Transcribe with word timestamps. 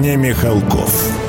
не 0.00 0.16
Михалков. 0.16 1.27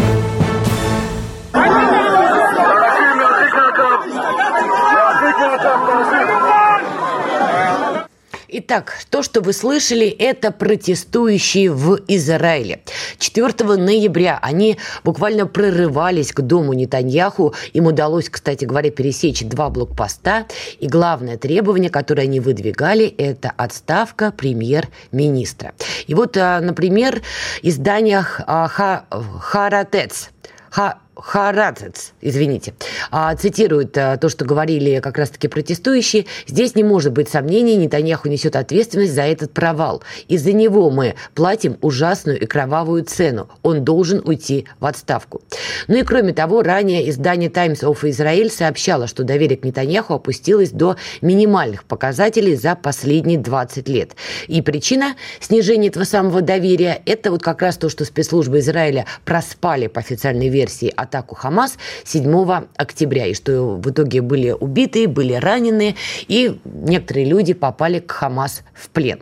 Итак, 8.70 8.94
то, 9.10 9.24
что 9.24 9.42
вы 9.42 9.54
слышали, 9.54 10.06
это 10.06 10.52
протестующие 10.52 11.72
в 11.72 12.02
Израиле. 12.08 12.82
4 13.18 13.48
ноября 13.78 14.38
они 14.44 14.78
буквально 15.04 15.48
прорывались 15.48 16.32
к 16.32 16.42
дому 16.42 16.74
Нетаньяху. 16.74 17.56
Им 17.74 17.88
удалось, 17.88 18.30
кстати 18.30 18.66
говоря, 18.66 18.92
пересечь 18.92 19.42
два 19.42 19.72
блокпоста. 19.72 20.46
И 20.80 20.86
главное 20.86 21.38
требование, 21.38 21.90
которое 21.90 22.22
они 22.22 22.40
выдвигали, 22.40 23.08
это 23.08 23.52
отставка 23.58 24.32
премьер-министра. 24.32 25.74
И 26.06 26.14
вот, 26.14 26.38
а, 26.38 26.62
например, 26.62 27.24
издание 27.64 28.22
Харатец 28.22 30.30
Ха 30.70 31.00
Харадзец, 31.22 32.14
извините, 32.22 32.74
а, 33.12 33.36
цитирует 33.36 33.98
а, 33.98 34.18
то, 34.18 34.30
что 34.30 34.46
говорили 34.46 35.00
как 35.00 35.18
раз-таки 35.18 35.48
протестующие. 35.48 36.26
Здесь 36.48 36.76
не 36.76 36.84
может 36.84 37.14
быть 37.14 37.30
сомнений, 37.30 37.76
Нетаньяху 37.76 38.28
несет 38.30 38.56
ответственность 38.56 39.14
за 39.14 39.24
этот 39.24 39.52
провал. 39.54 40.02
Из-за 40.28 40.54
него 40.54 40.90
мы 40.90 41.16
платим 41.36 41.78
ужасную 41.82 42.40
и 42.40 42.46
кровавую 42.46 43.04
цену. 43.04 43.50
Он 43.64 43.84
должен 43.84 44.22
уйти 44.26 44.66
в 44.80 44.86
отставку. 44.86 45.42
Ну 45.88 45.98
и 45.98 46.04
кроме 46.04 46.34
того, 46.34 46.64
ранее 46.64 47.10
издание 47.10 47.50
Times 47.50 47.82
of 47.82 48.02
Israel 48.04 48.50
сообщало, 48.50 49.08
что 49.08 49.24
доверие 49.24 49.58
к 49.58 49.64
Нетаньяху 49.64 50.14
опустилось 50.14 50.72
до 50.72 50.96
минимальных 51.22 51.84
показателей 51.84 52.56
за 52.56 52.76
последние 52.76 53.38
20 53.38 53.90
лет. 53.90 54.12
И 54.48 54.62
причина 54.62 55.16
снижения 55.40 55.90
этого 55.90 56.04
самого 56.04 56.42
доверия– 56.42 57.02
это 57.06 57.32
вот 57.32 57.44
как 57.44 57.62
раз 57.62 57.78
то, 57.78 57.90
что 57.90 58.06
спецслужбы 58.06 58.60
Израиля 58.60 59.06
проспали 59.26 59.88
по 59.88 60.00
официальной 60.00 60.50
версии 60.50 60.92
от 60.96 61.09
атаку 61.10 61.36
Хамас 61.36 61.78
7 62.06 62.68
октября, 62.78 63.26
и 63.26 63.34
что 63.34 63.76
в 63.76 63.90
итоге 63.90 64.22
были 64.22 64.52
убиты, 64.52 65.08
были 65.08 65.34
ранены, 65.34 65.96
и 66.28 66.60
некоторые 66.66 67.26
люди 67.26 67.54
попали 67.54 68.00
к 68.00 68.12
Хамас 68.12 68.62
в 68.74 68.90
плен. 68.90 69.22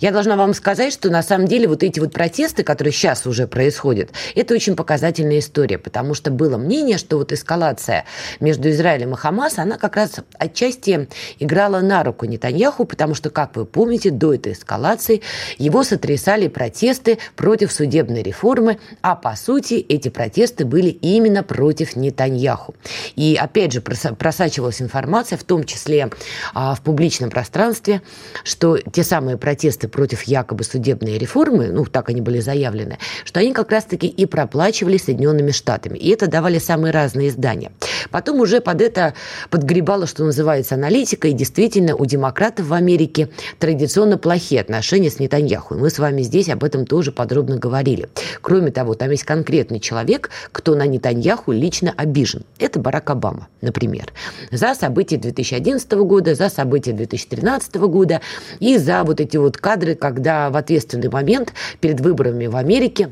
Я 0.00 0.12
должна 0.12 0.36
вам 0.36 0.52
сказать, 0.54 0.92
что 0.92 1.10
на 1.10 1.22
самом 1.22 1.48
деле 1.48 1.66
вот 1.68 1.82
эти 1.82 2.00
вот 2.00 2.12
протесты, 2.12 2.62
которые 2.62 2.92
сейчас 2.92 3.26
уже 3.26 3.46
происходят, 3.46 4.10
это 4.34 4.54
очень 4.54 4.76
показательная 4.76 5.38
история, 5.38 5.78
потому 5.78 6.14
что 6.14 6.30
было 6.30 6.58
мнение, 6.58 6.98
что 6.98 7.16
вот 7.16 7.32
эскалация 7.32 8.04
между 8.40 8.68
Израилем 8.70 9.14
и 9.14 9.16
Хамас, 9.16 9.58
она 9.58 9.78
как 9.78 9.96
раз 9.96 10.16
отчасти 10.38 11.08
играла 11.38 11.80
на 11.80 12.04
руку 12.04 12.26
Нетаньяху, 12.26 12.84
потому 12.84 13.14
что, 13.14 13.30
как 13.30 13.56
вы 13.56 13.64
помните, 13.64 14.10
до 14.10 14.34
этой 14.34 14.52
эскалации 14.52 15.22
его 15.56 15.82
сотрясали 15.82 16.48
протесты 16.48 17.18
против 17.36 17.72
судебной 17.72 18.22
реформы, 18.22 18.78
а 19.00 19.16
по 19.16 19.34
сути 19.34 19.74
эти 19.74 20.08
протесты 20.10 20.64
были 20.64 20.88
именно 20.88 21.21
именно 21.22 21.42
против 21.42 21.96
Нетаньяху. 21.96 22.74
И 23.16 23.38
опять 23.40 23.72
же 23.72 23.80
просачивалась 23.80 24.82
информация, 24.82 25.38
в 25.38 25.44
том 25.44 25.64
числе 25.64 26.10
а, 26.54 26.74
в 26.74 26.82
публичном 26.82 27.30
пространстве, 27.30 28.02
что 28.44 28.78
те 28.78 29.04
самые 29.04 29.36
протесты 29.36 29.88
против 29.88 30.22
якобы 30.24 30.64
судебной 30.64 31.18
реформы, 31.18 31.68
ну 31.68 31.84
так 31.84 32.08
они 32.08 32.20
были 32.20 32.40
заявлены, 32.40 32.98
что 33.24 33.40
они 33.40 33.52
как 33.52 33.70
раз-таки 33.70 34.06
и 34.06 34.26
проплачивали 34.26 34.96
Соединенными 34.96 35.52
Штатами. 35.52 35.98
И 35.98 36.10
это 36.10 36.26
давали 36.26 36.58
самые 36.58 36.92
разные 36.92 37.28
издания. 37.28 37.72
Потом 38.10 38.40
уже 38.40 38.60
под 38.60 38.80
это 38.80 39.14
подгребало, 39.50 40.06
что 40.06 40.24
называется, 40.24 40.74
аналитика, 40.74 41.28
и 41.28 41.32
действительно 41.32 41.94
у 41.94 42.04
демократов 42.04 42.66
в 42.66 42.74
Америке 42.74 43.28
традиционно 43.58 44.18
плохие 44.18 44.60
отношения 44.60 45.10
с 45.10 45.18
Нетаньяху. 45.18 45.74
И 45.74 45.78
мы 45.78 45.90
с 45.90 45.98
вами 45.98 46.22
здесь 46.22 46.48
об 46.48 46.64
этом 46.64 46.86
тоже 46.86 47.12
подробно 47.12 47.56
говорили. 47.56 48.08
Кроме 48.40 48.70
того, 48.70 48.94
там 48.94 49.10
есть 49.10 49.24
конкретный 49.24 49.80
человек, 49.80 50.30
кто 50.50 50.74
на 50.74 50.86
Нетаньяху 51.02 51.50
лично 51.50 51.92
обижен. 51.96 52.44
Это 52.60 52.78
Барак 52.78 53.10
Обама, 53.10 53.48
например. 53.60 54.12
За 54.52 54.72
события 54.74 55.16
2011 55.16 55.90
года, 55.92 56.36
за 56.36 56.48
события 56.48 56.92
2013 56.92 57.74
года 57.74 58.20
и 58.60 58.78
за 58.78 59.02
вот 59.02 59.20
эти 59.20 59.36
вот 59.36 59.56
кадры, 59.56 59.96
когда 59.96 60.48
в 60.50 60.56
ответственный 60.56 61.08
момент 61.08 61.54
перед 61.80 62.00
выборами 62.00 62.46
в 62.46 62.54
Америке 62.54 63.10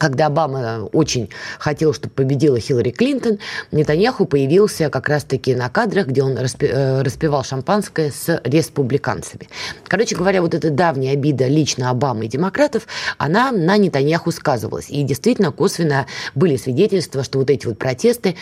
когда 0.00 0.26
Обама 0.26 0.88
очень 0.92 1.28
хотел, 1.58 1.92
чтобы 1.92 2.14
победила 2.14 2.58
Хиллари 2.58 2.90
Клинтон, 2.90 3.38
Нетаньяху 3.70 4.24
появился 4.24 4.88
как 4.88 5.08
раз-таки 5.08 5.54
на 5.54 5.68
кадрах, 5.68 6.06
где 6.06 6.22
он 6.22 6.36
э, 6.38 7.02
распевал 7.02 7.44
шампанское 7.44 8.10
с 8.10 8.40
республиканцами. 8.44 9.48
Короче 9.86 10.16
говоря, 10.16 10.40
вот 10.40 10.54
эта 10.54 10.70
давняя 10.70 11.12
обида 11.12 11.46
лично 11.48 11.90
Обамы 11.90 12.24
и 12.24 12.28
демократов, 12.28 12.86
она 13.18 13.52
на 13.52 13.76
Нетаньяху 13.76 14.32
сказывалась. 14.32 14.86
И 14.88 15.02
действительно, 15.02 15.52
косвенно 15.52 16.06
были 16.34 16.56
свидетельства, 16.56 17.22
что 17.22 17.38
вот 17.38 17.50
эти 17.50 17.66
вот 17.66 17.78
протесты 17.78 18.36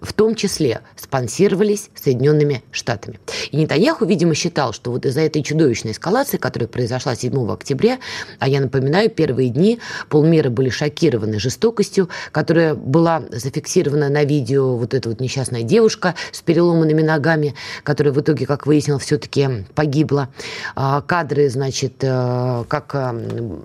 в 0.00 0.14
том 0.14 0.34
числе 0.34 0.80
спонсировались 0.96 1.90
Соединенными 1.94 2.62
Штатами. 2.72 3.20
И 3.50 3.58
Нетаньяху, 3.58 4.06
видимо, 4.06 4.34
считал, 4.34 4.72
что 4.72 4.90
вот 4.90 5.04
из-за 5.04 5.20
этой 5.20 5.42
чудовищной 5.42 5.92
эскалации, 5.92 6.38
которая 6.38 6.68
произошла 6.68 7.14
7 7.14 7.52
октября, 7.52 7.98
а 8.38 8.48
я 8.48 8.62
напоминаю, 8.62 9.10
первые 9.10 9.50
дни 9.50 9.80
полмира 10.08 10.48
были 10.48 10.70
шокированы 10.70 10.93
шокированы 10.94 11.38
жестокостью, 11.40 12.08
которая 12.30 12.74
была 12.74 13.22
зафиксирована 13.30 14.08
на 14.08 14.24
видео. 14.24 14.76
Вот 14.76 14.94
эта 14.94 15.08
вот 15.08 15.20
несчастная 15.20 15.62
девушка 15.62 16.14
с 16.30 16.40
переломанными 16.40 17.02
ногами, 17.02 17.54
которая 17.82 18.14
в 18.14 18.20
итоге, 18.20 18.46
как 18.46 18.66
выяснилось, 18.66 19.02
все-таки 19.02 19.66
погибла. 19.74 20.28
А, 20.76 21.00
кадры, 21.00 21.48
значит, 21.48 21.94
э, 22.02 22.64
как 22.68 22.94
э, 22.94 23.58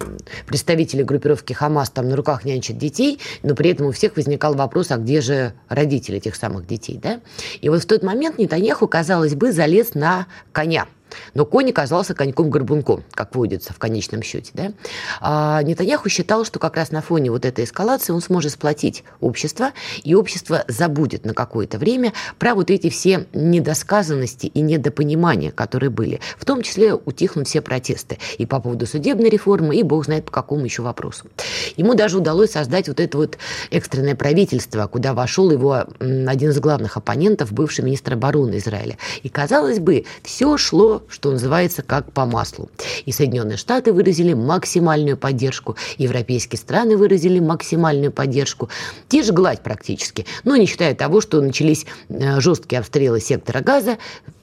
представители 0.47 1.03
группировки 1.03 1.53
Хамас 1.53 1.89
там 1.91 2.09
на 2.09 2.15
руках 2.15 2.45
нянчат 2.45 2.77
детей, 2.77 3.19
но 3.43 3.53
при 3.55 3.71
этом 3.71 3.87
у 3.87 3.91
всех 3.91 4.15
возникал 4.15 4.55
вопрос, 4.55 4.91
а 4.91 4.97
где 4.97 5.21
же 5.21 5.53
родители 5.67 6.17
этих 6.17 6.35
самых 6.35 6.65
детей, 6.65 6.99
да? 7.01 7.19
И 7.61 7.69
вот 7.69 7.83
в 7.83 7.85
тот 7.85 8.03
момент 8.03 8.39
Нетаньяху, 8.39 8.87
казалось 8.87 9.35
бы, 9.35 9.51
залез 9.51 9.93
на 9.93 10.27
коня– 10.51 10.87
но 11.33 11.45
конь 11.45 11.69
оказался 11.69 12.13
коньком-горбунком, 12.13 13.03
как 13.11 13.35
водится 13.35 13.73
в 13.73 13.79
конечном 13.79 14.21
счете. 14.23 14.51
Да? 14.53 14.71
А 15.21 15.61
Нетаньяху 15.63 16.09
считал, 16.09 16.45
что 16.45 16.59
как 16.59 16.75
раз 16.75 16.91
на 16.91 17.01
фоне 17.01 17.31
вот 17.31 17.45
этой 17.45 17.65
эскалации 17.65 18.13
он 18.13 18.21
сможет 18.21 18.53
сплотить 18.53 19.03
общество, 19.19 19.71
и 20.03 20.15
общество 20.15 20.63
забудет 20.67 21.25
на 21.25 21.33
какое-то 21.33 21.77
время 21.77 22.13
про 22.37 22.55
вот 22.55 22.69
эти 22.69 22.89
все 22.89 23.27
недосказанности 23.33 24.47
и 24.47 24.61
недопонимания, 24.61 25.51
которые 25.51 25.89
были. 25.89 26.19
В 26.37 26.45
том 26.45 26.61
числе 26.61 26.93
утихнут 26.93 27.47
все 27.47 27.61
протесты 27.61 28.17
и 28.37 28.45
по 28.45 28.59
поводу 28.59 28.85
судебной 28.85 29.29
реформы, 29.29 29.75
и 29.75 29.83
бог 29.83 30.05
знает 30.05 30.25
по 30.25 30.31
какому 30.31 30.65
еще 30.65 30.81
вопросу. 30.81 31.27
Ему 31.77 31.93
даже 31.93 32.17
удалось 32.17 32.51
создать 32.51 32.87
вот 32.87 32.99
это 32.99 33.17
вот 33.17 33.37
экстренное 33.71 34.15
правительство, 34.15 34.87
куда 34.87 35.13
вошел 35.13 35.51
его 35.51 35.85
один 35.99 36.49
из 36.49 36.59
главных 36.59 36.97
оппонентов, 36.97 37.51
бывший 37.51 37.83
министр 37.83 38.13
обороны 38.13 38.57
Израиля. 38.57 38.97
И, 39.23 39.29
казалось 39.29 39.79
бы, 39.79 40.05
все 40.23 40.57
шло 40.57 40.98
что 41.07 41.31
называется, 41.31 41.81
как 41.81 42.11
по 42.11 42.25
маслу. 42.25 42.69
И 43.05 43.11
Соединенные 43.11 43.57
Штаты 43.57 43.93
выразили 43.93 44.33
максимальную 44.33 45.17
поддержку, 45.17 45.75
европейские 45.97 46.59
страны 46.59 46.97
выразили 46.97 47.39
максимальную 47.39 48.11
поддержку. 48.11 48.69
Те 49.07 49.23
же 49.23 49.33
гладь 49.33 49.61
практически, 49.61 50.25
но 50.43 50.55
не 50.55 50.65
считая 50.65 50.95
того, 50.95 51.21
что 51.21 51.41
начались 51.41 51.85
э, 52.09 52.39
жесткие 52.39 52.79
обстрелы 52.79 53.19
сектора 53.19 53.61
газа, 53.61 53.97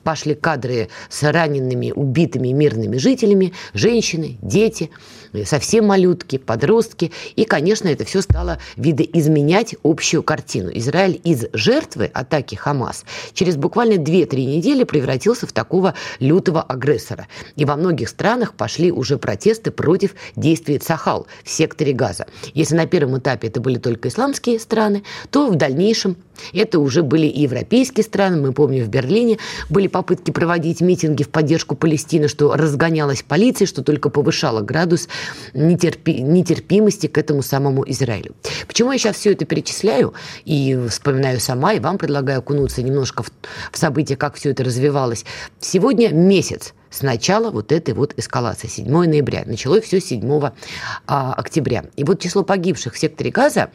пошли 0.06 0.36
кадры 0.36 0.88
с 1.08 1.24
ранеными, 1.24 1.90
убитыми 1.90 2.52
мирными 2.52 2.96
жителями, 2.96 3.52
женщины, 3.74 4.38
дети, 4.40 4.90
совсем 5.44 5.86
малютки, 5.86 6.38
подростки. 6.38 7.10
И, 7.34 7.44
конечно, 7.44 7.88
это 7.88 8.04
все 8.04 8.22
стало 8.22 8.60
видоизменять 8.76 9.74
общую 9.82 10.22
картину. 10.22 10.70
Израиль 10.72 11.20
из 11.24 11.46
жертвы 11.52 12.04
атаки 12.14 12.54
Хамас 12.54 13.04
через 13.34 13.56
буквально 13.56 13.94
2-3 13.94 14.44
недели 14.44 14.84
превратился 14.84 15.48
в 15.48 15.52
такого 15.52 15.94
лютого 16.20 16.62
агрессора. 16.62 17.26
И 17.56 17.64
во 17.64 17.74
многих 17.74 18.08
странах 18.08 18.54
пошли 18.54 18.92
уже 18.92 19.18
протесты 19.18 19.72
против 19.72 20.14
действий 20.36 20.78
Цахал 20.78 21.26
в 21.42 21.50
секторе 21.50 21.92
Газа. 21.92 22.28
Если 22.54 22.76
на 22.76 22.86
первом 22.86 23.18
этапе 23.18 23.48
это 23.48 23.60
были 23.60 23.78
только 23.78 24.06
исламские 24.06 24.60
страны, 24.60 25.02
то 25.32 25.48
в 25.48 25.56
дальнейшем 25.56 26.16
Это 26.52 26.78
уже 26.78 27.02
были 27.02 27.26
и 27.26 27.42
европейские 27.42 28.04
страны. 28.04 28.40
Мы 28.40 28.52
помним, 28.52 28.84
в 28.84 28.88
Берлине 28.88 29.38
были 29.68 29.86
попытки 29.86 30.30
проводить 30.30 30.80
митинги 30.80 31.22
в 31.22 31.28
поддержку 31.28 31.76
Палестины, 31.76 32.28
что 32.28 32.54
разгонялась 32.54 33.22
полиция, 33.22 33.66
что 33.66 33.82
только 33.82 34.10
повышало 34.10 34.60
градус 34.60 35.08
нетерпи- 35.54 36.20
нетерпимости 36.20 37.06
к 37.06 37.18
этому 37.18 37.42
самому 37.42 37.84
Израилю. 37.88 38.34
Почему 38.66 38.92
я 38.92 38.98
сейчас 38.98 39.16
все 39.16 39.32
это 39.32 39.44
перечисляю 39.44 40.14
и 40.44 40.78
вспоминаю 40.88 41.40
сама, 41.40 41.72
и 41.72 41.80
вам 41.80 41.98
предлагаю 41.98 42.40
окунуться 42.40 42.82
немножко 42.82 43.22
в, 43.22 43.30
в 43.72 43.78
события, 43.78 44.16
как 44.16 44.34
все 44.34 44.50
это 44.50 44.64
развивалось. 44.64 45.24
Сегодня 45.60 46.08
месяц 46.08 46.74
с 46.90 47.02
начала 47.02 47.50
вот 47.50 47.72
этой 47.72 47.94
вот 47.94 48.14
эскалации, 48.16 48.68
7 48.68 48.88
ноября. 48.88 49.42
Началось 49.46 49.84
все 49.84 50.00
7 50.00 50.50
а, 51.06 51.32
октября. 51.34 51.84
И 51.96 52.04
вот 52.04 52.20
число 52.20 52.42
погибших 52.42 52.94
в 52.94 52.98
секторе 52.98 53.30
газа 53.30 53.70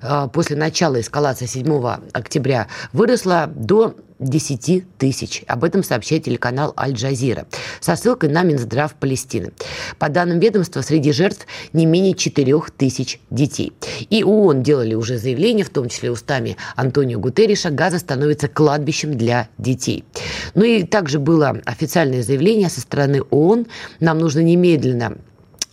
а, 0.00 0.28
после 0.28 0.56
начала 0.56 1.00
эскалации 1.00 1.46
7 1.46 1.86
октября 2.12 2.68
выросло 2.92 3.50
до 3.54 3.96
10 4.22 4.96
тысяч. 4.98 5.42
Об 5.46 5.64
этом 5.64 5.82
сообщает 5.82 6.24
телеканал 6.24 6.72
Аль-Джазира 6.76 7.46
со 7.80 7.96
ссылкой 7.96 8.30
на 8.30 8.42
Минздрав 8.42 8.94
Палестины. 8.94 9.52
По 9.98 10.08
данным 10.08 10.38
ведомства, 10.40 10.80
среди 10.80 11.12
жертв 11.12 11.46
не 11.72 11.86
менее 11.86 12.14
4 12.14 12.52
тысяч 12.76 13.20
детей. 13.30 13.72
И 14.10 14.24
ООН 14.24 14.62
делали 14.62 14.94
уже 14.94 15.18
заявление, 15.18 15.64
в 15.64 15.70
том 15.70 15.88
числе 15.88 16.10
устами 16.10 16.56
Антонио 16.76 17.18
Гутерриша, 17.18 17.70
Газа 17.70 17.98
становится 17.98 18.48
кладбищем 18.48 19.16
для 19.16 19.48
детей. 19.58 20.04
Ну 20.54 20.64
и 20.64 20.82
также 20.84 21.18
было 21.18 21.60
официальное 21.64 22.22
заявление 22.22 22.68
со 22.68 22.80
стороны 22.80 23.22
ООН. 23.30 23.66
Нам 24.00 24.18
нужно 24.18 24.40
немедленно 24.40 25.16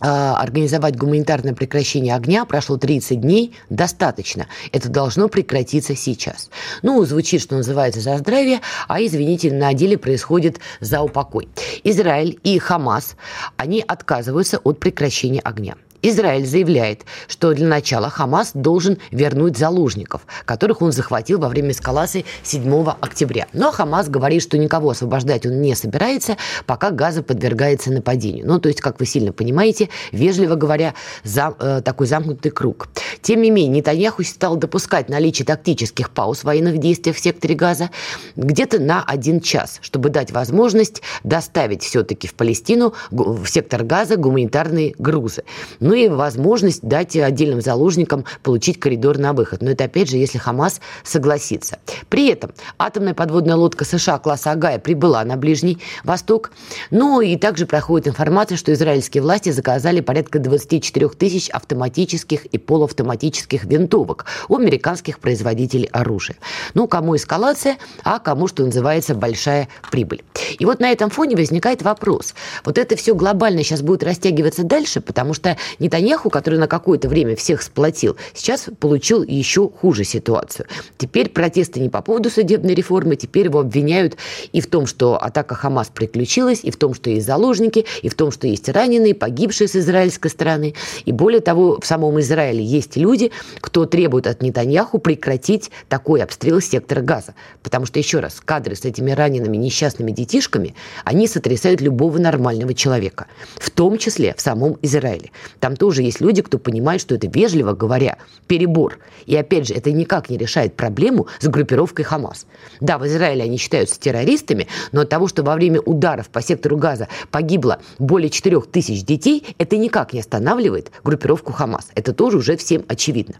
организовать 0.00 0.96
гуманитарное 0.96 1.54
прекращение 1.54 2.14
огня, 2.14 2.44
прошло 2.44 2.76
30 2.76 3.20
дней, 3.20 3.54
достаточно. 3.68 4.46
Это 4.72 4.88
должно 4.88 5.28
прекратиться 5.28 5.94
сейчас. 5.94 6.50
Ну, 6.82 7.04
звучит, 7.04 7.42
что 7.42 7.56
называется, 7.56 8.00
за 8.00 8.18
здравие, 8.18 8.60
а, 8.88 9.02
извините, 9.02 9.52
на 9.52 9.74
деле 9.74 9.98
происходит 9.98 10.60
за 10.80 11.02
упокой. 11.02 11.48
Израиль 11.84 12.38
и 12.42 12.58
Хамас, 12.58 13.16
они 13.56 13.84
отказываются 13.86 14.58
от 14.58 14.80
прекращения 14.80 15.40
огня. 15.40 15.74
Израиль 16.02 16.46
заявляет, 16.46 17.04
что 17.28 17.52
для 17.52 17.66
начала 17.66 18.08
Хамас 18.08 18.52
должен 18.54 18.98
вернуть 19.10 19.58
заложников, 19.58 20.22
которых 20.44 20.80
он 20.82 20.92
захватил 20.92 21.38
во 21.38 21.48
время 21.48 21.72
эскалации 21.72 22.24
7 22.42 22.88
октября. 23.00 23.46
Но 23.52 23.70
Хамас 23.70 24.08
говорит, 24.08 24.42
что 24.42 24.56
никого 24.56 24.90
освобождать 24.90 25.44
он 25.46 25.60
не 25.60 25.74
собирается, 25.74 26.36
пока 26.66 26.90
Газа 26.90 27.22
подвергается 27.22 27.92
нападению. 27.92 28.46
Ну, 28.46 28.58
то 28.58 28.68
есть, 28.68 28.80
как 28.80 28.98
вы 28.98 29.06
сильно 29.06 29.32
понимаете, 29.32 29.90
вежливо 30.12 30.54
говоря, 30.54 30.94
за, 31.22 31.54
э, 31.58 31.82
такой 31.84 32.06
замкнутый 32.06 32.50
круг. 32.50 32.88
Тем 33.20 33.42
не 33.42 33.50
менее, 33.50 33.80
Нетаньяху 33.80 34.24
стал 34.24 34.56
допускать 34.56 35.08
наличие 35.08 35.44
тактических 35.44 36.10
пауз 36.10 36.44
военных 36.44 36.78
действиях 36.78 37.16
в 37.16 37.20
секторе 37.20 37.54
Газа 37.54 37.90
где-то 38.36 38.78
на 38.78 39.04
один 39.04 39.40
час, 39.40 39.78
чтобы 39.82 40.08
дать 40.08 40.30
возможность 40.30 41.02
доставить 41.24 41.82
все-таки 41.82 42.26
в 42.26 42.34
Палестину, 42.34 42.94
в 43.10 43.46
сектор 43.46 43.84
Газа 43.84 44.16
гуманитарные 44.16 44.94
грузы 44.98 45.44
ну 45.90 45.96
и 45.96 46.06
возможность 46.06 46.82
дать 46.82 47.16
отдельным 47.16 47.60
заложникам 47.60 48.24
получить 48.44 48.78
коридор 48.78 49.18
на 49.18 49.32
выход. 49.32 49.60
Но 49.60 49.72
это 49.72 49.84
опять 49.84 50.08
же, 50.08 50.18
если 50.18 50.38
Хамас 50.38 50.80
согласится. 51.02 51.80
При 52.08 52.28
этом 52.28 52.52
атомная 52.78 53.12
подводная 53.12 53.56
лодка 53.56 53.84
США 53.84 54.20
класса 54.20 54.52
Агая 54.52 54.78
прибыла 54.78 55.24
на 55.24 55.36
Ближний 55.36 55.78
Восток. 56.04 56.52
Ну 56.92 57.20
и 57.20 57.34
также 57.34 57.66
проходит 57.66 58.06
информация, 58.06 58.56
что 58.56 58.72
израильские 58.72 59.24
власти 59.24 59.50
заказали 59.50 60.00
порядка 60.00 60.38
24 60.38 61.08
тысяч 61.08 61.50
автоматических 61.50 62.46
и 62.46 62.58
полуавтоматических 62.58 63.64
винтовок 63.64 64.26
у 64.48 64.58
американских 64.58 65.18
производителей 65.18 65.88
оружия. 65.90 66.36
Ну, 66.74 66.86
кому 66.86 67.16
эскалация, 67.16 67.78
а 68.04 68.20
кому, 68.20 68.46
что 68.46 68.64
называется, 68.64 69.16
большая 69.16 69.68
прибыль. 69.90 70.22
И 70.60 70.64
вот 70.64 70.78
на 70.78 70.92
этом 70.92 71.10
фоне 71.10 71.34
возникает 71.34 71.82
вопрос. 71.82 72.34
Вот 72.64 72.78
это 72.78 72.94
все 72.94 73.16
глобально 73.16 73.64
сейчас 73.64 73.82
будет 73.82 74.04
растягиваться 74.04 74.62
дальше, 74.62 75.00
потому 75.00 75.34
что 75.34 75.56
Нетаньяху, 75.80 76.30
который 76.30 76.58
на 76.58 76.68
какое-то 76.68 77.08
время 77.08 77.34
всех 77.34 77.62
сплотил, 77.62 78.16
сейчас 78.34 78.68
получил 78.78 79.22
еще 79.22 79.68
хуже 79.68 80.04
ситуацию. 80.04 80.66
Теперь 80.98 81.30
протесты 81.30 81.80
не 81.80 81.88
по 81.88 82.02
поводу 82.02 82.30
судебной 82.30 82.74
реформы, 82.74 83.16
теперь 83.16 83.46
его 83.46 83.60
обвиняют 83.60 84.16
и 84.52 84.60
в 84.60 84.66
том, 84.66 84.86
что 84.86 85.20
атака 85.20 85.54
Хамас 85.54 85.88
приключилась, 85.88 86.60
и 86.62 86.70
в 86.70 86.76
том, 86.76 86.94
что 86.94 87.10
есть 87.10 87.26
заложники, 87.26 87.86
и 88.02 88.08
в 88.08 88.14
том, 88.14 88.30
что 88.30 88.46
есть 88.46 88.68
раненые, 88.68 89.14
погибшие 89.14 89.68
с 89.68 89.76
израильской 89.76 90.30
стороны. 90.30 90.74
И 91.04 91.12
более 91.12 91.40
того, 91.40 91.80
в 91.80 91.86
самом 91.86 92.20
Израиле 92.20 92.62
есть 92.62 92.96
люди, 92.96 93.32
кто 93.60 93.86
требует 93.86 94.26
от 94.26 94.42
Нетаньяху 94.42 94.98
прекратить 94.98 95.70
такой 95.88 96.22
обстрел 96.22 96.60
сектора 96.60 97.00
газа. 97.00 97.34
Потому 97.62 97.86
что, 97.86 97.98
еще 97.98 98.20
раз, 98.20 98.40
кадры 98.44 98.76
с 98.76 98.84
этими 98.84 99.10
ранеными 99.12 99.56
несчастными 99.56 100.12
детишками, 100.12 100.74
они 101.04 101.26
сотрясают 101.26 101.80
любого 101.80 102.18
нормального 102.18 102.74
человека, 102.74 103.26
в 103.56 103.70
том 103.70 103.98
числе 103.98 104.34
в 104.36 104.40
самом 104.40 104.78
Израиле. 104.82 105.30
Там 105.58 105.69
там 105.70 105.76
тоже 105.76 106.02
есть 106.02 106.20
люди, 106.20 106.42
кто 106.42 106.58
понимает, 106.58 107.00
что 107.00 107.14
это, 107.14 107.28
вежливо 107.28 107.74
говоря, 107.74 108.18
перебор. 108.48 108.98
И 109.26 109.36
опять 109.36 109.68
же, 109.68 109.74
это 109.74 109.92
никак 109.92 110.28
не 110.28 110.36
решает 110.36 110.74
проблему 110.74 111.28
с 111.38 111.46
группировкой 111.46 112.04
Хамас. 112.04 112.46
Да, 112.80 112.98
в 112.98 113.06
Израиле 113.06 113.44
они 113.44 113.56
считаются 113.56 114.00
террористами, 114.00 114.66
но 114.90 115.02
от 115.02 115.08
того, 115.08 115.28
что 115.28 115.44
во 115.44 115.54
время 115.54 115.80
ударов 115.80 116.28
по 116.28 116.42
сектору 116.42 116.76
Газа 116.76 117.06
погибло 117.30 117.78
более 118.00 118.30
4 118.30 118.62
тысяч 118.62 119.04
детей, 119.04 119.54
это 119.58 119.76
никак 119.76 120.12
не 120.12 120.18
останавливает 120.18 120.90
группировку 121.04 121.52
Хамас. 121.52 121.90
Это 121.94 122.12
тоже 122.12 122.38
уже 122.38 122.56
всем 122.56 122.84
очевидно. 122.88 123.36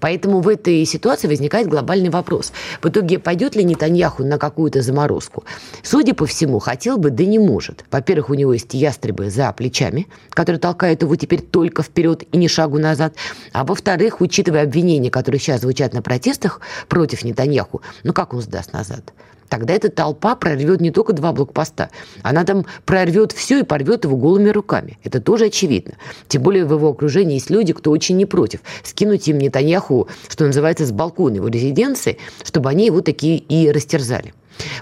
Поэтому 0.00 0.40
в 0.40 0.48
этой 0.48 0.86
ситуации 0.86 1.28
возникает 1.28 1.68
глобальный 1.68 2.08
вопрос. 2.08 2.52
В 2.80 2.88
итоге 2.88 3.18
пойдет 3.18 3.56
ли 3.56 3.64
Нетаньяху 3.64 4.24
на 4.24 4.38
какую-то 4.38 4.80
заморозку? 4.80 5.44
Судя 5.82 6.14
по 6.14 6.24
всему, 6.24 6.60
хотел 6.60 6.96
бы, 6.96 7.10
да 7.10 7.26
не 7.26 7.38
может. 7.38 7.84
Во-первых, 7.90 8.30
у 8.30 8.34
него 8.34 8.54
есть 8.54 8.72
ястребы 8.72 9.28
за 9.28 9.52
плечами, 9.52 10.06
которые 10.30 10.60
толкают 10.60 11.02
его 11.02 11.14
теперь 11.16 11.42
только 11.58 11.82
вперед 11.82 12.22
и 12.30 12.36
не 12.36 12.46
шагу 12.46 12.78
назад. 12.78 13.16
А 13.52 13.64
во-вторых, 13.64 14.20
учитывая 14.20 14.62
обвинения, 14.62 15.10
которые 15.10 15.40
сейчас 15.40 15.62
звучат 15.62 15.92
на 15.92 16.02
протестах 16.02 16.60
против 16.86 17.24
Нетаньяху, 17.24 17.82
ну 18.04 18.12
как 18.12 18.32
он 18.32 18.42
сдаст 18.42 18.72
назад? 18.72 19.12
Тогда 19.48 19.74
эта 19.74 19.88
толпа 19.88 20.36
прорвет 20.36 20.80
не 20.80 20.92
только 20.92 21.14
два 21.14 21.32
блокпоста, 21.32 21.90
она 22.22 22.44
там 22.44 22.64
прорвет 22.84 23.32
все 23.32 23.58
и 23.58 23.62
порвет 23.64 24.04
его 24.04 24.16
голыми 24.16 24.50
руками. 24.50 25.00
Это 25.02 25.20
тоже 25.20 25.46
очевидно. 25.46 25.94
Тем 26.28 26.42
более 26.42 26.64
в 26.64 26.72
его 26.72 26.90
окружении 26.90 27.34
есть 27.34 27.50
люди, 27.50 27.72
кто 27.72 27.90
очень 27.90 28.16
не 28.16 28.24
против 28.24 28.60
скинуть 28.84 29.26
им 29.26 29.38
Нетаньяху, 29.38 30.06
что 30.28 30.46
называется, 30.46 30.86
с 30.86 30.92
балкона 30.92 31.36
его 31.36 31.48
резиденции, 31.48 32.18
чтобы 32.44 32.70
они 32.70 32.86
его 32.86 33.00
такие 33.00 33.36
и 33.36 33.68
растерзали. 33.72 34.32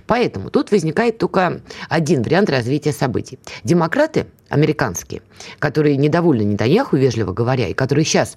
Поэтому 0.07 0.51
тут 0.51 0.71
возникает 0.71 1.19
только 1.19 1.61
один 1.89 2.23
вариант 2.23 2.51
развития 2.51 2.93
событий. 2.93 3.39
Демократы 3.65 4.27
американские, 4.49 5.23
которые 5.59 5.97
недовольны 5.97 6.43
Нетаньяху, 6.43 6.97
вежливо 6.97 7.33
говоря, 7.33 7.69
и 7.69 7.75
которые 7.75 8.05
сейчас 8.05 8.37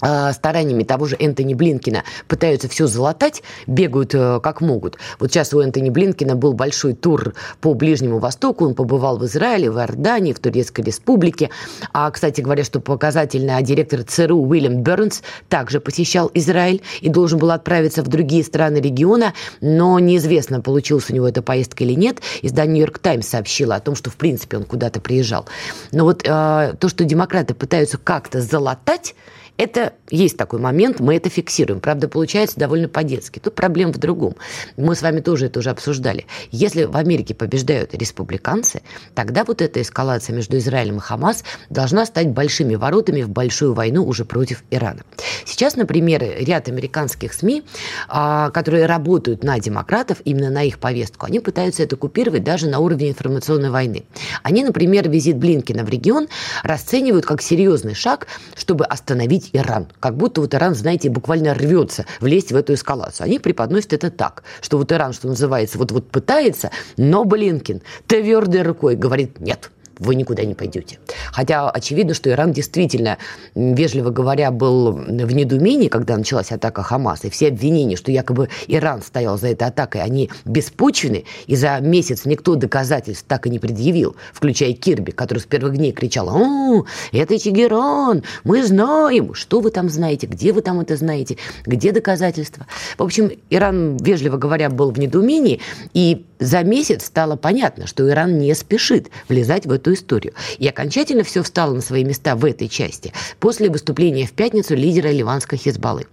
стараниями 0.00 0.82
того 0.82 1.06
же 1.06 1.16
Энтони 1.18 1.54
Блинкина 1.54 2.04
пытаются 2.28 2.68
все 2.68 2.86
залатать, 2.86 3.42
бегают 3.66 4.14
э, 4.14 4.40
как 4.42 4.60
могут. 4.60 4.98
Вот 5.18 5.30
сейчас 5.30 5.52
у 5.52 5.60
Энтони 5.60 5.90
Блинкина 5.90 6.36
был 6.36 6.52
большой 6.52 6.94
тур 6.94 7.34
по 7.60 7.74
Ближнему 7.74 8.18
Востоку, 8.18 8.64
он 8.66 8.74
побывал 8.74 9.18
в 9.18 9.24
Израиле, 9.26 9.70
в 9.70 9.78
Иордании, 9.78 10.32
в 10.32 10.40
Турецкой 10.40 10.82
Республике. 10.82 11.50
А, 11.92 12.10
кстати 12.10 12.40
говоря, 12.40 12.64
что 12.64 12.80
показательно, 12.80 13.56
а 13.56 13.62
директор 13.62 14.02
ЦРУ 14.02 14.36
Уильям 14.36 14.82
Бернс 14.82 15.22
также 15.48 15.80
посещал 15.80 16.30
Израиль 16.34 16.82
и 17.00 17.08
должен 17.08 17.38
был 17.38 17.50
отправиться 17.50 18.02
в 18.02 18.08
другие 18.08 18.44
страны 18.44 18.78
региона, 18.78 19.34
но 19.60 19.98
неизвестно, 19.98 20.60
получилась 20.60 21.10
у 21.10 21.14
него 21.14 21.28
эта 21.28 21.42
поездка 21.42 21.84
или 21.84 21.94
нет. 21.94 22.20
Издание 22.42 22.70
«Нью-Йорк 22.70 22.98
Таймс» 22.98 23.26
сообщило 23.26 23.74
о 23.74 23.80
том, 23.80 23.94
что, 23.94 24.10
в 24.10 24.16
принципе, 24.16 24.56
он 24.56 24.64
куда-то 24.64 25.00
приезжал. 25.00 25.46
Но 25.92 26.04
вот 26.04 26.22
э, 26.24 26.74
то, 26.78 26.88
что 26.88 27.04
демократы 27.04 27.54
пытаются 27.54 27.98
как-то 27.98 28.40
залатать, 28.40 29.14
это 29.60 29.92
есть 30.08 30.38
такой 30.38 30.58
момент, 30.58 31.00
мы 31.00 31.16
это 31.16 31.28
фиксируем. 31.28 31.80
Правда, 31.80 32.08
получается 32.08 32.58
довольно 32.58 32.88
по-детски. 32.88 33.40
Тут 33.40 33.54
проблема 33.54 33.92
в 33.92 33.98
другом. 33.98 34.36
Мы 34.78 34.94
с 34.94 35.02
вами 35.02 35.20
тоже 35.20 35.46
это 35.46 35.58
уже 35.58 35.68
обсуждали. 35.68 36.24
Если 36.50 36.84
в 36.84 36.96
Америке 36.96 37.34
побеждают 37.34 37.94
республиканцы, 37.94 38.80
тогда 39.14 39.44
вот 39.44 39.60
эта 39.60 39.82
эскалация 39.82 40.34
между 40.34 40.56
Израилем 40.56 40.96
и 40.96 41.00
Хамас 41.00 41.44
должна 41.68 42.06
стать 42.06 42.28
большими 42.28 42.74
воротами 42.74 43.20
в 43.20 43.28
большую 43.28 43.74
войну 43.74 44.02
уже 44.06 44.24
против 44.24 44.64
Ирана. 44.70 45.02
Сейчас, 45.44 45.76
например, 45.76 46.24
ряд 46.38 46.68
американских 46.68 47.34
СМИ, 47.34 47.62
а, 48.08 48.48
которые 48.52 48.86
работают 48.86 49.44
на 49.44 49.58
демократов, 49.60 50.22
именно 50.24 50.48
на 50.48 50.62
их 50.62 50.78
повестку, 50.78 51.26
они 51.26 51.38
пытаются 51.38 51.82
это 51.82 51.96
купировать 51.96 52.44
даже 52.44 52.66
на 52.66 52.78
уровне 52.78 53.10
информационной 53.10 53.68
войны. 53.68 54.04
Они, 54.42 54.64
например, 54.64 55.10
визит 55.10 55.36
Блинкина 55.36 55.84
в 55.84 55.90
регион 55.90 56.28
расценивают 56.62 57.26
как 57.26 57.42
серьезный 57.42 57.94
шаг, 57.94 58.26
чтобы 58.56 58.86
остановить 58.86 59.49
Иран. 59.52 59.88
Как 60.00 60.16
будто 60.16 60.40
вот 60.40 60.54
Иран, 60.54 60.74
знаете, 60.74 61.10
буквально 61.10 61.54
рвется 61.54 62.06
влезть 62.20 62.52
в 62.52 62.56
эту 62.56 62.74
эскалацию. 62.74 63.24
Они 63.24 63.38
преподносят 63.38 63.92
это 63.92 64.10
так, 64.10 64.42
что 64.60 64.78
вот 64.78 64.92
Иран, 64.92 65.12
что 65.12 65.28
называется, 65.28 65.78
вот-вот 65.78 66.10
пытается, 66.10 66.70
но 66.96 67.24
Блинкин 67.24 67.82
твердой 68.06 68.62
рукой 68.62 68.96
говорит 68.96 69.40
«нет». 69.40 69.70
Вы 70.00 70.14
никуда 70.14 70.44
не 70.44 70.54
пойдете. 70.54 70.98
Хотя 71.30 71.70
очевидно, 71.70 72.14
что 72.14 72.30
Иран 72.30 72.52
действительно, 72.52 73.18
вежливо 73.54 74.10
говоря, 74.10 74.50
был 74.50 74.92
в 74.92 75.32
недоумении, 75.32 75.88
когда 75.88 76.16
началась 76.16 76.50
атака 76.50 76.82
Хамаса, 76.82 77.28
и 77.28 77.30
все 77.30 77.48
обвинения, 77.48 77.96
что 77.96 78.10
якобы 78.10 78.48
Иран 78.66 79.02
стоял 79.02 79.38
за 79.38 79.48
этой 79.48 79.68
атакой, 79.68 80.02
они 80.02 80.30
беспочвены, 80.44 81.24
и 81.46 81.54
за 81.54 81.78
месяц 81.80 82.24
никто 82.24 82.54
доказательств 82.54 83.24
так 83.28 83.46
и 83.46 83.50
не 83.50 83.58
предъявил, 83.58 84.16
включая 84.32 84.72
Кирби, 84.72 85.10
который 85.10 85.38
с 85.38 85.46
первых 85.46 85.76
дней 85.76 85.92
кричал, 85.92 86.28
«О, 86.30 86.86
это 87.12 87.38
Тегеран, 87.38 88.24
мы 88.42 88.64
знаем, 88.64 89.34
что 89.34 89.60
вы 89.60 89.70
там 89.70 89.90
знаете, 89.90 90.26
где 90.26 90.52
вы 90.52 90.62
там 90.62 90.80
это 90.80 90.96
знаете, 90.96 91.36
где 91.66 91.92
доказательства». 91.92 92.66
В 92.96 93.02
общем, 93.02 93.30
Иран, 93.50 93.98
вежливо 93.98 94.38
говоря, 94.38 94.70
был 94.70 94.90
в 94.90 94.98
недоумении, 94.98 95.60
и 95.92 96.26
за 96.40 96.62
месяц 96.62 97.04
стало 97.04 97.36
понятно, 97.36 97.86
что 97.86 98.08
Иран 98.08 98.38
не 98.38 98.54
спешит 98.54 99.10
влезать 99.28 99.66
в 99.66 99.72
эту 99.72 99.92
историю. 99.92 100.32
И 100.58 100.66
окончательно 100.66 101.22
все 101.22 101.42
встало 101.42 101.74
на 101.74 101.82
свои 101.82 102.02
места 102.02 102.34
в 102.34 102.44
этой 102.44 102.68
части 102.68 103.12
после 103.38 103.68
выступления 103.68 104.26
в 104.26 104.32
пятницу 104.32 104.74
лидера 104.74 105.08
ливанской 105.08 105.58
Хизбаллы. 105.58 106.06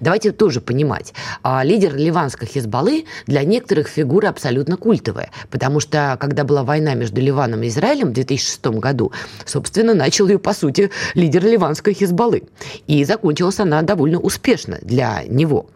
Давайте 0.00 0.32
тоже 0.32 0.60
понимать, 0.60 1.12
а 1.42 1.62
лидер 1.64 1.94
ливанской 1.94 2.48
Хизбаллы 2.48 3.04
для 3.26 3.44
некоторых 3.44 3.88
фигура 3.88 4.28
абсолютно 4.28 4.76
культовая, 4.76 5.30
потому 5.50 5.80
что 5.80 6.16
когда 6.20 6.44
была 6.44 6.64
война 6.64 6.94
между 6.94 7.20
Ливаном 7.20 7.62
и 7.62 7.68
Израилем 7.68 8.08
в 8.08 8.12
2006 8.12 8.66
году, 8.66 9.12
собственно, 9.44 9.94
начал 9.94 10.28
ее, 10.28 10.38
по 10.38 10.54
сути, 10.54 10.90
лидер 11.14 11.44
ливанской 11.44 11.92
Хизбаллы. 11.94 12.44
И 12.86 13.04
закончилась 13.04 13.60
она 13.60 13.82
довольно 13.82 14.18
успешно 14.18 14.78
для 14.82 15.24
него. 15.26 15.66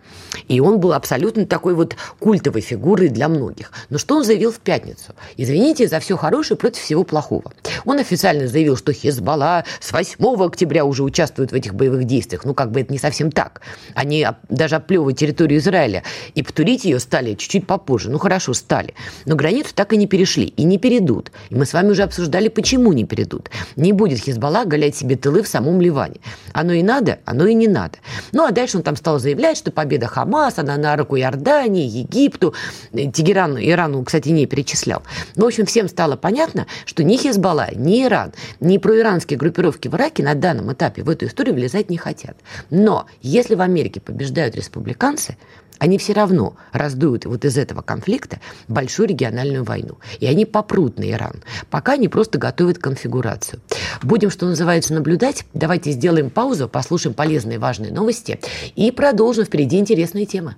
И 0.46 0.60
он 0.60 0.80
был 0.80 0.92
абсолютно 0.92 1.46
такой 1.46 1.74
вот 1.74 1.96
культовой 2.18 2.60
фигурой 2.60 3.08
для 3.08 3.28
многих. 3.28 3.72
Но 3.90 3.97
что 3.98 4.16
он 4.16 4.24
заявил 4.24 4.52
в 4.52 4.58
пятницу? 4.58 5.14
Извините 5.36 5.88
за 5.88 6.00
все 6.00 6.16
хорошее 6.16 6.56
против 6.56 6.82
всего 6.82 7.04
плохого. 7.04 7.52
Он 7.84 7.98
официально 7.98 8.48
заявил, 8.48 8.76
что 8.76 8.92
Хизбалла 8.92 9.64
с 9.80 9.92
8 9.92 10.42
октября 10.42 10.84
уже 10.84 11.02
участвует 11.02 11.52
в 11.52 11.54
этих 11.54 11.74
боевых 11.74 12.04
действиях. 12.04 12.44
Ну, 12.44 12.54
как 12.54 12.70
бы 12.70 12.80
это 12.80 12.92
не 12.92 12.98
совсем 12.98 13.30
так. 13.30 13.60
Они 13.94 14.26
даже 14.48 14.76
оплевывают 14.76 15.18
территорию 15.18 15.60
Израиля 15.60 16.02
и 16.34 16.42
потурить 16.42 16.84
ее 16.84 16.98
стали 17.00 17.34
чуть-чуть 17.34 17.66
попозже. 17.66 18.10
Ну, 18.10 18.18
хорошо, 18.18 18.54
стали. 18.54 18.94
Но 19.26 19.36
границу 19.36 19.70
так 19.74 19.92
и 19.92 19.96
не 19.96 20.06
перешли. 20.06 20.46
И 20.46 20.64
не 20.64 20.78
перейдут. 20.78 21.32
И 21.50 21.54
мы 21.54 21.66
с 21.66 21.72
вами 21.72 21.90
уже 21.90 22.02
обсуждали, 22.02 22.48
почему 22.48 22.92
не 22.92 23.04
перейдут. 23.04 23.50
Не 23.76 23.92
будет 23.92 24.18
Хизбалла 24.20 24.64
голять 24.64 24.96
себе 24.96 25.16
тылы 25.16 25.42
в 25.42 25.48
самом 25.48 25.80
Ливане. 25.80 26.16
Оно 26.52 26.72
и 26.72 26.82
надо, 26.82 27.18
оно 27.24 27.46
и 27.46 27.54
не 27.54 27.68
надо. 27.68 27.98
Ну, 28.32 28.44
а 28.44 28.50
дальше 28.50 28.78
он 28.78 28.82
там 28.82 28.96
стал 28.96 29.18
заявлять, 29.18 29.56
что 29.56 29.70
победа 29.70 30.06
Хамас, 30.06 30.58
она 30.58 30.76
на 30.76 30.96
руку 30.96 31.16
Иордании, 31.16 31.86
Египту, 31.86 32.54
Тегерану, 32.92 33.58
Ирану, 33.88 34.04
кстати, 34.04 34.28
не 34.28 34.47
перечислял. 34.47 35.02
Но, 35.37 35.45
в 35.45 35.49
общем, 35.49 35.66
всем 35.66 35.88
стало 35.88 36.16
понятно, 36.16 36.66
что 36.85 37.02
ни 37.02 37.16
Хизбалла, 37.16 37.68
ни 37.75 38.04
Иран, 38.04 38.33
ни 38.61 38.78
проиранские 38.78 39.38
группировки 39.38 39.88
в 39.88 39.95
Ираке 39.95 40.23
на 40.23 40.35
данном 40.35 40.73
этапе 40.73 41.02
в 41.02 41.11
эту 41.11 41.26
историю 41.26 41.54
влезать 41.54 41.90
не 41.90 41.97
хотят. 41.97 42.37
Но 42.71 43.07
если 43.23 43.54
в 43.54 43.61
Америке 43.61 44.00
побеждают 44.00 44.54
республиканцы, 44.57 45.37
они 45.78 45.97
все 45.97 46.12
равно 46.12 46.57
раздуют 46.73 47.25
вот 47.25 47.45
из 47.45 47.57
этого 47.57 47.83
конфликта 47.83 48.40
большую 48.66 49.09
региональную 49.09 49.62
войну. 49.62 49.99
И 50.18 50.26
они 50.26 50.45
попрут 50.45 50.99
на 50.99 51.09
Иран, 51.09 51.45
пока 51.71 51.92
они 51.92 52.09
просто 52.09 52.37
готовят 52.37 52.78
конфигурацию. 52.78 53.61
Будем, 54.02 54.30
что 54.30 54.47
называется, 54.47 54.92
наблюдать. 54.92 55.45
Давайте 55.54 55.92
сделаем 55.92 56.30
паузу, 56.30 56.68
послушаем 56.68 57.14
полезные 57.14 57.61
важные 57.61 57.92
новости 57.92 58.40
и 58.75 58.90
продолжим. 58.90 59.45
Впереди 59.45 59.78
интересные 59.78 60.26
темы. 60.26 60.57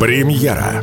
Премьера 0.00 0.82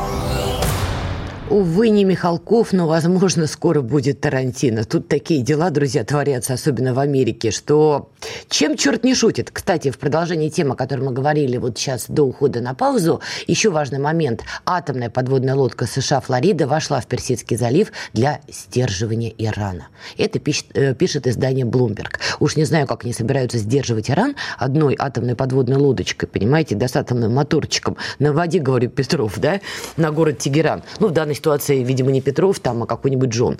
Увы, 1.51 1.89
не 1.89 2.05
Михалков, 2.05 2.71
но, 2.71 2.87
возможно, 2.87 3.45
скоро 3.45 3.81
будет 3.81 4.21
Тарантино. 4.21 4.85
Тут 4.85 5.09
такие 5.09 5.41
дела, 5.41 5.69
друзья, 5.69 6.05
творятся, 6.05 6.53
особенно 6.53 6.93
в 6.93 6.99
Америке, 6.99 7.51
что 7.51 8.09
чем 8.47 8.77
черт 8.77 9.03
не 9.03 9.13
шутит. 9.13 9.51
Кстати, 9.51 9.91
в 9.91 9.97
продолжении 9.97 10.47
темы, 10.47 10.75
о 10.75 10.77
которой 10.77 11.01
мы 11.01 11.11
говорили 11.11 11.57
вот 11.57 11.77
сейчас 11.77 12.05
до 12.07 12.23
ухода 12.23 12.61
на 12.61 12.73
паузу, 12.73 13.19
еще 13.47 13.69
важный 13.69 13.99
момент. 13.99 14.43
Атомная 14.65 15.09
подводная 15.09 15.55
лодка 15.55 15.87
США 15.87 16.21
«Флорида» 16.21 16.67
вошла 16.67 17.01
в 17.01 17.07
Персидский 17.07 17.57
залив 17.57 17.91
для 18.13 18.39
сдерживания 18.47 19.33
Ирана. 19.37 19.89
Это 20.17 20.39
пишет, 20.39 20.67
э, 20.73 20.95
пишет 20.95 21.27
издание 21.27 21.65
Bloomberg. 21.65 22.13
Уж 22.39 22.55
не 22.55 22.63
знаю, 22.63 22.87
как 22.87 23.03
они 23.03 23.11
собираются 23.11 23.57
сдерживать 23.57 24.09
Иран 24.09 24.37
одной 24.57 24.95
атомной 24.97 25.35
подводной 25.35 25.75
лодочкой, 25.75 26.29
понимаете, 26.29 26.75
да, 26.75 26.87
с 26.87 26.95
атомным 26.95 27.33
моторчиком. 27.33 27.97
На 28.19 28.31
воде, 28.31 28.59
говорю, 28.59 28.89
Петров, 28.89 29.37
да, 29.37 29.59
на 29.97 30.11
город 30.13 30.37
Тегеран. 30.37 30.83
Ну, 30.99 31.09
в 31.09 31.11
данной 31.11 31.35
ситуации, 31.41 31.83
видимо, 31.83 32.11
не 32.11 32.21
Петров 32.21 32.59
там, 32.59 32.83
а 32.83 32.85
какой-нибудь 32.85 33.29
Джон. 33.29 33.57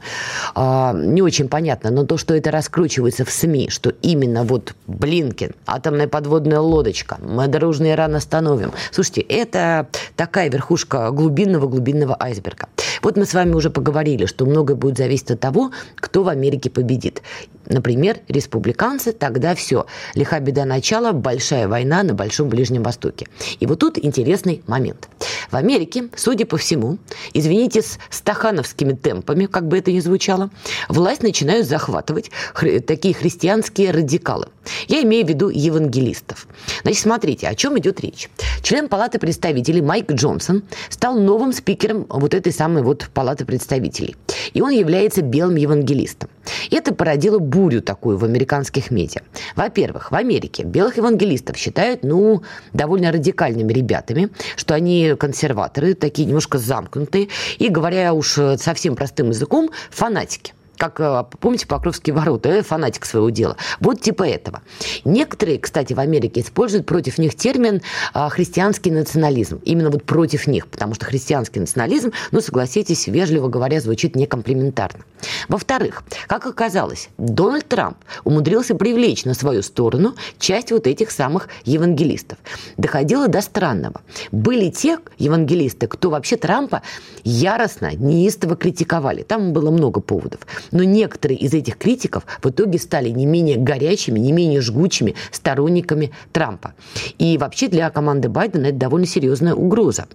А, 0.54 0.94
не 0.94 1.22
очень 1.22 1.48
понятно, 1.48 1.90
но 1.90 2.06
то, 2.06 2.18
что 2.18 2.36
это 2.36 2.52
раскручивается 2.52 3.26
в 3.26 3.32
СМИ, 3.32 3.70
что 3.70 3.94
именно 4.04 4.44
вот 4.44 4.76
Блинкин, 4.88 5.52
атомная 5.66 6.08
подводная 6.08 6.60
лодочка, 6.60 7.18
мы 7.22 7.48
дорожный 7.48 7.92
Иран 7.92 8.16
остановим. 8.16 8.72
Слушайте, 8.92 9.22
это 9.22 9.88
такая 10.16 10.50
верхушка 10.50 11.10
глубинного-глубинного 11.12 12.16
айсберга. 12.20 12.68
Вот 13.02 13.18
мы 13.18 13.26
с 13.26 13.34
вами 13.34 13.54
уже 13.56 13.70
поговорили, 13.70 14.28
что 14.28 14.46
многое 14.46 14.76
будет 14.76 14.98
зависеть 14.98 15.32
от 15.32 15.40
того, 15.40 15.72
кто 15.96 16.24
в 16.24 16.30
Америке 16.30 16.70
победит. 16.70 17.24
Например, 17.72 18.20
республиканцы, 18.28 19.14
тогда 19.14 19.56
все. 19.56 19.86
Лиха 20.14 20.40
беда 20.40 20.66
начала, 20.66 21.14
большая 21.14 21.68
война 21.68 22.04
на 22.04 22.14
Большом 22.14 22.50
Ближнем 22.50 22.84
Востоке. 22.84 23.28
И 23.60 23.66
вот 23.66 23.80
тут 23.80 23.98
интересный 23.98 24.62
момент. 24.68 25.08
В 25.50 25.56
Америке, 25.56 26.10
судя 26.16 26.46
по 26.46 26.58
всему, 26.58 26.98
извините, 27.34 27.82
с 27.82 27.98
стахановскими 28.10 28.94
темпами, 28.94 29.46
как 29.46 29.68
бы 29.68 29.78
это 29.78 29.92
ни 29.92 30.00
звучало, 30.00 30.50
власть 30.90 31.24
начинают 31.24 31.66
захватывать 31.68 32.30
хри- 32.54 32.82
такие 32.82 33.14
христианские 33.14 33.92
радикалы. 33.92 34.48
Я 34.88 35.02
имею 35.04 35.26
в 35.26 35.30
виду 35.30 35.50
евангелистов. 35.50 36.48
Значит, 36.84 37.02
смотрите, 37.02 37.48
о 37.48 37.56
чем 37.56 37.80
идет 37.80 38.02
речь. 38.02 38.30
Член 38.64 38.90
Палаты 38.90 39.18
представителей 39.18 39.82
Майк 39.82 40.12
Джонсон 40.12 40.64
стал 40.90 41.18
новым 41.18 41.54
спикером 41.54 42.06
вот 42.10 42.34
этой 42.34 42.52
самой 42.52 42.84
вот 42.84 43.10
Палаты 43.14 43.46
представителей. 43.46 44.16
И 44.54 44.62
он 44.62 44.72
является 44.72 45.22
белым 45.22 45.56
евангелистом. 45.56 46.30
Это 46.70 46.94
породило 46.94 47.40
бурю 47.40 47.82
такую 47.82 48.18
в 48.18 48.24
американских 48.24 48.92
медиа. 48.92 49.22
Во-первых, 49.56 50.12
в 50.12 50.16
Америке 50.16 50.64
белых 50.64 50.98
евангелистов 50.98 51.58
считают, 51.58 52.04
ну, 52.04 52.44
довольно 52.74 53.12
радикальными 53.12 53.72
ребятами, 53.74 54.30
что 54.56 54.74
они 54.74 55.16
консерваторы, 55.20 55.94
такие 55.94 56.28
немножко 56.28 56.58
замкнутые, 56.58 57.30
и, 57.58 57.70
говоря 57.70 58.14
уж 58.14 58.40
совсем 58.58 58.96
простым 58.96 59.30
языком, 59.30 59.70
фанатики 59.90 60.54
как, 60.82 61.00
э, 61.00 61.24
помните, 61.40 61.68
Покровские 61.68 62.16
ворота, 62.16 62.50
э, 62.50 62.64
фанатик 62.64 63.06
своего 63.06 63.30
дела. 63.30 63.56
Вот 63.80 64.02
типа 64.02 64.24
этого. 64.24 64.64
Некоторые, 65.06 65.60
кстати, 65.60 65.94
в 65.94 66.00
Америке 66.00 66.42
используют 66.42 66.88
против 66.88 67.20
них 67.20 67.36
термин 67.36 67.84
э, 68.16 68.30
христианский 68.30 68.90
национализм. 68.90 69.62
Именно 69.64 69.92
вот 69.92 70.04
против 70.06 70.48
них, 70.48 70.66
потому 70.66 70.96
что 70.96 71.06
христианский 71.06 71.60
национализм, 71.60 72.14
ну, 72.32 72.42
согласитесь, 72.42 73.06
вежливо 73.06 73.48
говоря, 73.48 73.80
звучит 73.80 74.16
некомплиментарно. 74.16 75.06
Во-вторых, 75.50 76.02
как 76.26 76.48
оказалось, 76.48 77.10
Дональд 77.20 77.68
Трамп 77.68 77.98
умудрился 78.24 78.74
привлечь 78.74 79.24
на 79.26 79.36
свою 79.36 79.62
сторону 79.62 80.16
часть 80.40 80.72
вот 80.72 80.88
этих 80.88 81.12
самых 81.12 81.48
евангелистов. 81.64 82.40
Доходило 82.78 83.28
до 83.28 83.42
странного. 83.42 84.02
Были 84.32 84.72
те 84.72 84.98
евангелисты, 85.20 85.86
кто 85.86 86.10
вообще 86.10 86.38
Трампа 86.38 86.82
яростно, 87.24 87.92
неистово 87.94 88.56
критиковали. 88.56 89.22
Там 89.22 89.54
было 89.54 89.70
много 89.70 90.02
поводов. 90.02 90.40
Но 90.72 90.84
некоторые 90.84 91.38
из 91.38 91.54
этих 91.54 91.78
критиков 91.78 92.26
в 92.42 92.50
итоге 92.50 92.80
стали 92.80 93.10
не 93.10 93.26
менее 93.26 93.58
горячими, 93.58 94.20
не 94.20 94.32
менее 94.32 94.62
жгучими 94.62 95.16
сторонниками 95.32 96.12
Трампа. 96.32 96.74
И 97.18 97.38
вообще 97.38 97.68
для 97.68 97.90
команды 97.90 98.30
Байдена 98.30 98.68
это 98.68 98.78
довольно 98.78 99.08
серьезная 99.08 99.54
угроза. 99.54 100.08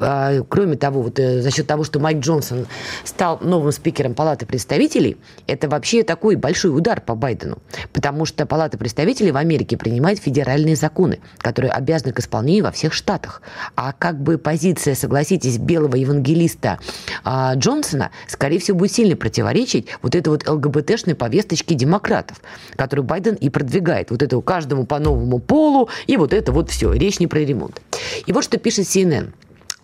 А, 0.00 0.42
кроме 0.48 0.76
того, 0.76 1.02
вот 1.02 1.18
э, 1.18 1.40
за 1.40 1.50
счет 1.50 1.66
того, 1.66 1.84
что 1.84 2.00
Майк 2.00 2.18
Джонсон 2.18 2.66
стал 3.04 3.38
новым 3.40 3.72
спикером 3.72 4.14
Палаты 4.14 4.46
представителей, 4.46 5.16
это 5.46 5.68
вообще 5.68 6.02
такой 6.02 6.36
большой 6.36 6.76
удар 6.76 7.00
по 7.00 7.14
Байдену. 7.14 7.58
Потому 7.92 8.24
что 8.24 8.46
Палата 8.46 8.76
представителей 8.76 9.30
в 9.30 9.36
Америке 9.36 9.76
принимает 9.76 10.18
федеральные 10.18 10.76
законы, 10.76 11.20
которые 11.38 11.70
обязаны 11.70 12.12
к 12.12 12.20
исполнению 12.20 12.64
во 12.64 12.72
всех 12.72 12.92
штатах. 12.92 13.42
А 13.76 13.92
как 13.92 14.20
бы 14.20 14.38
позиция, 14.38 14.94
согласитесь, 14.94 15.58
белого 15.58 15.96
евангелиста 15.96 16.78
а, 17.22 17.54
Джонсона, 17.54 18.10
скорее 18.26 18.58
всего, 18.58 18.78
будет 18.78 18.92
сильно 18.92 19.16
противоречить 19.16 19.88
вот 20.02 20.14
этой 20.14 20.28
вот 20.28 20.48
ЛГБТшной 20.48 21.14
повесточке 21.14 21.74
демократов, 21.74 22.40
которую 22.76 23.04
Байден 23.04 23.34
и 23.34 23.48
продвигает. 23.48 24.10
Вот 24.10 24.22
это 24.22 24.40
каждому 24.40 24.86
по 24.86 24.98
новому 24.98 25.38
полу, 25.38 25.88
и 26.06 26.16
вот 26.16 26.32
это 26.32 26.52
вот 26.52 26.70
все. 26.70 26.92
Речь 26.92 27.20
не 27.20 27.26
про 27.26 27.40
ремонт. 27.40 27.80
И 28.26 28.32
вот 28.32 28.44
что 28.44 28.58
пишет 28.58 28.86
CNN. 28.86 29.32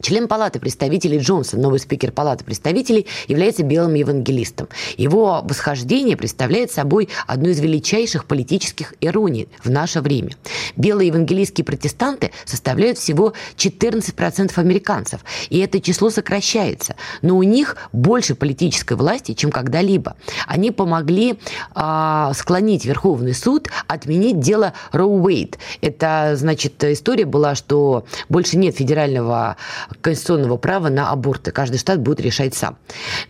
Член 0.00 0.28
Палаты 0.28 0.60
представителей 0.60 1.18
Джонсон, 1.18 1.60
новый 1.60 1.78
спикер 1.78 2.10
Палаты 2.10 2.44
представителей, 2.44 3.06
является 3.28 3.62
белым 3.62 3.94
евангелистом. 3.94 4.68
Его 4.96 5.42
восхождение 5.44 6.16
представляет 6.16 6.70
собой 6.70 7.10
одну 7.26 7.50
из 7.50 7.60
величайших 7.60 8.24
политических 8.24 8.94
ироний 9.00 9.48
в 9.62 9.70
наше 9.70 10.00
время. 10.00 10.30
Белые 10.76 11.08
евангелистские 11.08 11.64
протестанты 11.64 12.32
составляют 12.46 12.98
всего 12.98 13.34
14% 13.56 14.58
американцев, 14.58 15.20
и 15.50 15.58
это 15.58 15.80
число 15.80 16.08
сокращается. 16.10 16.96
Но 17.20 17.36
у 17.36 17.42
них 17.42 17.76
больше 17.92 18.34
политической 18.34 18.94
власти, 18.94 19.34
чем 19.34 19.50
когда-либо. 19.50 20.16
Они 20.46 20.70
помогли 20.70 21.38
э, 21.74 22.30
склонить 22.34 22.84
Верховный 22.86 23.34
суд 23.34 23.68
отменить 23.86 24.40
дело 24.40 24.72
Роу 24.92 25.22
Уэйт. 25.22 25.58
Это, 25.82 26.34
значит, 26.36 26.82
история 26.84 27.26
была, 27.26 27.54
что 27.54 28.06
больше 28.28 28.56
нет 28.56 28.76
федерального 28.76 29.56
конституционного 30.00 30.56
права 30.56 30.88
на 30.88 31.10
аборты. 31.10 31.50
Каждый 31.50 31.78
штат 31.78 32.00
будет 32.00 32.20
решать 32.20 32.54
сам. 32.54 32.78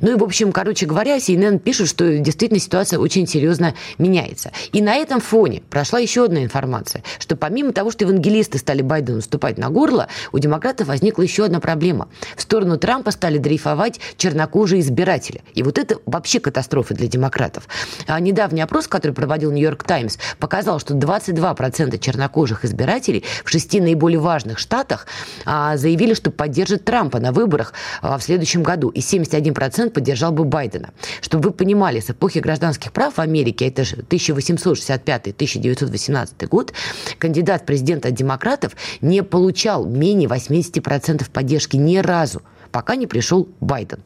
Ну 0.00 0.12
и, 0.12 0.14
в 0.14 0.24
общем, 0.24 0.52
короче 0.52 0.86
говоря, 0.86 1.16
CNN 1.18 1.58
пишет, 1.58 1.88
что 1.88 2.18
действительно 2.18 2.60
ситуация 2.60 2.98
очень 2.98 3.26
серьезно 3.26 3.74
меняется. 3.98 4.52
И 4.72 4.80
на 4.82 4.94
этом 4.94 5.20
фоне 5.20 5.62
прошла 5.70 5.98
еще 5.98 6.24
одна 6.24 6.42
информация, 6.42 7.02
что 7.18 7.36
помимо 7.36 7.72
того, 7.72 7.90
что 7.90 8.04
евангелисты 8.04 8.58
стали 8.58 8.82
Байдену 8.82 9.16
наступать 9.16 9.58
на 9.58 9.70
горло, 9.70 10.08
у 10.32 10.38
демократов 10.38 10.88
возникла 10.88 11.22
еще 11.22 11.44
одна 11.44 11.60
проблема. 11.60 12.08
В 12.36 12.42
сторону 12.42 12.78
Трампа 12.78 13.10
стали 13.10 13.38
дрейфовать 13.38 14.00
чернокожие 14.16 14.80
избиратели. 14.80 15.42
И 15.54 15.62
вот 15.62 15.78
это 15.78 15.98
вообще 16.06 16.40
катастрофа 16.40 16.94
для 16.94 17.08
демократов. 17.08 17.68
А 18.06 18.18
недавний 18.20 18.62
опрос, 18.62 18.86
который 18.86 19.12
проводил 19.12 19.52
Нью-Йорк 19.52 19.84
Таймс, 19.84 20.18
показал, 20.38 20.80
что 20.80 20.94
22% 20.94 21.98
чернокожих 21.98 22.64
избирателей 22.64 23.24
в 23.44 23.50
шести 23.50 23.80
наиболее 23.80 24.20
важных 24.20 24.58
штатах 24.58 25.06
а, 25.44 25.76
заявили, 25.76 26.14
что 26.14 26.30
поддерживают 26.30 26.49
поддержит 26.50 26.84
Трампа 26.84 27.20
на 27.20 27.30
выборах 27.30 27.72
а, 28.02 28.18
в 28.18 28.24
следующем 28.24 28.64
году, 28.64 28.88
и 28.88 28.98
71% 28.98 29.90
поддержал 29.90 30.32
бы 30.32 30.42
Байдена. 30.44 30.90
Чтобы 31.20 31.50
вы 31.50 31.54
понимали, 31.54 32.00
с 32.00 32.10
эпохи 32.10 32.40
гражданских 32.40 32.92
прав 32.92 33.14
в 33.14 33.20
Америке, 33.20 33.68
это 33.68 33.84
же 33.84 33.98
1865-1918 33.98 36.48
год, 36.48 36.72
кандидат 37.18 37.66
президента 37.66 38.08
от 38.08 38.14
демократов 38.14 38.72
не 39.00 39.22
получал 39.22 39.86
менее 39.86 40.28
80% 40.28 41.30
поддержки 41.30 41.76
ни 41.76 41.98
разу 41.98 42.42
пока 42.70 42.96
не 42.96 43.06
пришел 43.06 43.48
Байден. 43.60 44.00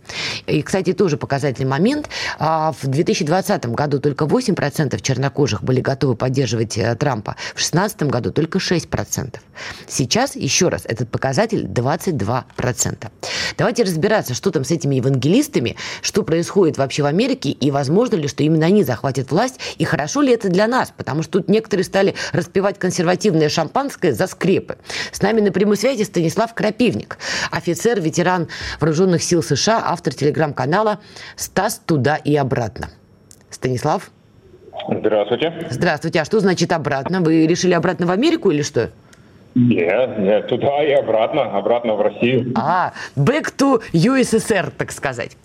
И, 0.46 0.62
кстати, 0.62 0.92
тоже 0.92 1.16
показательный 1.16 1.68
момент. 1.68 2.08
А, 2.38 2.72
в 2.72 2.86
2020 2.86 3.66
году 3.66 4.00
только 4.00 4.24
8% 4.24 5.00
чернокожих 5.00 5.62
были 5.62 5.80
готовы 5.80 6.16
поддерживать 6.16 6.76
э, 6.78 6.94
Трампа, 6.96 7.36
в 7.54 7.58
2016 7.58 8.02
году 8.04 8.32
только 8.32 8.58
6%. 8.58 9.38
Сейчас, 9.86 10.36
еще 10.36 10.68
раз, 10.68 10.82
этот 10.84 11.10
показатель 11.10 11.64
22%. 11.66 13.10
Давайте 13.56 13.82
разбираться, 13.84 14.34
что 14.34 14.50
там 14.50 14.64
с 14.64 14.70
этими 14.70 14.96
евангелистами, 14.96 15.76
что 16.02 16.22
происходит 16.22 16.78
вообще 16.78 17.02
в 17.02 17.06
Америке, 17.06 17.50
и 17.50 17.70
возможно 17.70 18.16
ли, 18.16 18.28
что 18.28 18.42
именно 18.42 18.66
они 18.66 18.84
захватят 18.84 19.30
власть, 19.30 19.60
и 19.78 19.84
хорошо 19.84 20.22
ли 20.22 20.32
это 20.32 20.48
для 20.48 20.66
нас, 20.66 20.92
потому 20.96 21.22
что 21.22 21.40
тут 21.40 21.48
некоторые 21.48 21.84
стали 21.84 22.14
распевать 22.32 22.78
консервативное 22.78 23.48
шампанское 23.48 24.12
за 24.12 24.26
скрепы. 24.26 24.76
С 25.12 25.22
нами 25.22 25.40
на 25.40 25.52
прямой 25.52 25.76
связи 25.76 26.02
Станислав 26.02 26.54
Крапивник, 26.54 27.18
офицер, 27.50 28.00
ветеран 28.00 28.48
Вооруженных 28.80 29.22
сил 29.22 29.42
США, 29.42 29.82
автор 29.84 30.14
телеграм-канала 30.14 31.00
«Стас 31.36 31.80
туда 31.84 32.16
и 32.16 32.36
обратно». 32.36 32.90
Станислав? 33.50 34.10
Здравствуйте. 34.88 35.68
Здравствуйте. 35.70 36.20
А 36.20 36.24
что 36.24 36.40
значит 36.40 36.72
обратно? 36.72 37.20
Вы 37.20 37.46
решили 37.46 37.72
обратно 37.72 38.06
в 38.06 38.10
Америку 38.10 38.50
или 38.50 38.62
что? 38.62 38.90
Нет, 39.54 40.18
нет, 40.18 40.48
туда 40.48 40.82
и 40.82 40.90
обратно, 40.90 41.56
обратно 41.56 41.94
в 41.94 42.00
Россию. 42.00 42.52
А, 42.56 42.92
back 43.16 43.54
to 43.56 43.80
USSR, 43.92 44.72
так 44.76 44.90
сказать. 44.90 45.36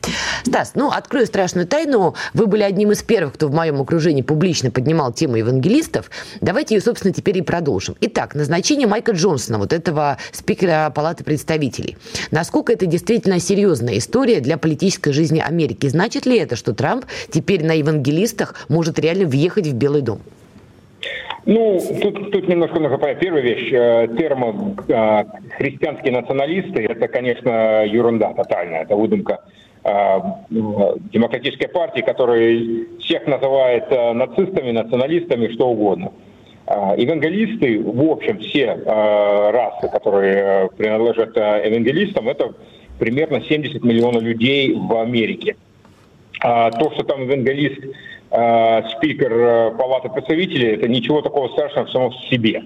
Стас, 0.43 0.71
ну, 0.73 0.89
открою 0.89 1.27
страшную 1.27 1.67
тайну. 1.67 2.15
Вы 2.33 2.47
были 2.47 2.63
одним 2.63 2.91
из 2.91 3.03
первых, 3.03 3.33
кто 3.35 3.47
в 3.47 3.53
моем 3.53 3.79
окружении 3.79 4.23
публично 4.23 4.71
поднимал 4.71 5.13
тему 5.13 5.35
евангелистов. 5.35 6.09
Давайте 6.41 6.75
ее, 6.75 6.81
собственно, 6.81 7.13
теперь 7.13 7.37
и 7.37 7.41
продолжим. 7.43 7.95
Итак, 8.01 8.33
назначение 8.33 8.87
Майка 8.87 9.11
Джонсона, 9.11 9.59
вот 9.59 9.73
этого 9.73 10.17
спикера 10.31 10.91
Палаты 10.93 11.23
представителей. 11.23 11.97
Насколько 12.31 12.73
это 12.73 12.87
действительно 12.87 13.39
серьезная 13.39 13.99
история 13.99 14.39
для 14.39 14.57
политической 14.57 15.11
жизни 15.11 15.39
Америки? 15.39 15.87
Значит 15.87 16.25
ли 16.25 16.37
это, 16.39 16.55
что 16.55 16.73
Трамп 16.73 17.05
теперь 17.31 17.63
на 17.63 17.73
евангелистах 17.73 18.55
может 18.69 18.97
реально 18.97 19.25
въехать 19.25 19.67
в 19.67 19.73
Белый 19.73 20.01
дом? 20.01 20.19
Ну, 21.49 21.81
тут, 22.03 22.31
тут 22.31 22.47
немножко 22.47 22.79
нужно 22.79 22.99
понять. 22.99 23.17
Первая 23.17 23.41
вещь, 23.41 23.73
э, 23.73 24.05
э, 24.05 25.23
христианские 25.57 26.13
националисты, 26.13 26.83
это, 26.83 27.07
конечно, 27.07 27.83
ерунда 27.85 28.33
тотальная, 28.35 28.83
это 28.83 28.95
выдумка 28.95 29.39
э, 29.83 30.19
демократической 30.51 31.67
партии, 31.67 32.01
которая 32.01 32.55
всех 32.99 33.25
называет 33.25 33.89
нацистами, 33.89 34.69
националистами, 34.69 35.51
что 35.51 35.69
угодно. 35.69 36.11
Евангелисты, 36.97 37.81
в 37.81 38.11
общем, 38.11 38.37
все 38.37 38.75
расы, 38.85 39.89
которые 39.91 40.69
принадлежат 40.77 41.35
евангелистам, 41.35 42.29
это 42.29 42.53
примерно 42.99 43.41
70 43.41 43.83
миллионов 43.83 44.21
людей 44.21 44.75
в 44.75 44.95
Америке. 45.01 45.55
А 46.41 46.69
то, 46.69 46.91
что 46.91 47.03
там 47.03 47.23
евангелист 47.23 47.79
Э, 48.31 48.83
спикер 48.95 49.33
э, 49.33 49.71
Палаты 49.71 50.09
представителей, 50.09 50.75
это 50.75 50.87
ничего 50.87 51.21
такого 51.21 51.47
страшного 51.49 51.87
в 51.87 51.91
самом 51.91 52.13
себе. 52.29 52.63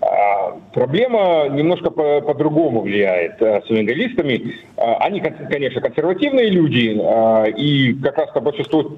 А, 0.00 0.58
проблема 0.72 1.48
немножко 1.48 1.90
по-другому 1.90 2.80
по 2.80 2.84
влияет 2.84 3.40
э, 3.40 3.62
с 3.64 3.70
евангелистами. 3.70 4.54
Они, 4.76 5.20
конечно, 5.20 5.80
консервативные 5.80 6.50
люди, 6.50 7.00
и 7.56 7.94
как 8.02 8.18
раз-то 8.18 8.40
большинство 8.40 8.96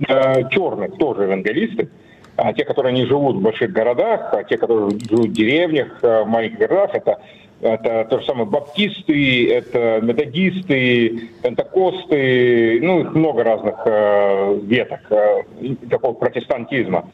черных 0.50 0.96
тоже 0.96 1.24
евангелисты. 1.24 1.90
А 2.37 2.52
те, 2.52 2.64
которые 2.64 2.92
не 2.92 3.07
живут 3.07 3.37
в 3.37 3.42
больших 3.42 3.72
городах, 3.72 4.33
а 4.33 4.42
те, 4.44 4.59
которые 4.59 4.90
живут 5.09 5.29
в 5.29 5.33
деревнях, 5.33 5.98
в 6.02 6.24
маленьких 6.24 6.59
городах, 6.59 6.94
это 6.94 7.18
это 7.61 8.07
то 8.11 8.21
же 8.21 8.27
самое 8.27 8.47
баптисты, 8.47 9.51
это 9.51 10.01
методисты, 10.03 11.31
пентакосты, 11.42 12.81
ну, 12.83 13.01
их 13.01 13.14
много 13.14 13.45
разных 13.45 13.77
э, 13.87 14.59
веток 14.64 15.01
э, 15.11 15.42
такого 15.88 16.12
протестантизма. 16.12 17.11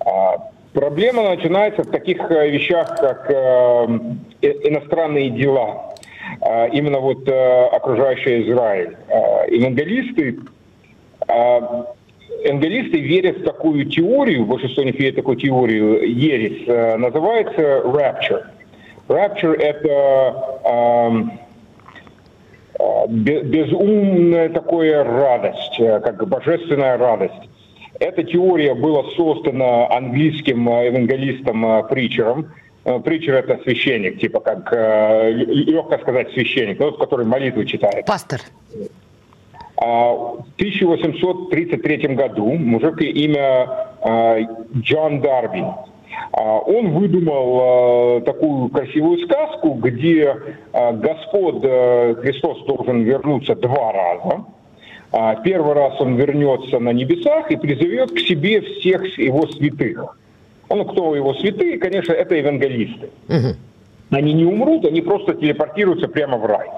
А, 0.00 0.48
проблема 0.72 1.34
начинается 1.34 1.82
в 1.82 1.90
таких 1.90 2.18
э, 2.30 2.48
вещах, 2.48 2.96
как 2.96 3.30
э, 3.30 3.34
э, 4.40 4.68
иностранные 4.68 5.28
дела, 5.30 5.94
э, 6.40 6.70
именно 6.70 7.00
вот 7.00 7.28
э, 7.28 7.66
окружающий 7.66 8.50
Израиль. 8.50 8.96
Э, 9.08 9.54
евангелисты, 9.54 10.38
евангелисты 12.42 13.00
верят 13.00 13.38
в 13.38 13.44
такую 13.44 13.84
теорию, 13.84 14.46
большинство 14.46 14.82
них 14.82 14.98
верят 14.98 15.14
в 15.14 15.16
такую 15.16 15.36
теорию, 15.36 16.10
ересь, 16.10 16.66
э, 16.66 16.96
называется 16.96 17.82
rapture– 17.84 18.46
Rapture— 19.08 19.54
это 19.58 21.30
э, 22.78 23.06
безумная 23.08 24.50
такая 24.50 25.02
радость, 25.02 25.80
э, 25.80 26.00
как 26.00 26.28
божественная 26.28 26.98
радость. 26.98 27.48
Эта 27.98 28.22
теория 28.22 28.74
была 28.74 29.04
создана 29.16 29.88
английским 29.88 30.68
э, 30.68 30.86
евангелистом 30.88 31.88
Притчером. 31.88 32.52
Притчер– 33.04 33.34
это 33.36 33.58
священник, 33.64 34.20
типа 34.20 34.40
как, 34.40 34.72
легко 35.36 35.98
сказать, 35.98 36.30
священник, 36.32 36.78
тот, 36.78 36.98
который 36.98 37.26
молитвы 37.26 37.66
читает. 37.66 38.06
Пастор. 38.06 38.40
А, 39.76 40.12
в 40.12 40.46
1833 40.56 41.96
году 42.14 42.52
мужик 42.52 43.02
имя 43.02 43.68
Джон 44.80 45.20
Дарби 45.20 45.60
а, 45.60 45.84
он 46.32 46.92
выдумал 46.92 47.60
а, 47.60 48.20
такую 48.20 48.68
красивую 48.68 49.18
сказку, 49.24 49.74
где 49.74 50.36
а, 50.72 50.92
Господ 50.92 51.60
э, 51.62 52.14
Христос 52.20 52.64
должен 52.66 53.02
вернуться 53.02 53.54
два 53.54 53.92
раза. 53.92 54.44
А 55.10 55.36
первый 55.36 55.74
раз 55.74 56.00
он 56.00 56.16
вернется 56.16 56.78
на 56.78 56.92
небесах 56.92 57.50
и 57.50 57.56
призовет 57.56 58.12
к 58.12 58.18
себе 58.18 58.60
всех 58.60 59.18
его 59.18 59.46
святых. 59.46 60.16
Ну, 60.68 60.84
кто 60.84 61.16
его 61.16 61.32
святые? 61.34 61.78
Конечно, 61.78 62.12
это 62.12 62.34
евангелисты. 62.34 63.08
Угу. 63.28 63.56
Они 64.10 64.32
не 64.34 64.44
умрут, 64.44 64.84
они 64.84 65.00
просто 65.00 65.34
телепортируются 65.34 66.08
прямо 66.08 66.36
в 66.36 66.44
рай. 66.44 66.68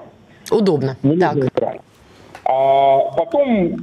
Удобно. 0.49 0.95
Не 1.03 1.17
так. 1.17 1.35
В 1.35 1.59
рай. 1.59 1.79
А 2.45 2.99
потом 3.17 3.77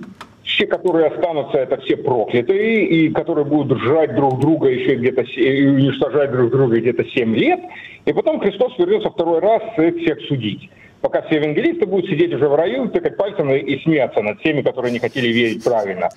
все, 0.59 0.67
которые 0.67 1.07
останутся, 1.07 1.59
это 1.59 1.81
все 1.83 1.97
проклятые, 1.97 2.85
и 2.85 3.11
которые 3.11 3.45
будут 3.45 3.81
жрать 3.81 4.15
друг 4.17 4.41
друга 4.41 4.69
еще 4.69 4.97
где-то, 4.97 5.23
и 5.23 5.67
уничтожать 5.67 6.33
друг 6.33 6.51
друга 6.51 6.81
где-то 6.81 7.05
7 7.05 7.37
лет. 7.37 7.61
И 8.05 8.13
потом 8.13 8.41
Христос 8.41 8.77
вернется 8.77 9.11
второй 9.11 9.41
раз 9.41 9.63
всех 9.77 10.21
судить 10.29 10.69
пока 11.01 11.23
все 11.23 11.37
евангелисты 11.37 11.87
будут 11.87 12.11
сидеть 12.11 12.35
уже 12.35 12.49
в 12.49 12.57
раю, 12.57 12.89
тыкать 12.89 13.17
пальцем 13.17 13.53
и 13.55 13.81
смеяться 13.85 14.21
над 14.21 14.43
теми, 14.43 14.63
которые 14.63 14.93
не 14.93 14.99
хотели 14.99 15.29
верить 15.29 15.63
правильно. 15.63 16.09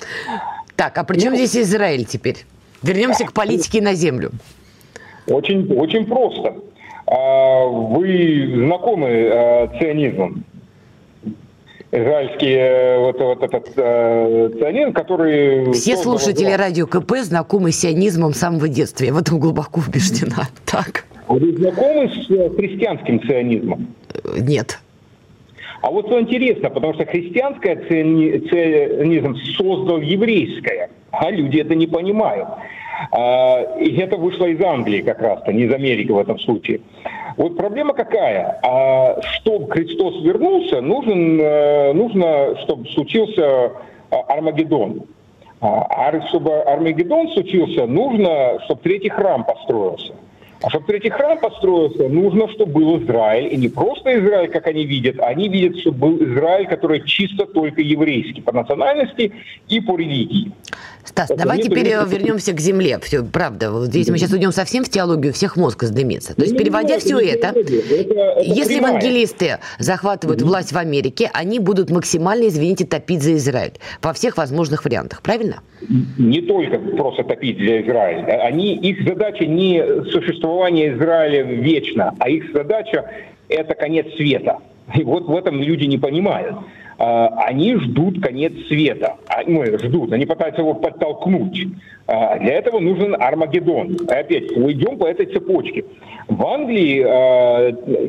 Так, 0.76 0.98
а 0.98 1.04
при 1.04 1.20
чем 1.20 1.34
ну, 1.34 1.38
здесь 1.38 1.56
Израиль 1.56 2.04
теперь? 2.04 2.38
Вернемся 2.82 3.26
к 3.26 3.32
политике 3.32 3.80
на 3.80 3.94
землю. 3.94 4.32
Очень, 5.28 5.72
очень 5.78 6.08
просто. 6.08 6.56
А, 7.06 7.66
вы 7.68 8.54
знакомы 8.56 9.08
э, 9.08 9.68
с 11.92 11.96
ционизмом? 11.96 12.02
израильский 12.02 12.54
э, 12.54 13.00
вот, 13.00 13.20
вот 13.20 13.44
этот 13.44 13.74
э, 13.76 14.50
ционизм, 14.58 14.94
который... 14.94 15.72
Все 15.74 15.98
слушатели 15.98 16.48
его... 16.48 16.58
радио 16.58 16.88
КП 16.88 17.18
знакомы 17.18 17.72
с 17.72 17.80
сионизмом 17.80 18.34
с 18.34 18.40
самого 18.40 18.68
детства. 18.68 19.06
Я 19.06 19.14
в 19.14 19.18
этом 19.18 19.40
глубоко 19.40 19.82
убеждена. 19.86 20.48
Так. 20.66 21.06
А 21.28 21.34
вы 21.34 21.54
знакомы 21.58 22.10
с 22.10 22.28
христианским 22.56 23.22
ционизмом? 23.24 23.88
Нет. 24.40 24.80
А 25.82 25.90
вот 25.90 26.06
что 26.08 26.22
интересно, 26.22 26.70
потому 26.70 26.94
что 26.94 27.06
христианское 27.06 27.76
ционизм 27.76 29.36
создал 29.58 30.00
еврейское, 30.00 30.90
а 31.12 31.30
люди 31.32 31.58
это 31.58 31.76
не 31.76 31.88
понимают. 31.88 32.48
А, 33.12 33.62
и 33.80 33.96
это 33.98 34.18
вышло 34.18 34.46
из 34.46 34.62
Англии 34.62 35.02
как 35.02 35.22
раз-то, 35.22 35.52
не 35.52 35.64
из 35.64 35.74
Америки 35.74 36.12
в 36.12 36.18
этом 36.18 36.40
случае. 36.40 36.82
Вот 37.38 37.58
проблема 37.58 37.94
какая? 37.94 38.60
А, 38.64 39.22
чтобы 39.22 39.72
Христос 39.72 40.22
вернулся, 40.24 40.82
нужен, 40.82 41.40
э, 41.40 41.94
нужно, 41.94 42.56
чтобы 42.64 42.88
случился 42.90 43.72
а, 44.12 44.18
Армагеддон. 44.28 45.04
А 45.62 46.28
чтобы 46.28 46.60
Армагеддон 46.62 47.30
случился, 47.34 47.86
нужно, 47.86 48.60
чтобы 48.66 48.82
третий 48.82 49.10
храм 49.10 49.44
построился. 49.44 50.14
А 50.62 50.70
чтобы 50.70 50.86
третий 50.86 51.10
храм 51.10 51.40
построился, 51.40 52.08
нужно, 52.08 52.48
чтобы 52.52 52.74
был 52.74 53.04
Израиль. 53.04 53.54
И 53.54 53.58
не 53.58 53.68
просто 53.68 54.20
Израиль, 54.20 54.50
как 54.50 54.68
они 54.68 54.86
видят, 54.86 55.20
они 55.20 55.50
видят, 55.50 55.80
чтобы 55.80 55.98
был 55.98 56.24
Израиль, 56.24 56.68
который 56.68 57.02
чисто 57.06 57.46
только 57.46 57.82
еврейский 57.82 58.42
по 58.42 58.52
национальности 58.52 59.32
и 59.68 59.82
по 59.82 59.98
религии. 59.98 60.52
Стас, 61.04 61.32
это 61.32 61.40
давай 61.42 61.60
теперь 61.60 61.88
это... 61.88 62.08
вернемся 62.08 62.54
к 62.54 62.60
земле. 62.60 63.00
Все, 63.02 63.24
правда, 63.24 63.72
вот 63.72 63.88
здесь 63.88 64.08
мы 64.10 64.18
сейчас 64.18 64.32
уйдем 64.32 64.52
совсем 64.52 64.84
в 64.84 64.90
теологию, 64.90 65.34
всех 65.34 65.58
мозг 65.58 65.84
сдымется. 65.84 66.36
То 66.36 66.44
есть, 66.44 66.56
переводя 66.56 67.00
все 67.00 67.20
это, 67.20 67.48
это, 67.48 68.42
если 68.42 68.76
евангелисты 68.76 69.58
захватывают 69.80 70.42
власть 70.44 70.72
в 70.72 70.78
Америке, 70.78 71.30
они 71.34 71.60
будут 71.60 71.90
максимально, 71.90 72.48
извините, 72.48 72.86
топить 72.86 73.24
за 73.24 73.36
Израиль 73.36 73.74
во 74.02 74.14
всех 74.14 74.38
возможных 74.38 74.86
вариантах, 74.86 75.22
правильно? 75.22 75.62
Не 76.20 76.42
только 76.42 76.78
просто 76.78 77.24
топить 77.24 77.58
за 77.58 77.82
Израиль. 77.82 78.24
Они, 78.26 78.76
их 78.76 79.08
задача 79.08 79.46
не 79.46 79.84
существование 80.52 80.94
Израиля 80.94 81.44
вечно, 81.44 82.14
а 82.20 82.30
их 82.30 82.52
задача 82.54 83.10
это 83.50 83.74
конец 83.74 84.08
света. 84.16 84.58
И 84.96 85.04
вот 85.04 85.28
в 85.28 85.36
этом 85.36 85.62
люди 85.62 85.86
не 85.86 85.98
понимают. 85.98 86.56
А, 86.98 87.28
они 87.48 87.76
ждут 87.76 88.22
конец 88.22 88.54
света. 88.68 89.16
Ну, 89.48 89.64
ждут, 89.78 90.12
они 90.12 90.26
пытаются 90.26 90.62
его 90.62 90.74
подтолкнуть. 90.74 91.68
А, 92.08 92.38
для 92.40 92.54
этого 92.56 92.80
нужен 92.80 93.16
Армагеддон. 93.20 93.98
Опять, 94.08 94.52
уйдем 94.58 94.98
по 94.98 95.06
этой 95.06 95.28
цепочке. 95.28 95.86
В 96.28 96.46
Англии 96.46 97.02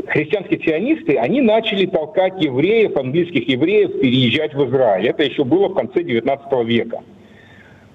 христианские 0.09 0.61
сионисты, 0.61 1.17
они 1.17 1.41
начали 1.41 1.87
толкать 1.87 2.43
евреев, 2.43 2.97
английских 2.97 3.49
евреев, 3.49 4.01
переезжать 4.01 4.55
в 4.55 4.69
Израиль. 4.69 5.09
Это 5.09 5.23
еще 5.23 5.45
было 5.45 5.69
в 5.69 5.75
конце 5.75 6.03
19 6.03 6.65
века. 6.65 6.99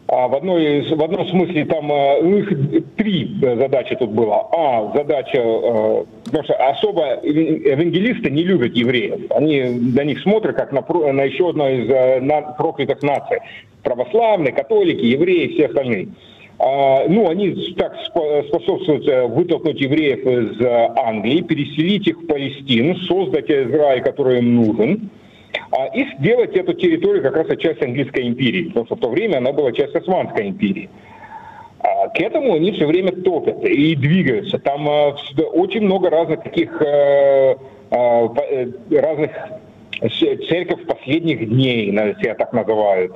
А 0.10 0.30
в, 0.30 0.36
одной, 0.36 0.84
в 0.84 1.04
одном 1.04 1.28
смысле 1.28 1.66
там 1.66 1.92
э, 1.92 2.22
у 2.22 2.28
них 2.28 2.50
три 2.96 3.36
задачи 3.42 3.94
тут 3.96 4.12
было. 4.12 4.48
А, 4.54 4.94
задача, 4.96 5.38
э, 5.38 6.06
потому 6.24 6.44
что 6.46 6.54
особо 6.56 7.20
евангелисты 7.24 8.30
не 8.32 8.44
любят 8.44 8.74
евреев. 8.74 9.30
Они 9.32 9.64
на 9.64 10.06
них 10.06 10.22
смотрят 10.22 10.56
как 10.56 10.72
на, 10.72 10.82
на 11.12 11.24
еще 11.24 11.50
одну 11.50 11.68
из 11.68 11.90
э, 11.90 12.22
на, 12.22 12.42
проклятых 12.42 13.02
наций. 13.04 13.40
Православные, 13.84 14.54
католики, 14.54 15.04
евреи, 15.04 15.48
все 15.56 15.66
остальные. 15.66 16.08
А, 16.58 17.06
ну, 17.10 17.30
они 17.30 17.74
так 17.78 17.94
способствуют 18.06 19.06
вытолкнуть 19.32 19.82
евреев 19.82 20.26
из 20.26 20.66
Англии, 20.96 21.42
переселить 21.42 22.08
их 22.08 22.20
в 22.20 22.28
Палестину, 22.28 22.96
создать 23.00 23.52
Израиль, 23.52 24.02
который 24.04 24.40
им 24.40 24.56
нужен 24.56 25.10
а, 25.72 25.88
и 25.88 26.06
сделать 26.18 26.56
эту 26.56 26.74
территорию 26.74 27.24
как 27.24 27.36
раз 27.36 27.58
часть 27.60 27.82
английской 27.82 28.28
империи, 28.28 28.70
потому 28.70 28.86
что 28.86 28.96
в 28.96 29.00
то 29.00 29.10
время 29.10 29.38
она 29.38 29.52
была 29.52 29.72
часть 29.72 29.96
Османской 29.96 30.48
империи. 30.48 30.90
А, 31.80 32.10
к 32.10 32.20
этому 32.20 32.56
они 32.56 32.72
все 32.72 32.86
время 32.86 33.12
топят 33.12 33.64
и 33.64 33.96
двигаются. 33.96 34.60
Там 34.60 34.88
а, 34.90 35.16
очень 35.54 35.82
много 35.82 36.10
разных 36.10 36.44
таких 36.44 36.82
э, 36.82 37.56
э, 37.92 38.72
разных 38.92 39.32
церковь 40.48 40.86
последних 40.86 41.50
дней, 41.50 41.92
я 42.22 42.36
так 42.36 42.54
называют, 42.54 43.14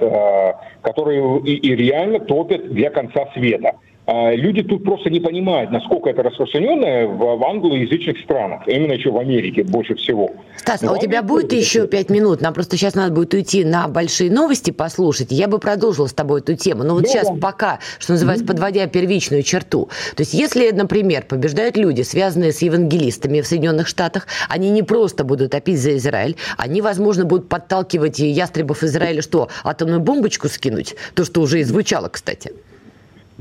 которые 0.82 1.42
и 1.42 1.76
реально 1.76 2.20
топят 2.20 2.74
для 2.74 2.90
конца 2.90 3.28
света. 3.36 3.76
А, 4.08 4.34
люди 4.34 4.64
тут 4.64 4.84
просто 4.84 5.10
не 5.10 5.20
понимают, 5.20 5.72
насколько 5.72 6.10
это 6.10 6.24
распространенное 6.24 7.08
в 7.08 7.44
англоязычных 7.44 8.20
странах, 8.20 8.68
именно 8.68 8.94
еще 8.94 9.12
в 9.12 9.18
Америке 9.18 9.64
больше 9.64 9.96
всего. 9.96 10.32
Стас, 10.58 10.84
а 10.84 10.92
у 10.92 10.98
тебя 10.98 11.22
будет 11.22 11.54
еще 11.54 11.88
пять 11.88 12.10
минут? 12.10 12.42
Нам 12.42 12.54
просто 12.54 12.78
сейчас 12.78 12.96
надо 12.96 13.14
будет 13.14 13.34
уйти 13.34 13.64
на 13.64 13.88
большие 13.88 14.32
новости 14.32 14.72
послушать. 14.72 15.32
Я 15.32 15.48
бы 15.48 15.60
продолжила 15.60 16.08
с 16.08 16.14
тобой 16.14 16.42
эту 16.42 16.56
тему. 16.56 16.84
Но 16.84 16.96
вот 16.96 17.04
да. 17.04 17.10
сейчас 17.10 17.30
пока, 17.40 17.80
что 18.00 18.14
называется, 18.14 18.46
подводя 18.46 18.88
первичную 18.88 19.44
черту. 19.44 19.90
То 20.16 20.22
есть 20.22 20.34
если, 20.34 20.72
например, 20.72 21.24
побеждают 21.28 21.78
люди, 21.78 22.02
связанные 22.02 22.54
с 22.54 22.62
евангелистами 22.62 23.42
в 23.42 23.48
Соединенных 23.48 23.88
Штатах, 23.88 24.28
они 24.50 24.72
не 24.72 24.82
просто 24.84 25.24
будут 25.24 25.52
топить 25.52 25.80
за 25.80 25.96
Израиль, 25.98 26.36
они, 26.58 26.82
возможно, 26.82 27.26
будут 27.26 27.50
подталкивать 27.50 28.20
ястребов 28.20 28.84
Израиля 28.84 29.22
что, 29.22 29.50
атомную 29.64 30.00
бомбочку 30.00 30.48
скинуть? 30.48 30.96
То, 31.14 31.24
что 31.24 31.42
уже 31.42 31.60
и 31.60 31.64
звучало, 31.64 32.10
кстати. 32.10 32.52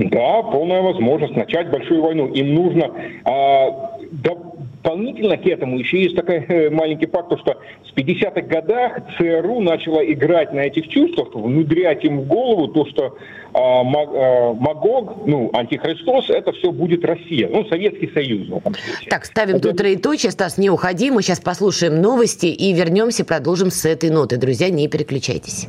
Да, 0.08 0.42
полная 0.42 0.80
возможность 0.80 1.36
начать 1.36 1.70
большую 1.70 2.02
войну. 2.02 2.28
Им 2.28 2.54
нужно 2.54 2.90
а, 3.24 3.98
дополнительно 4.10 5.36
к 5.36 5.46
этому 5.46 5.78
еще 5.78 6.02
есть 6.02 6.16
такой 6.16 6.36
э, 6.36 6.70
маленький 6.70 7.06
факт, 7.06 7.38
что 7.38 7.58
в 7.84 7.98
50-х 7.98 8.40
годах 8.42 8.98
ЦРУ 9.18 9.60
начала 9.60 10.02
играть 10.04 10.52
на 10.54 10.60
этих 10.60 10.88
чувствах, 10.88 11.34
внедрять 11.34 12.02
им 12.04 12.20
в 12.20 12.26
голову 12.26 12.68
то, 12.68 12.86
что 12.86 13.18
а, 13.52 13.82
а, 13.82 14.54
Магог, 14.54 15.26
ну, 15.26 15.50
антихристос, 15.52 16.30
это 16.30 16.52
все 16.52 16.72
будет 16.72 17.04
Россия, 17.04 17.48
ну, 17.48 17.66
Советский 17.66 18.10
Союз. 18.14 18.48
В 18.48 18.56
этом 18.56 18.74
так, 19.08 19.26
ставим 19.26 19.56
это... 19.56 19.68
тут 19.68 19.78
троеточие, 19.78 20.32
Стас, 20.32 20.56
не 20.56 20.70
уходи, 20.70 21.10
мы 21.10 21.22
сейчас 21.22 21.40
послушаем 21.40 22.00
новости 22.00 22.46
и 22.46 22.72
вернемся, 22.72 23.24
продолжим 23.24 23.70
с 23.70 23.84
этой 23.84 24.08
ноты. 24.08 24.38
Друзья, 24.38 24.70
не 24.70 24.88
переключайтесь. 24.88 25.68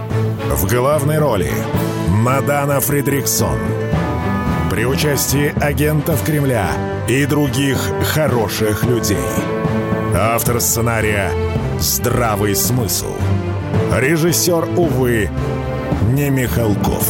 В 0.53 0.67
главной 0.67 1.17
роли 1.17 1.49
Мадана 2.09 2.81
Фридриксон. 2.81 3.57
При 4.69 4.85
участии 4.85 5.53
агентов 5.63 6.25
Кремля 6.25 6.67
и 7.07 7.25
других 7.25 7.77
хороших 8.03 8.83
людей. 8.83 9.15
Автор 10.13 10.59
сценария 10.59 11.31
«Здравый 11.79 12.53
смысл». 12.53 13.13
Режиссер, 13.95 14.77
увы, 14.77 15.29
не 16.11 16.29
Михалков. 16.29 17.07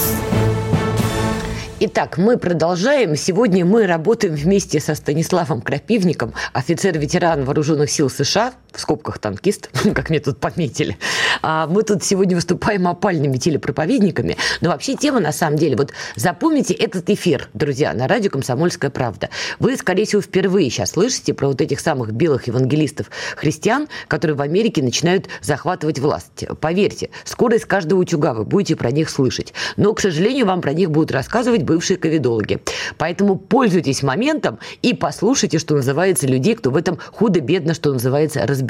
Итак, 1.83 2.19
мы 2.19 2.37
продолжаем. 2.37 3.15
Сегодня 3.15 3.65
мы 3.65 3.87
работаем 3.87 4.35
вместе 4.35 4.79
со 4.79 4.93
Станиславом 4.93 5.61
Крапивником, 5.61 6.31
офицер-ветеран 6.53 7.43
Вооруженных 7.43 7.89
сил 7.89 8.07
США, 8.07 8.53
в 8.73 8.79
скобках 8.79 9.19
танкист, 9.19 9.69
как 9.93 10.09
мне 10.09 10.19
тут 10.19 10.39
пометили. 10.39 10.97
А 11.41 11.67
мы 11.67 11.83
тут 11.83 12.03
сегодня 12.03 12.35
выступаем 12.35 12.87
опальными 12.87 13.37
телепроповедниками, 13.37 14.37
но 14.61 14.69
вообще 14.69 14.95
тема 14.95 15.19
на 15.19 15.31
самом 15.31 15.57
деле, 15.57 15.75
вот 15.75 15.91
запомните 16.15 16.73
этот 16.73 17.09
эфир, 17.09 17.49
друзья, 17.53 17.93
на 17.93 18.07
радио 18.07 18.29
«Комсомольская 18.29 18.91
правда». 18.91 19.29
Вы, 19.59 19.75
скорее 19.77 20.05
всего, 20.05 20.21
впервые 20.21 20.69
сейчас 20.69 20.91
слышите 20.91 21.33
про 21.33 21.47
вот 21.47 21.61
этих 21.61 21.79
самых 21.79 22.11
белых 22.11 22.47
евангелистов 22.47 23.09
христиан, 23.35 23.87
которые 24.07 24.35
в 24.35 24.41
Америке 24.41 24.81
начинают 24.81 25.27
захватывать 25.41 25.99
власть. 25.99 26.45
Поверьте, 26.59 27.09
скоро 27.23 27.55
из 27.55 27.65
каждого 27.65 27.99
утюга 27.99 28.33
вы 28.33 28.45
будете 28.45 28.75
про 28.75 28.91
них 28.91 29.09
слышать. 29.09 29.53
Но, 29.77 29.93
к 29.93 29.99
сожалению, 29.99 30.45
вам 30.45 30.61
про 30.61 30.73
них 30.73 30.91
будут 30.91 31.11
рассказывать 31.11 31.63
бывшие 31.63 31.97
ковидологи. 31.97 32.61
Поэтому 32.97 33.35
пользуйтесь 33.37 34.03
моментом 34.03 34.59
и 34.81 34.93
послушайте, 34.93 35.59
что 35.59 35.75
называется, 35.75 36.27
людей, 36.27 36.55
кто 36.55 36.71
в 36.71 36.77
этом 36.77 36.97
худо-бедно, 37.11 37.73
что 37.73 37.91
называется, 37.91 38.45
разбирается. 38.45 38.60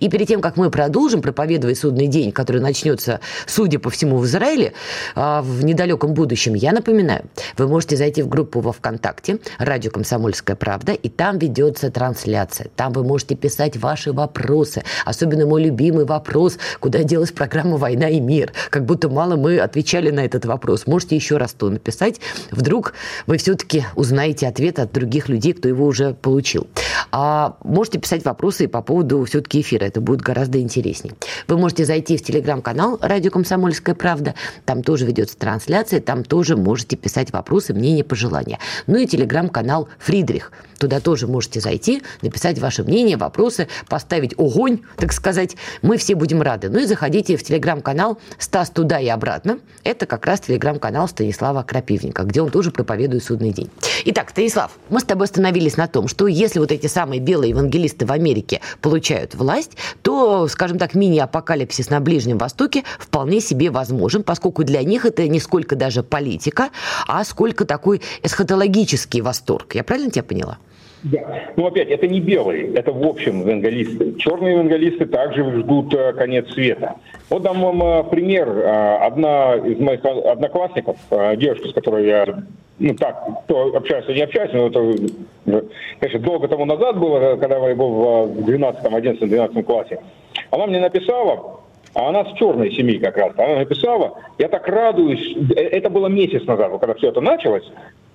И 0.00 0.08
перед 0.08 0.28
тем, 0.28 0.40
как 0.40 0.56
мы 0.56 0.70
продолжим 0.70 1.22
проповедовать 1.22 1.78
судный 1.78 2.06
день, 2.06 2.32
который 2.32 2.60
начнется, 2.60 3.20
судя 3.46 3.78
по 3.78 3.90
всему, 3.90 4.18
в 4.18 4.26
Израиле 4.26 4.72
а, 5.14 5.42
в 5.42 5.64
недалеком 5.64 6.14
будущем, 6.14 6.54
я 6.54 6.72
напоминаю, 6.72 7.24
вы 7.56 7.68
можете 7.68 7.96
зайти 7.96 8.22
в 8.22 8.28
группу 8.28 8.60
во 8.60 8.72
ВКонтакте 8.72 9.38
«Радио 9.58 9.90
Комсомольская 9.90 10.56
правда», 10.56 10.92
и 10.92 11.08
там 11.08 11.38
ведется 11.38 11.90
трансляция. 11.90 12.68
Там 12.76 12.92
вы 12.92 13.04
можете 13.04 13.36
писать 13.36 13.76
ваши 13.76 14.12
вопросы. 14.12 14.82
Особенно 15.04 15.46
мой 15.46 15.62
любимый 15.62 16.04
вопрос, 16.04 16.58
куда 16.80 17.02
делась 17.02 17.32
программа 17.32 17.76
«Война 17.76 18.08
и 18.08 18.20
мир». 18.20 18.52
Как 18.70 18.84
будто 18.84 19.08
мало 19.08 19.36
мы 19.36 19.58
отвечали 19.58 20.10
на 20.10 20.24
этот 20.24 20.44
вопрос. 20.44 20.86
Можете 20.86 21.14
еще 21.16 21.36
раз 21.36 21.52
то 21.52 21.70
написать. 21.70 22.20
Вдруг 22.50 22.94
вы 23.26 23.36
все-таки 23.38 23.84
узнаете 23.94 24.48
ответ 24.48 24.78
от 24.78 24.92
других 24.92 25.28
людей, 25.28 25.52
кто 25.52 25.68
его 25.68 25.86
уже 25.86 26.14
получил. 26.14 26.66
А 27.12 27.56
можете 27.62 27.98
писать 27.98 28.24
вопросы 28.24 28.64
и 28.64 28.66
по 28.66 28.82
поводу 28.82 29.05
все-таки 29.26 29.60
эфира. 29.60 29.84
Это 29.84 30.00
будет 30.00 30.20
гораздо 30.20 30.60
интереснее. 30.60 31.14
Вы 31.48 31.58
можете 31.58 31.84
зайти 31.84 32.16
в 32.16 32.22
телеграм-канал 32.22 32.98
«Радио 33.00 33.30
Комсомольская 33.30 33.94
правда». 33.94 34.34
Там 34.64 34.82
тоже 34.82 35.06
ведется 35.06 35.36
трансляция. 35.36 36.00
Там 36.00 36.24
тоже 36.24 36.56
можете 36.56 36.96
писать 36.96 37.32
вопросы, 37.32 37.74
мнения, 37.74 38.04
пожелания. 38.04 38.58
Ну 38.86 38.98
и 38.98 39.06
телеграм-канал 39.06 39.88
«Фридрих». 39.98 40.52
Туда 40.78 41.00
тоже 41.00 41.26
можете 41.26 41.60
зайти, 41.60 42.02
написать 42.20 42.58
ваше 42.58 42.82
мнение, 42.82 43.16
вопросы, 43.16 43.66
поставить 43.88 44.34
огонь, 44.38 44.80
так 44.96 45.12
сказать. 45.12 45.56
Мы 45.80 45.96
все 45.96 46.14
будем 46.14 46.42
рады. 46.42 46.68
Ну 46.68 46.80
и 46.80 46.84
заходите 46.84 47.36
в 47.36 47.42
телеграм-канал 47.42 48.18
«Стас 48.38 48.68
туда 48.70 49.00
и 49.00 49.08
обратно». 49.08 49.58
Это 49.84 50.04
как 50.04 50.26
раз 50.26 50.40
телеграм-канал 50.40 51.08
Станислава 51.08 51.62
Крапивника, 51.62 52.24
где 52.24 52.42
он 52.42 52.50
тоже 52.50 52.72
проповедует 52.72 53.24
судный 53.24 53.52
день. 53.52 53.70
Итак, 54.04 54.30
Станислав, 54.30 54.72
мы 54.90 55.00
с 55.00 55.04
тобой 55.04 55.24
остановились 55.24 55.78
на 55.78 55.86
том, 55.86 56.08
что 56.08 56.26
если 56.26 56.58
вот 56.58 56.72
эти 56.72 56.88
самые 56.88 57.20
белые 57.20 57.50
евангелисты 57.50 58.04
в 58.04 58.12
Америке 58.12 58.60
получают 58.82 58.95
власть, 59.34 59.76
то, 60.02 60.46
скажем 60.48 60.78
так, 60.78 60.94
мини-апокалипсис 60.94 61.90
на 61.90 62.00
Ближнем 62.00 62.38
Востоке 62.38 62.84
вполне 62.98 63.40
себе 63.40 63.70
возможен, 63.70 64.22
поскольку 64.22 64.64
для 64.64 64.82
них 64.82 65.04
это 65.04 65.26
не 65.28 65.40
сколько 65.40 65.76
даже 65.76 66.02
политика, 66.02 66.70
а 67.06 67.24
сколько 67.24 67.64
такой 67.64 68.00
эсхатологический 68.22 69.20
восторг. 69.20 69.74
Я 69.74 69.84
правильно 69.84 70.10
тебя 70.10 70.24
поняла? 70.24 70.58
Да. 71.02 71.20
Ну, 71.56 71.66
опять, 71.66 71.88
это 71.88 72.08
не 72.08 72.20
белые, 72.20 72.72
это 72.74 72.90
в 72.90 73.06
общем 73.06 73.40
евангелисты. 73.42 74.14
Черные 74.18 74.54
евангелисты 74.54 75.06
также 75.06 75.60
ждут 75.60 75.94
э, 75.94 76.12
конец 76.14 76.50
света. 76.52 76.96
Вот 77.30 77.42
дам 77.42 77.60
вам 77.60 77.82
э, 77.82 78.04
пример. 78.04 78.48
Э, 78.48 78.96
одна 79.06 79.54
из 79.54 79.78
моих 79.78 80.04
одноклассников, 80.04 80.96
девушка, 81.36 81.68
с 81.68 81.72
которой 81.72 82.06
я 82.06 82.42
ну 82.78 82.94
так, 82.94 83.26
кто 83.44 83.74
общается, 83.74 84.12
не 84.12 84.22
общается, 84.22 84.56
но 84.56 84.66
это, 84.66 85.66
конечно, 85.98 86.20
долго 86.20 86.48
тому 86.48 86.64
назад 86.64 86.98
было, 86.98 87.36
когда 87.36 87.56
я 87.68 87.74
был 87.74 88.26
в 88.26 88.44
12, 88.44 88.84
11, 88.84 89.28
12 89.28 89.66
классе. 89.66 90.00
Она 90.50 90.66
мне 90.66 90.80
написала, 90.80 91.60
а 91.94 92.08
она 92.10 92.24
с 92.24 92.32
черной 92.38 92.72
семьи 92.72 92.98
как 92.98 93.16
раз, 93.16 93.32
она 93.36 93.56
написала, 93.56 94.18
я 94.38 94.48
так 94.48 94.66
радуюсь, 94.68 95.36
это 95.54 95.88
было 95.88 96.08
месяц 96.08 96.44
назад, 96.46 96.70
когда 96.78 96.94
все 96.94 97.08
это 97.08 97.20
началось, 97.20 97.64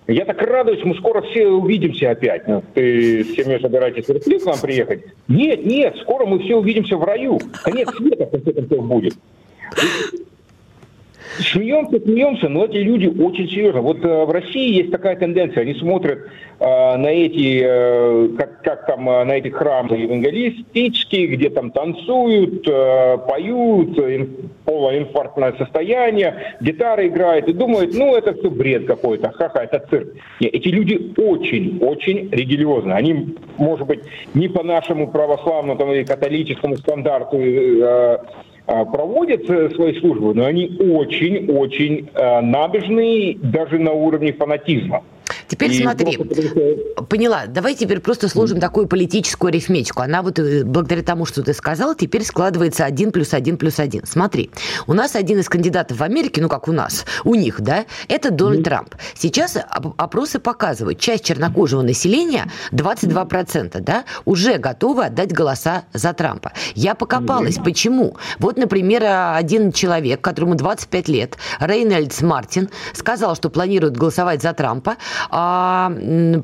я 0.07 0.25
так 0.25 0.41
радуюсь, 0.41 0.83
мы 0.83 0.95
скоро 0.95 1.21
все 1.21 1.47
увидимся 1.47 2.11
опять. 2.11 2.47
Ну, 2.47 2.63
ты 2.73 3.23
с 3.23 3.35
семьей 3.35 3.61
собираетесь 3.61 4.07
в 4.07 4.39
к 4.39 4.45
нам 4.45 4.59
приехать? 4.59 5.05
Нет, 5.27 5.65
нет, 5.65 5.95
скоро 6.01 6.25
мы 6.25 6.39
все 6.39 6.57
увидимся 6.57 6.97
в 6.97 7.03
раю. 7.03 7.39
Конец 7.63 7.89
света, 7.95 8.25
в 8.25 8.31
конце 8.31 8.51
концов, 8.51 8.85
будет. 8.87 9.13
Смеемся, 11.39 11.99
смеемся, 11.99 12.49
но 12.49 12.65
эти 12.65 12.77
люди 12.77 13.07
очень 13.07 13.47
серьезно. 13.49 13.81
Вот 13.81 14.03
э, 14.03 14.25
в 14.25 14.29
России 14.31 14.73
есть 14.73 14.91
такая 14.91 15.15
тенденция, 15.15 15.61
они 15.61 15.75
смотрят 15.75 16.19
э, 16.59 16.97
на 16.97 17.07
эти, 17.07 17.61
э, 17.63 18.29
как, 18.37 18.61
как 18.61 18.85
там, 18.85 19.09
э, 19.09 19.23
на 19.23 19.33
эти 19.33 19.47
храмы 19.47 19.95
евангелистические, 19.97 21.27
где 21.27 21.49
там 21.49 21.71
танцуют, 21.71 22.67
э, 22.67 23.17
поют, 23.27 23.97
ин, 23.97 24.51
полуинфарктное 24.65 25.53
состояние, 25.57 26.55
гитара 26.59 27.07
играет, 27.07 27.47
и 27.47 27.53
думают, 27.53 27.93
ну 27.93 28.15
это 28.15 28.33
все 28.33 28.49
бред 28.49 28.85
какой-то, 28.85 29.31
ха-ха, 29.31 29.63
это 29.63 29.85
цирк. 29.89 30.13
Нет, 30.41 30.53
эти 30.53 30.67
люди 30.67 31.13
очень, 31.17 31.79
очень 31.81 32.29
религиозны. 32.29 32.91
Они, 32.91 33.35
может 33.57 33.87
быть, 33.87 34.01
не 34.33 34.49
по 34.49 34.63
нашему 34.63 35.07
православному 35.07 35.77
там, 35.77 35.91
или 35.93 36.03
католическому 36.03 36.75
стандарту 36.75 37.37
э, 37.37 37.81
а, 37.83 38.25
проводят 38.65 39.49
э, 39.49 39.69
свои 39.71 39.99
службы, 39.99 40.33
но 40.33 40.45
они 40.45 40.77
очень-очень 40.79 42.09
э, 42.13 42.41
набежные 42.41 43.37
даже 43.37 43.79
на 43.79 43.91
уровне 43.91 44.33
фанатизма. 44.33 45.03
Теперь 45.51 45.73
и 45.73 45.81
смотри, 45.81 46.15
просто... 46.15 47.03
поняла, 47.09 47.45
давай 47.45 47.75
теперь 47.75 47.99
просто 47.99 48.29
сложим 48.29 48.59
mm. 48.59 48.61
такую 48.61 48.87
политическую 48.87 49.49
арифметику. 49.49 50.01
Она 50.01 50.21
вот 50.21 50.39
э, 50.39 50.63
благодаря 50.63 51.03
тому, 51.03 51.25
что 51.25 51.43
ты 51.43 51.53
сказал, 51.53 51.93
теперь 51.93 52.23
складывается 52.23 52.85
1 52.85 53.11
плюс 53.11 53.33
1 53.33 53.57
плюс 53.57 53.77
1. 53.77 54.03
Смотри, 54.05 54.49
у 54.87 54.93
нас 54.93 55.13
один 55.13 55.39
из 55.39 55.49
кандидатов 55.49 55.97
в 55.97 56.03
Америке, 56.03 56.41
ну 56.41 56.47
как 56.47 56.69
у 56.69 56.71
нас, 56.71 57.05
у 57.25 57.35
них, 57.35 57.59
да, 57.59 57.85
это 58.07 58.31
Дональд 58.31 58.61
mm. 58.61 58.63
Трамп. 58.63 58.95
Сейчас 59.13 59.57
опросы 59.97 60.39
показывают, 60.39 60.99
часть 60.99 61.25
чернокожего 61.25 61.81
населения, 61.81 62.49
22%, 62.71 63.81
да, 63.81 64.05
уже 64.23 64.57
готовы 64.57 65.07
отдать 65.07 65.33
голоса 65.33 65.83
за 65.91 66.13
Трампа. 66.13 66.53
Я 66.75 66.95
покопалась, 66.95 67.57
mm. 67.57 67.63
почему. 67.65 68.15
Вот, 68.39 68.55
например, 68.55 69.03
один 69.35 69.73
человек, 69.73 70.21
которому 70.21 70.55
25 70.55 71.09
лет, 71.09 71.37
Рейнольдс 71.59 72.21
Мартин, 72.21 72.69
сказал, 72.93 73.35
что 73.35 73.49
планирует 73.49 73.97
голосовать 73.97 74.41
за 74.41 74.53
Трампа, 74.53 74.95
а, 75.43 75.91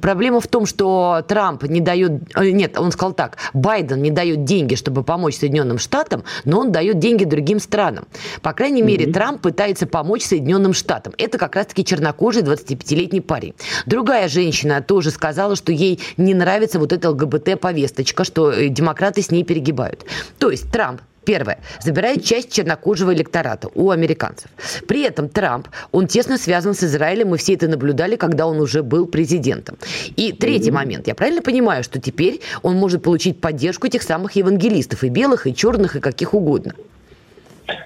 проблема 0.01 0.39
в 0.39 0.47
том, 0.47 0.65
что 0.65 1.23
Трамп 1.27 1.63
не 1.63 1.81
дает... 1.81 2.11
Э, 2.35 2.49
нет, 2.49 2.79
он 2.79 2.91
сказал 2.91 3.13
так. 3.13 3.37
Байден 3.53 4.01
не 4.01 4.09
дает 4.11 4.43
деньги, 4.43 4.75
чтобы 4.75 5.03
помочь 5.03 5.35
Соединенным 5.35 5.77
Штатам, 5.77 6.23
но 6.45 6.59
он 6.59 6.71
дает 6.71 6.97
деньги 6.99 7.23
другим 7.23 7.59
странам. 7.59 8.07
По 8.41 8.53
крайней 8.53 8.81
мере, 8.81 9.05
mm-hmm. 9.05 9.13
Трамп 9.13 9.41
пытается 9.41 9.85
помочь 9.85 10.23
Соединенным 10.23 10.73
Штатам. 10.73 11.13
Это 11.17 11.37
как 11.37 11.55
раз-таки 11.55 11.85
чернокожий 11.85 12.41
25-летний 12.41 13.21
парень. 13.21 13.53
Другая 13.85 14.27
женщина 14.27 14.81
тоже 14.81 15.11
сказала, 15.11 15.55
что 15.55 15.71
ей 15.71 15.99
не 16.17 16.33
нравится 16.33 16.79
вот 16.79 16.91
эта 16.91 17.11
ЛГБТ-повесточка, 17.11 18.23
что 18.23 18.51
э, 18.51 18.69
демократы 18.69 19.21
с 19.21 19.29
ней 19.31 19.43
перегибают. 19.43 20.05
То 20.39 20.49
есть 20.49 20.71
Трамп 20.71 21.01
Первое. 21.27 21.59
Забирает 21.83 22.23
часть 22.23 22.53
чернокожего 22.53 23.13
электората 23.13 23.67
у 23.75 23.91
американцев. 23.91 24.49
При 24.87 25.01
этом 25.01 25.27
Трамп, 25.27 25.67
он 25.91 26.07
тесно 26.07 26.37
связан 26.37 26.73
с 26.73 26.85
Израилем, 26.85 27.27
мы 27.27 27.37
все 27.37 27.55
это 27.55 27.67
наблюдали, 27.67 28.15
когда 28.15 28.47
он 28.47 28.61
уже 28.61 28.81
был 28.81 29.07
президентом. 29.07 29.77
И 30.15 30.31
третий 30.31 30.69
mm-hmm. 30.69 30.73
момент. 30.73 31.07
Я 31.07 31.15
правильно 31.15 31.41
понимаю, 31.41 31.83
что 31.83 31.99
теперь 31.99 32.39
он 32.63 32.77
может 32.77 33.03
получить 33.03 33.41
поддержку 33.41 33.87
этих 33.87 34.03
самых 34.03 34.37
евангелистов, 34.37 35.03
и 35.03 35.09
белых, 35.09 35.47
и 35.47 35.53
черных, 35.53 35.97
и 35.97 35.99
каких 35.99 36.33
угодно? 36.33 36.75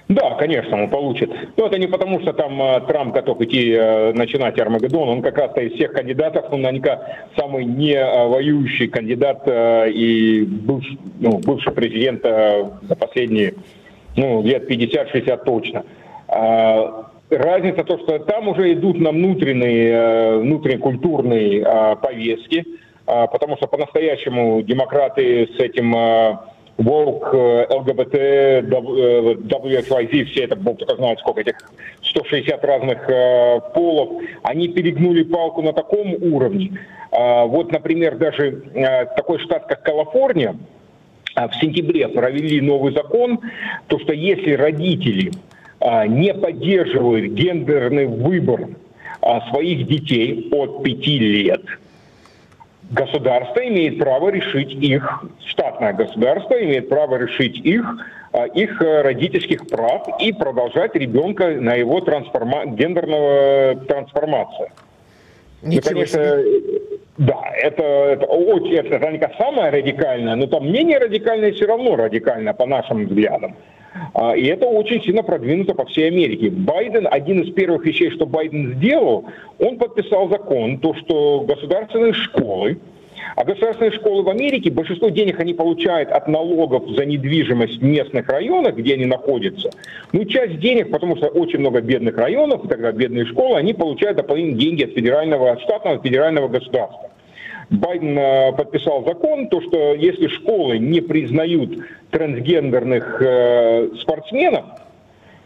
Да, 0.08 0.34
конечно, 0.38 0.82
он 0.82 0.90
получит. 0.90 1.30
Но 1.56 1.66
это 1.66 1.78
не 1.78 1.86
потому, 1.86 2.20
что 2.20 2.32
там 2.32 2.60
э, 2.62 2.80
Трамп 2.86 3.14
готов 3.14 3.40
идти 3.40 3.72
э, 3.72 4.12
начинать 4.12 4.58
Армагеддон. 4.58 5.08
Он 5.08 5.22
как 5.22 5.38
раз-то 5.38 5.60
из 5.60 5.72
всех 5.72 5.92
кандидатов, 5.92 6.46
он 6.52 6.62
наверняка 6.62 7.26
самый 7.36 7.64
не 7.64 7.96
воюющий 8.04 8.88
кандидат 8.88 9.42
э, 9.46 9.90
и 9.90 10.42
бывший, 10.44 10.98
ну, 11.18 11.38
бывший 11.38 11.72
президент 11.72 12.24
э, 12.24 12.64
за 12.82 12.94
последние 12.94 13.54
ну, 14.16 14.42
лет 14.42 14.70
50-60 14.70 15.44
точно. 15.44 15.84
А, 16.28 17.10
разница 17.30 17.84
то, 17.84 17.98
что 17.98 18.18
там 18.20 18.48
уже 18.48 18.72
идут 18.72 18.98
на 19.00 19.10
внутренние, 19.10 19.92
э, 19.92 20.38
внутренние 20.38 20.78
культурные 20.78 21.60
э, 21.60 21.96
повестки, 21.96 22.64
э, 23.06 23.26
потому 23.32 23.56
что 23.56 23.66
по-настоящему 23.66 24.62
демократы 24.62 25.48
с 25.56 25.60
этим... 25.60 25.94
Э, 25.96 26.36
Волк, 26.78 27.32
ЛГБТ, 27.32 28.14
WXYZ, 28.64 30.24
все 30.24 30.44
это, 30.44 30.56
Бог 30.56 30.78
только 30.78 30.96
знает, 30.96 31.18
сколько 31.18 31.42
этих 31.42 31.56
160 32.02 32.64
разных 32.64 33.08
э, 33.08 33.60
полов, 33.74 34.22
они 34.42 34.68
перегнули 34.68 35.22
палку 35.22 35.62
на 35.62 35.72
таком 35.72 36.14
уровне. 36.14 36.78
Э, 37.10 37.44
вот, 37.44 37.72
например, 37.72 38.16
даже 38.16 38.62
э, 38.74 39.06
такой 39.16 39.38
штат, 39.40 39.66
как 39.66 39.82
Калифорния, 39.82 40.56
э, 41.36 41.48
в 41.48 41.54
сентябре 41.56 42.08
провели 42.08 42.60
новый 42.60 42.92
закон, 42.92 43.40
то 43.88 43.98
что 43.98 44.12
если 44.14 44.52
родители 44.52 45.32
э, 45.80 46.06
не 46.06 46.32
поддерживают 46.32 47.32
гендерный 47.32 48.06
выбор 48.06 48.68
э, 49.20 49.40
своих 49.50 49.86
детей 49.86 50.48
от 50.50 50.82
5 50.82 51.06
лет– 51.06 51.62
государство 52.92 53.66
имеет 53.66 53.98
право 53.98 54.28
решить 54.28 54.72
их, 54.72 55.24
штатное 55.46 55.92
государство 55.92 56.54
имеет 56.62 56.88
право 56.88 57.16
решить 57.16 57.58
их, 57.58 57.84
а, 58.32 58.46
их 58.46 58.80
родительских 58.80 59.66
прав 59.66 60.06
и 60.20 60.32
продолжать 60.32 60.94
ребенка 60.94 61.48
на 61.48 61.74
его 61.74 62.00
трансформа... 62.00 62.66
гендерного 62.66 63.76
трансформацию. 63.86 64.68
Ну, 65.62 65.80
конечно, 65.80 66.20
да, 67.18 67.40
это, 67.62 67.82
это 67.82 68.26
очень, 68.26 68.74
это, 68.74 68.96
это 68.96 69.10
не 69.10 69.20
самое 69.38 69.70
радикальное, 69.70 70.34
но 70.34 70.46
там 70.46 70.70
менее 70.70 70.98
радикальное 70.98 71.52
все 71.52 71.66
равно 71.66 71.96
радикально, 71.96 72.52
по 72.52 72.66
нашим 72.66 73.06
взглядам. 73.06 73.56
А, 74.14 74.36
и 74.36 74.44
это 74.46 74.66
очень 74.66 75.02
сильно 75.02 75.22
продвинуто 75.22 75.74
по 75.74 75.84
всей 75.86 76.08
Америке. 76.08 76.50
Байден, 76.50 77.08
один 77.10 77.42
из 77.42 77.52
первых 77.52 77.84
вещей, 77.84 78.10
что 78.10 78.26
Байден 78.26 78.74
сделал, 78.74 79.26
он 79.58 79.78
подписал 79.78 80.28
закон, 80.28 80.78
то, 80.78 80.94
что 80.94 81.40
государственные 81.40 82.12
школы, 82.12 82.78
а 83.36 83.44
государственные 83.44 83.92
школы 83.92 84.22
в 84.22 84.28
Америке, 84.28 84.70
большинство 84.70 85.08
денег 85.08 85.40
они 85.40 85.54
получают 85.54 86.10
от 86.10 86.28
налогов 86.28 86.88
за 86.90 87.04
недвижимость 87.04 87.78
в 87.78 87.84
местных 87.84 88.28
районах, 88.28 88.76
где 88.76 88.94
они 88.94 89.06
находятся. 89.06 89.70
Ну, 90.12 90.24
часть 90.24 90.58
денег, 90.58 90.90
потому 90.90 91.16
что 91.16 91.28
очень 91.28 91.60
много 91.60 91.80
бедных 91.80 92.16
районов, 92.16 92.64
и 92.64 92.68
тогда 92.68 92.92
бедные 92.92 93.26
школы, 93.26 93.58
они 93.58 93.72
получают 93.72 94.16
дополнительные 94.16 94.60
деньги 94.60 94.84
от 94.84 94.92
федерального, 94.92 95.52
от 95.52 95.60
штатного 95.62 96.02
федерального 96.02 96.48
государства. 96.48 97.11
Байден 97.70 98.18
э, 98.18 98.52
подписал 98.52 99.04
закон, 99.04 99.48
то 99.48 99.60
что 99.60 99.94
если 99.94 100.28
школы 100.28 100.78
не 100.78 101.00
признают 101.00 101.78
трансгендерных 102.10 103.22
э, 103.22 103.88
спортсменов 104.00 104.64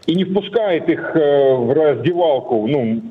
и 0.05 0.15
не 0.15 0.23
впускают 0.23 0.89
их 0.89 1.15
э, 1.15 1.53
в 1.55 1.71
раздевалку, 1.73 2.67
ну, 2.67 3.01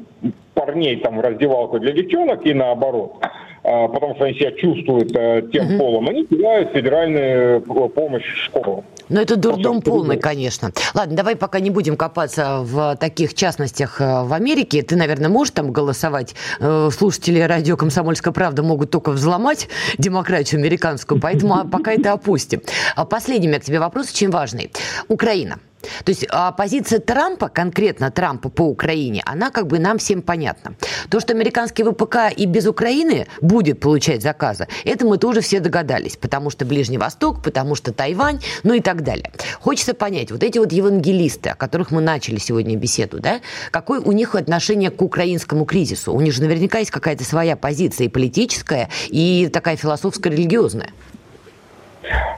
парней 0.55 0.97
там 0.97 1.19
в 1.19 1.21
раздевалку 1.21 1.79
для 1.79 1.93
девчонок 1.93 2.45
и 2.47 2.55
наоборот, 2.55 3.17
а, 3.63 3.89
потому 3.89 4.15
что 4.15 4.25
они 4.25 4.35
себя 4.35 4.53
чувствуют 4.53 5.15
э, 5.15 5.43
тем 5.53 5.67
угу. 5.67 5.79
полом, 5.79 6.09
они 6.09 6.25
теряют 6.25 6.71
федеральную 6.73 7.61
э, 7.61 7.89
помощь 7.89 8.27
школам. 8.45 8.85
Ну, 9.09 9.21
это 9.21 9.37
дурдом 9.37 9.83
полный, 9.83 10.19
конечно. 10.19 10.73
Ладно, 10.95 11.17
давай 11.17 11.37
пока 11.37 11.61
не 11.61 11.71
будем 11.71 11.97
копаться 11.97 12.61
в 12.63 12.97
таких 12.97 13.35
частностях 13.35 14.01
э, 14.01 14.25
в 14.25 14.33
Америке. 14.33 14.83
Ты, 14.83 14.97
наверное, 14.97 15.29
можешь 15.29 15.53
там 15.53 15.73
голосовать. 15.73 16.35
Слушатели 16.59 17.41
радио 17.41 17.77
«Комсомольская 17.77 18.33
правда» 18.33 18.63
могут 18.63 18.91
только 18.91 19.11
взломать 19.11 19.69
демократию 19.99 20.61
американскую, 20.61 21.21
поэтому 21.21 21.67
пока 21.69 21.93
это 21.93 22.13
опустим. 22.13 22.63
А 22.95 23.05
последний 23.05 23.47
у 23.47 23.51
меня 23.51 23.61
к 23.61 23.65
тебе 23.65 23.79
вопрос, 23.79 24.11
очень 24.11 24.31
важный. 24.31 24.73
Украина. 25.09 25.59
То 26.05 26.11
есть 26.11 26.27
а 26.31 26.53
позиция 26.53 27.01
Трампа, 27.01 27.49
конкретно 27.49 28.11
Трампа 28.11 28.49
по 28.49 28.63
Украине, 28.63 29.23
она 29.25 29.51
как 29.51 29.67
бы 29.67 29.79
нам 29.79 29.99
всем 29.99 30.23
понятна. 30.23 30.75
То, 31.11 31.21
что 31.21 31.33
американский 31.33 31.85
ВПК 31.85 32.33
и 32.37 32.47
без 32.47 32.67
Украины 32.67 33.27
будет 33.41 33.81
получать 33.81 34.23
заказы, 34.23 34.69
это 34.85 35.07
мы 35.07 35.19
тоже 35.19 35.41
все 35.41 35.61
догадались, 35.61 36.17
потому 36.17 36.51
что 36.51 36.65
Ближний 36.65 36.99
Восток, 36.99 37.43
потому 37.43 37.75
что 37.75 37.93
Тайвань, 37.93 38.41
ну 38.63 38.75
и 38.75 38.81
так 38.81 39.03
далее. 39.03 39.33
Хочется 39.61 39.95
понять, 39.95 40.31
вот 40.31 40.43
эти 40.43 40.59
вот 40.59 40.73
евангелисты, 40.73 41.51
о 41.51 41.55
которых 41.55 41.91
мы 41.91 42.01
начали 42.01 42.39
сегодня 42.39 42.77
беседу, 42.77 43.21
да, 43.21 43.41
какое 43.71 44.01
у 44.01 44.13
них 44.13 44.35
отношение 44.35 44.91
к 44.91 45.03
украинскому 45.03 45.65
кризису? 45.65 46.13
У 46.13 46.21
них 46.21 46.33
же 46.33 46.43
наверняка 46.43 46.79
есть 46.79 46.91
какая-то 46.91 47.25
своя 47.25 47.57
позиция 47.57 48.07
и 48.07 48.09
политическая, 48.09 48.89
и 49.09 49.49
такая 49.53 49.77
философско-религиозная. 49.77 50.91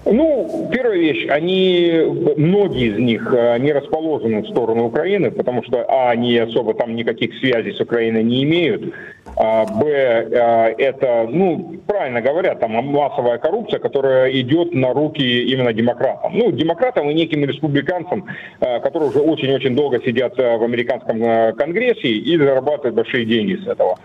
Ну, 0.05 0.69
первая 0.73 0.99
вещь, 0.99 1.27
они, 1.29 2.03
многие 2.37 2.89
из 2.89 2.99
них, 2.99 3.31
не 3.61 3.73
расположены 3.73 4.43
в 4.43 4.49
сторону 4.49 4.87
Украины, 4.87 5.31
потому 5.31 5.63
что, 5.63 5.85
а, 5.89 6.11
они 6.11 6.37
особо 6.39 6.75
там 6.75 6.97
никаких 6.97 7.39
связей 7.39 7.73
с 7.73 7.81
Украиной 7.81 8.23
не 8.23 8.45
имеют, 8.45 8.95
а, 9.37 9.67
б, 9.67 10.29
а, 10.33 10.75
это, 10.79 11.29
ну, 11.31 11.77
правильно 11.87 12.21
говорят, 12.21 12.61
там 12.61 12.73
массовая 12.73 13.39
коррупция, 13.39 13.79
которая 13.79 14.31
идет 14.33 14.75
на 14.75 14.93
руки 14.93 15.23
именно 15.23 15.73
демократам. 15.73 16.37
Ну, 16.37 16.51
демократам 16.51 17.11
и 17.11 17.15
неким 17.15 17.45
республиканцам, 17.45 18.27
а, 18.61 18.81
которые 18.81 19.11
уже 19.11 19.21
очень-очень 19.21 19.77
долго 19.77 20.01
сидят 20.03 20.37
в 20.37 20.65
американском 20.65 21.55
конгрессе 21.55 22.09
и 22.09 22.37
зарабатывают 22.37 22.95
большие 22.95 23.25
деньги 23.25 23.57
с 23.63 23.67
этого 23.67 23.99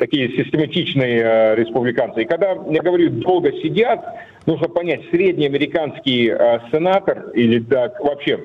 такие 0.00 0.30
систематичные 0.30 1.20
э, 1.22 1.54
республиканцы. 1.56 2.22
И 2.22 2.24
когда 2.24 2.56
я 2.70 2.82
говорю 2.82 3.10
долго 3.10 3.52
сидят, 3.52 4.02
нужно 4.46 4.68
понять, 4.68 5.02
средний 5.10 5.46
американский 5.46 6.28
э, 6.30 6.60
сенатор 6.70 7.30
или 7.34 7.58
да, 7.58 7.92
вообще 8.00 8.40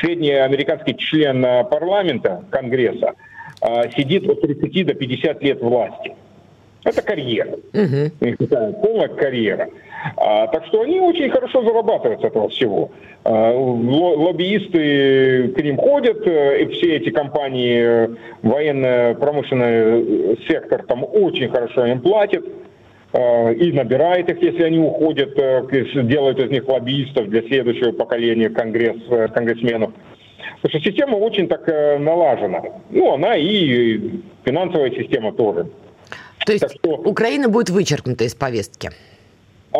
средний 0.00 0.32
американский 0.32 0.96
член 0.96 1.44
э, 1.44 1.64
парламента, 1.64 2.44
Конгресса, 2.50 3.14
э, 3.62 3.90
сидит 3.96 4.28
от 4.28 4.40
30 4.40 4.86
до 4.86 4.94
50 4.94 5.42
лет 5.42 5.60
власти. 5.60 6.14
Это 6.84 7.02
карьера. 7.02 7.58
Угу. 7.72 8.36
Полная 8.82 9.08
карьера. 9.08 9.68
А, 10.16 10.46
так 10.46 10.64
что 10.66 10.82
они 10.82 11.00
очень 11.00 11.28
хорошо 11.30 11.62
зарабатывают 11.62 12.20
с 12.20 12.24
этого 12.24 12.48
всего. 12.48 12.90
А, 13.24 13.52
лоббисты 13.52 15.48
к 15.48 15.62
ним 15.62 15.76
ходят, 15.76 16.24
э, 16.26 16.62
и 16.62 16.66
все 16.72 16.96
эти 16.96 17.10
компании, 17.10 17.80
э, 17.80 18.08
военно-промышленный 18.42 20.38
сектор 20.46 20.84
там 20.86 21.04
очень 21.04 21.48
хорошо 21.50 21.86
им 21.86 22.00
платят 22.00 22.44
а, 22.44 22.50
и 23.14 23.72
набирает 23.72 24.28
их, 24.28 24.42
если 24.42 24.62
они 24.64 24.78
уходят, 24.78 25.32
э, 25.38 26.02
делают 26.02 26.38
из 26.38 26.50
них 26.50 26.68
лоббистов 26.68 27.28
для 27.28 27.42
следующего 27.42 27.92
поколения 27.92 28.50
конгресс, 28.50 28.98
конгрессменов. 29.32 29.92
Потому 30.60 30.80
что 30.80 30.90
система 30.90 31.16
очень 31.16 31.48
так 31.48 31.66
налажена. 31.66 32.62
Ну, 32.90 33.14
она 33.14 33.36
и 33.36 34.20
финансовая 34.44 34.90
система 34.90 35.32
тоже. 35.32 35.68
То 36.44 36.52
есть 36.52 36.70
что... 36.70 36.96
Украина 36.96 37.48
будет 37.48 37.70
вычеркнута 37.70 38.24
из 38.24 38.34
повестки? 38.34 38.90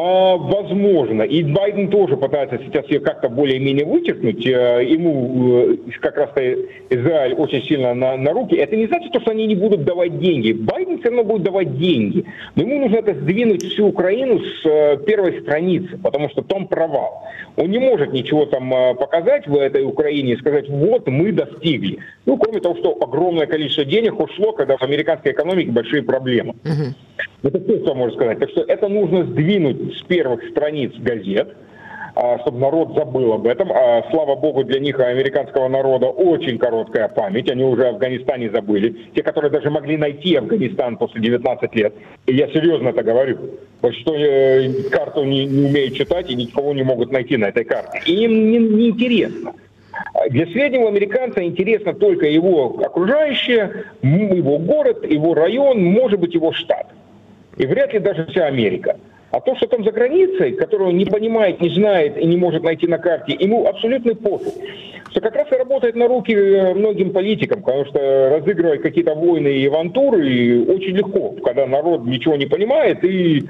А, 0.00 0.36
возможно. 0.36 1.22
И 1.22 1.42
Байден 1.42 1.88
тоже 1.88 2.16
пытается 2.16 2.58
сейчас 2.58 2.86
ее 2.88 3.00
как-то 3.00 3.28
более-менее 3.28 3.84
вычеркнуть. 3.84 4.46
Э, 4.46 4.84
ему 4.86 5.72
э, 5.72 5.76
как 6.00 6.16
раз-то 6.16 6.40
Израиль 6.90 7.34
очень 7.34 7.64
сильно 7.64 7.94
на, 7.94 8.16
на 8.16 8.32
руки. 8.32 8.54
Это 8.54 8.76
не 8.76 8.86
значит, 8.86 9.10
что 9.20 9.30
они 9.32 9.46
не 9.46 9.56
будут 9.56 9.84
давать 9.84 10.20
деньги. 10.20 10.52
Байден 10.52 11.00
все 11.00 11.08
равно 11.08 11.24
будет 11.24 11.42
давать 11.42 11.76
деньги. 11.78 12.24
Но 12.54 12.62
ему 12.62 12.78
нужно 12.78 12.96
это 12.96 13.14
сдвинуть 13.14 13.64
всю 13.64 13.88
Украину 13.88 14.38
с 14.38 14.66
э, 14.66 14.98
первой 15.04 15.40
страницы, 15.40 15.98
потому 15.98 16.28
что 16.28 16.42
там 16.42 16.68
провал. 16.68 17.24
Он 17.56 17.68
не 17.68 17.78
может 17.80 18.12
ничего 18.12 18.46
там 18.46 18.70
показать 18.96 19.48
в 19.48 19.56
этой 19.56 19.82
Украине 19.82 20.34
и 20.34 20.36
сказать, 20.36 20.68
вот 20.68 21.08
мы 21.08 21.32
достигли. 21.32 21.98
Ну, 22.24 22.36
кроме 22.36 22.60
того, 22.60 22.76
что 22.76 22.96
огромное 23.00 23.46
количество 23.46 23.84
денег 23.84 24.20
ушло, 24.20 24.52
когда 24.52 24.76
в 24.76 24.82
американской 24.82 25.32
экономике 25.32 25.72
большие 25.72 26.04
проблемы. 26.04 26.54
Uh-huh. 26.62 26.94
Это 27.42 27.60
все, 27.60 27.80
что 27.80 27.94
можно 27.94 28.16
сказать. 28.16 28.38
Так 28.38 28.50
что 28.50 28.62
это 28.62 28.88
нужно 28.88 29.24
сдвинуть 29.24 29.96
с 29.98 30.02
первых 30.02 30.48
страниц 30.50 30.92
газет, 30.98 31.54
а, 32.14 32.38
чтобы 32.40 32.58
народ 32.58 32.94
забыл 32.94 33.32
об 33.32 33.46
этом. 33.46 33.70
А, 33.72 34.04
слава 34.10 34.34
богу, 34.34 34.64
для 34.64 34.80
них, 34.80 34.98
американского 34.98 35.68
народа, 35.68 36.06
очень 36.06 36.58
короткая 36.58 37.06
память. 37.06 37.48
Они 37.48 37.62
уже 37.62 37.86
Афганистане 37.86 38.50
забыли. 38.50 38.96
Те, 39.14 39.22
которые 39.22 39.52
даже 39.52 39.70
могли 39.70 39.96
найти 39.96 40.34
Афганистан 40.34 40.96
после 40.96 41.20
19 41.20 41.74
лет. 41.76 41.94
И 42.26 42.34
я 42.34 42.48
серьезно 42.48 42.88
это 42.88 43.04
говорю. 43.04 43.38
Большинство 43.80 44.16
э, 44.16 44.68
карту 44.90 45.22
не, 45.22 45.46
не 45.46 45.66
умеют 45.66 45.94
читать 45.94 46.28
и 46.28 46.34
никого 46.34 46.74
не 46.74 46.82
могут 46.82 47.12
найти 47.12 47.36
на 47.36 47.46
этой 47.46 47.64
карте. 47.64 48.00
И 48.06 48.24
им 48.24 48.50
не, 48.50 48.58
не 48.58 48.88
интересно. 48.88 49.54
Для 50.30 50.46
среднего 50.46 50.88
американца 50.88 51.44
интересно 51.44 51.92
только 51.92 52.26
его 52.26 52.80
окружающее, 52.84 53.84
его 54.02 54.58
город, 54.58 55.04
его 55.08 55.34
район, 55.34 55.84
может 55.84 56.18
быть, 56.18 56.34
его 56.34 56.52
штат 56.52 56.88
и 57.56 57.66
вряд 57.66 57.92
ли 57.92 57.98
даже 57.98 58.26
вся 58.26 58.46
Америка. 58.46 58.98
А 59.30 59.40
то, 59.40 59.54
что 59.56 59.66
там 59.66 59.84
за 59.84 59.92
границей, 59.92 60.52
которую 60.52 60.90
он 60.90 60.96
не 60.96 61.04
понимает, 61.04 61.60
не 61.60 61.68
знает 61.70 62.16
и 62.16 62.24
не 62.24 62.36
может 62.36 62.62
найти 62.62 62.86
на 62.86 62.98
карте, 62.98 63.36
ему 63.38 63.66
абсолютно 63.66 64.14
пофиг. 64.14 64.54
Что 65.10 65.20
как 65.20 65.36
раз 65.36 65.52
и 65.52 65.56
работает 65.56 65.96
на 65.96 66.08
руки 66.08 66.32
э, 66.32 66.74
многим 66.74 67.12
политикам, 67.12 67.62
потому 67.62 67.84
что 67.86 68.30
разыгрывать 68.30 68.82
какие-то 68.82 69.14
войны 69.14 69.48
и 69.48 69.66
авантюры 69.66 70.64
очень 70.64 70.96
легко, 70.96 71.34
когда 71.44 71.66
народ 71.66 72.04
ничего 72.06 72.36
не 72.36 72.46
понимает 72.46 73.04
и 73.04 73.44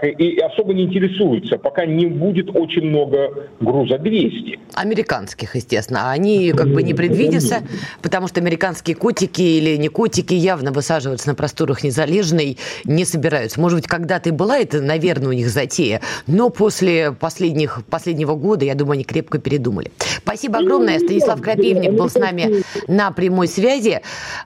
так 0.00 0.20
и 0.20 0.38
особо 0.40 0.74
не 0.74 0.84
интересуются, 0.84 1.58
пока 1.58 1.86
не 1.86 2.06
будет 2.06 2.54
очень 2.54 2.82
много 2.82 3.48
груза 3.60 3.98
200. 3.98 4.58
Американских, 4.74 5.54
естественно. 5.54 6.10
Они 6.10 6.52
как 6.52 6.68
бы 6.68 6.82
не 6.82 6.94
предвидятся, 6.94 7.62
потому 8.02 8.28
что 8.28 8.40
американские 8.40 8.96
котики 8.96 9.42
или 9.42 9.76
не 9.76 9.88
котики 9.88 10.34
явно 10.34 10.72
высаживаться 10.72 11.28
на 11.28 11.34
просторах 11.34 11.82
незалежной 11.84 12.58
не 12.84 13.04
собираются. 13.04 13.60
Может 13.60 13.78
быть, 13.78 13.86
когда-то 13.86 14.30
и 14.30 14.32
была 14.32 14.58
это, 14.58 14.80
наверное, 14.80 15.28
у 15.28 15.32
них 15.32 15.48
затея, 15.48 16.00
но 16.26 16.50
после 16.50 17.12
последних, 17.12 17.84
последнего 17.88 18.34
года, 18.34 18.64
я 18.64 18.74
думаю, 18.74 18.94
они 18.94 19.04
крепко 19.04 19.38
передумали. 19.38 19.90
Спасибо 20.18 20.58
огромное. 20.58 20.98
Станислав 20.98 21.40
Крапивник 21.40 21.92
был 21.92 22.10
с 22.10 22.14
нами 22.14 22.62
на 22.88 23.10
прямой 23.10 23.48
связи. 23.48 24.00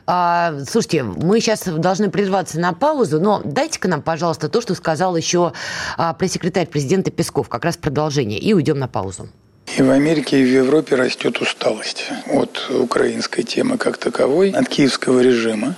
А, 0.06 0.54
слушайте, 0.68 1.02
мы 1.02 1.40
сейчас 1.40 1.64
должны 1.64 2.10
прерваться 2.10 2.60
на 2.60 2.72
паузу, 2.72 3.20
но 3.20 3.40
дайте-ка 3.44 3.88
нам, 3.88 4.02
пожалуйста, 4.02 4.48
то, 4.48 4.60
что 4.60 4.74
сказал 4.74 5.16
еще 5.16 5.39
еще 5.40 5.52
а, 5.96 6.12
пресс-секретарь 6.14 6.66
президента 6.66 7.10
Песков, 7.10 7.48
как 7.48 7.64
раз 7.64 7.76
продолжение, 7.76 8.38
и 8.38 8.52
уйдем 8.54 8.78
на 8.78 8.88
паузу. 8.88 9.28
И 9.76 9.82
в 9.82 9.90
Америке, 9.90 10.40
и 10.40 10.44
в 10.44 10.48
Европе 10.48 10.96
растет 10.96 11.40
усталость 11.40 12.08
от 12.26 12.70
украинской 12.70 13.42
темы 13.42 13.78
как 13.78 13.98
таковой, 13.98 14.50
от 14.50 14.68
киевского 14.68 15.20
режима. 15.20 15.76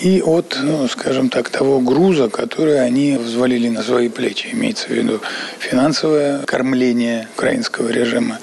и 0.00 0.20
от, 0.22 0.58
ну, 0.60 0.88
скажем 0.88 1.28
так, 1.28 1.48
того 1.50 1.80
груза, 1.80 2.28
который 2.28 2.84
они 2.84 3.16
взвалили 3.16 3.68
на 3.68 3.82
свои 3.82 4.08
плечи. 4.08 4.48
Имеется 4.52 4.88
в 4.88 4.90
виду 4.90 5.20
финансовое 5.58 6.40
кормление 6.42 7.28
украинского 7.36 7.88
режима 7.90 8.38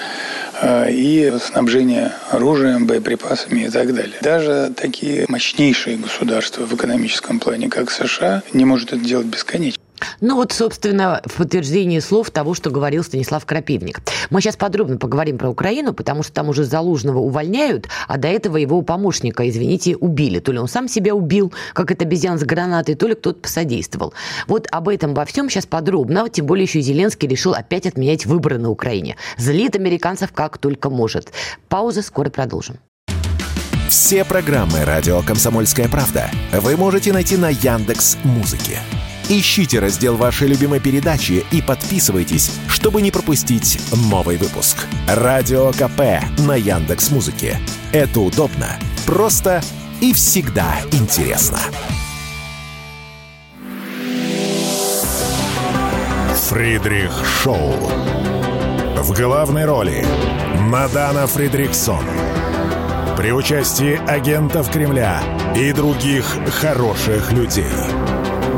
э, 0.62 0.92
и 0.92 1.34
снабжение 1.44 2.14
оружием, 2.30 2.88
боеприпасами 2.88 3.66
и 3.66 3.70
так 3.70 3.94
далее. 3.94 4.16
Даже 4.22 4.72
такие 4.76 5.26
мощнейшие 5.28 5.98
государства 5.98 6.66
в 6.66 6.74
экономическом 6.74 7.40
плане, 7.40 7.70
как 7.70 7.92
США, 7.92 8.44
не 8.54 8.64
может 8.64 8.94
это 8.94 9.04
делать 9.04 9.28
бесконечно. 9.28 9.81
Ну 10.20 10.36
вот, 10.36 10.52
собственно, 10.52 11.22
в 11.26 11.38
подтверждении 11.38 12.00
слов 12.00 12.32
того, 12.32 12.54
что 12.54 12.70
говорил 12.70 13.04
Станислав 13.04 13.46
Крапивник. 13.46 14.02
Мы 14.30 14.42
сейчас 14.42 14.56
подробно 14.56 14.98
поговорим 14.98 15.38
про 15.38 15.50
Украину, 15.50 15.94
потому 15.94 16.24
что 16.24 16.34
там 16.34 16.50
уже 16.50 16.64
Залужного 16.64 17.20
увольняют, 17.20 17.88
а 18.08 18.18
до 18.18 18.28
этого 18.28 18.58
его 18.58 18.82
помощника, 18.82 19.48
извините, 19.50 19.96
убили. 19.96 20.40
То 20.40 20.52
ли 20.52 20.60
он 20.60 20.68
сам 20.68 20.88
себя 20.88 21.16
убил, 21.16 21.54
как 21.74 21.92
это 21.92 22.06
обезьян 22.06 22.38
с 22.40 22.44
гранатой, 22.44 22.96
то 22.96 23.08
ли 23.08 23.16
кто-то 23.16 23.40
посодействовал. 23.40 24.14
Вот 24.48 24.68
об 24.72 24.90
этом 24.90 25.14
во 25.14 25.26
всем 25.26 25.50
сейчас 25.50 25.66
подробно, 25.66 26.30
тем 26.30 26.46
более 26.46 26.64
еще 26.64 26.82
Зеленский 26.82 27.28
решил 27.28 27.54
опять 27.54 27.86
отменять 27.86 28.26
выборы 28.26 28.58
на 28.58 28.70
Украине. 28.70 29.18
Злит 29.38 29.76
американцев 29.76 30.32
как 30.32 30.58
только 30.58 30.90
может. 30.90 31.32
Пауза, 31.70 32.02
скоро 32.02 32.30
продолжим. 32.30 32.78
Все 33.90 34.24
программы 34.24 34.86
«Радио 34.86 35.22
Комсомольская 35.22 35.90
правда» 35.90 36.32
вы 36.54 36.78
можете 36.78 37.12
найти 37.12 37.36
на 37.36 37.50
Яндекс 37.50 38.18
Музыке. 38.24 38.80
Ищите 39.34 39.80
раздел 39.80 40.18
вашей 40.18 40.50
любимой 40.50 40.82
передачи 40.82 41.46
и 41.52 41.62
подписывайтесь, 41.62 42.52
чтобы 42.68 43.02
не 43.02 43.12
пропустить 43.12 43.80
новый 44.12 44.36
выпуск. 44.36 44.86
Радио 45.08 45.72
КП 45.72 46.22
на 46.40 46.58
Яндекс 46.58 47.12
Музыке. 47.12 47.58
Это 47.94 48.20
удобно, 48.20 48.68
просто 49.06 49.64
и 50.02 50.12
всегда 50.12 50.76
интересно. 50.92 51.60
Фридрих 56.50 57.14
Шоу. 57.42 57.72
В 58.98 59.14
главной 59.18 59.64
роли 59.64 60.06
Мадана 60.60 61.26
Фридриксон. 61.26 62.04
При 63.16 63.32
участии 63.32 63.98
агентов 64.10 64.70
Кремля 64.70 65.24
и 65.56 65.72
других 65.72 66.26
хороших 66.50 67.32
людей. 67.32 67.64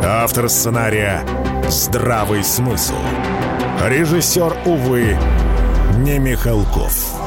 Автор 0.05 0.49
сценария 0.49 1.23
«Здравый 1.69 2.43
смысл». 2.43 2.97
Режиссер, 3.85 4.53
увы, 4.65 5.17
не 5.99 6.19
Михалков. 6.19 7.22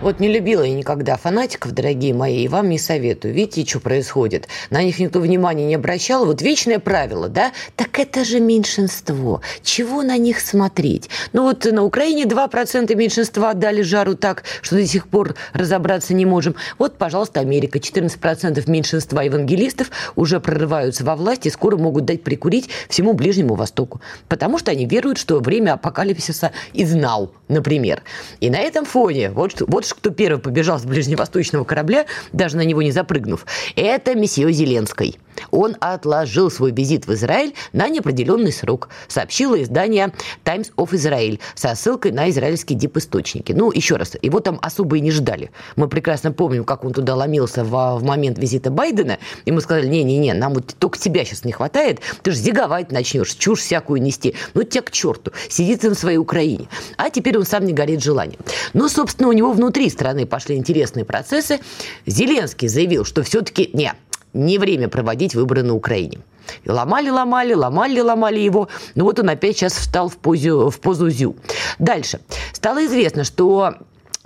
Вот 0.00 0.18
не 0.18 0.28
любила 0.28 0.62
я 0.62 0.72
никогда 0.72 1.18
фанатиков, 1.18 1.72
дорогие 1.72 2.14
мои, 2.14 2.44
и 2.44 2.48
вам 2.48 2.70
не 2.70 2.78
советую. 2.78 3.34
Видите, 3.34 3.68
что 3.68 3.80
происходит? 3.80 4.48
На 4.70 4.82
них 4.82 4.98
никто 4.98 5.20
внимания 5.20 5.66
не 5.66 5.74
обращал. 5.74 6.24
Вот 6.24 6.40
вечное 6.40 6.78
правило, 6.78 7.28
да? 7.28 7.52
Так 7.76 7.98
это 7.98 8.24
же 8.24 8.40
меньшинство. 8.40 9.42
Чего 9.62 10.02
на 10.02 10.16
них 10.16 10.40
смотреть? 10.40 11.10
Ну 11.34 11.42
вот 11.42 11.66
на 11.66 11.84
Украине 11.84 12.24
2% 12.24 12.94
меньшинства 12.94 13.50
отдали 13.50 13.82
жару 13.82 14.14
так, 14.14 14.44
что 14.62 14.76
до 14.76 14.86
сих 14.86 15.06
пор 15.06 15.34
разобраться 15.52 16.14
не 16.14 16.24
можем. 16.24 16.54
Вот, 16.78 16.96
пожалуйста, 16.96 17.40
Америка. 17.40 17.78
14% 17.78 18.70
меньшинства 18.70 19.20
евангелистов 19.20 19.90
уже 20.16 20.40
прорываются 20.40 21.04
во 21.04 21.14
власть 21.14 21.44
и 21.44 21.50
скоро 21.50 21.76
могут 21.76 22.06
дать 22.06 22.24
прикурить 22.24 22.70
всему 22.88 23.12
Ближнему 23.12 23.54
Востоку. 23.54 24.00
Потому 24.28 24.56
что 24.56 24.70
они 24.70 24.86
веруют, 24.86 25.18
что 25.18 25.40
время 25.40 25.74
апокалипсиса 25.74 26.52
is 26.72 26.98
now, 26.98 27.28
например. 27.48 28.02
И 28.40 28.48
на 28.48 28.60
этом 28.60 28.86
фоне 28.86 29.28
вот, 29.28 29.60
вот 29.66 29.89
кто 29.94 30.10
первый 30.10 30.40
побежал 30.40 30.78
с 30.78 30.84
ближневосточного 30.84 31.64
корабля, 31.64 32.06
даже 32.32 32.56
на 32.56 32.64
него 32.64 32.82
не 32.82 32.90
запрыгнув, 32.90 33.46
это 33.76 34.14
месье 34.14 34.50
Зеленский. 34.52 35.18
Он 35.50 35.76
отложил 35.80 36.50
свой 36.50 36.72
визит 36.72 37.06
в 37.06 37.14
Израиль 37.14 37.54
на 37.72 37.88
неопределенный 37.88 38.52
срок, 38.52 38.88
сообщило 39.08 39.60
издание 39.62 40.12
Times 40.44 40.72
of 40.76 40.90
Israel 40.90 41.40
со 41.54 41.74
ссылкой 41.74 42.12
на 42.12 42.30
израильские 42.30 42.78
диписточники. 42.78 43.52
Ну, 43.52 43.70
еще 43.72 43.96
раз, 43.96 44.16
его 44.20 44.40
там 44.40 44.58
особо 44.62 44.96
и 44.96 45.00
не 45.00 45.10
ждали. 45.10 45.50
Мы 45.76 45.88
прекрасно 45.88 46.32
помним, 46.32 46.64
как 46.64 46.84
он 46.84 46.92
туда 46.92 47.14
ломился 47.14 47.64
в, 47.64 47.98
в 47.98 48.04
момент 48.04 48.38
визита 48.38 48.70
Байдена, 48.70 49.18
и 49.44 49.52
мы 49.52 49.60
сказали, 49.60 49.86
не-не-не, 49.86 50.34
нам 50.34 50.54
вот 50.54 50.74
только 50.78 50.98
тебя 50.98 51.24
сейчас 51.24 51.44
не 51.44 51.52
хватает, 51.52 52.00
ты 52.22 52.32
же 52.32 52.36
зиговать 52.36 52.92
начнешь, 52.92 53.34
чушь 53.34 53.60
всякую 53.60 54.02
нести. 54.02 54.34
Ну, 54.54 54.62
тебя 54.62 54.82
к 54.82 54.90
черту, 54.90 55.32
сидит 55.48 55.82
на 55.82 55.94
своей 55.94 56.18
Украине. 56.18 56.68
А 56.96 57.10
теперь 57.10 57.38
он 57.38 57.44
сам 57.44 57.64
не 57.64 57.72
горит 57.72 58.02
желанием. 58.02 58.40
Но, 58.74 58.88
собственно, 58.88 59.28
у 59.28 59.32
него 59.32 59.52
внутри 59.52 59.79
страны 59.88 60.26
пошли 60.26 60.56
интересные 60.56 61.04
процессы. 61.04 61.60
Зеленский 62.06 62.68
заявил, 62.68 63.04
что 63.04 63.22
все-таки 63.22 63.70
не, 63.72 63.94
не 64.32 64.58
время 64.58 64.88
проводить 64.88 65.34
выборы 65.34 65.62
на 65.62 65.74
Украине. 65.74 66.18
И 66.64 66.70
ломали, 66.70 67.10
ломали, 67.10 67.54
ломали, 67.54 68.00
ломали 68.00 68.40
его. 68.40 68.68
Ну 68.94 69.04
вот 69.04 69.18
он 69.18 69.30
опять 69.30 69.56
сейчас 69.56 69.74
встал 69.74 70.08
в, 70.08 70.16
позу, 70.16 70.70
в 70.70 70.80
позу 70.80 71.08
ЗЮ. 71.08 71.36
Дальше. 71.78 72.20
Стало 72.52 72.84
известно, 72.84 73.24
что 73.24 73.76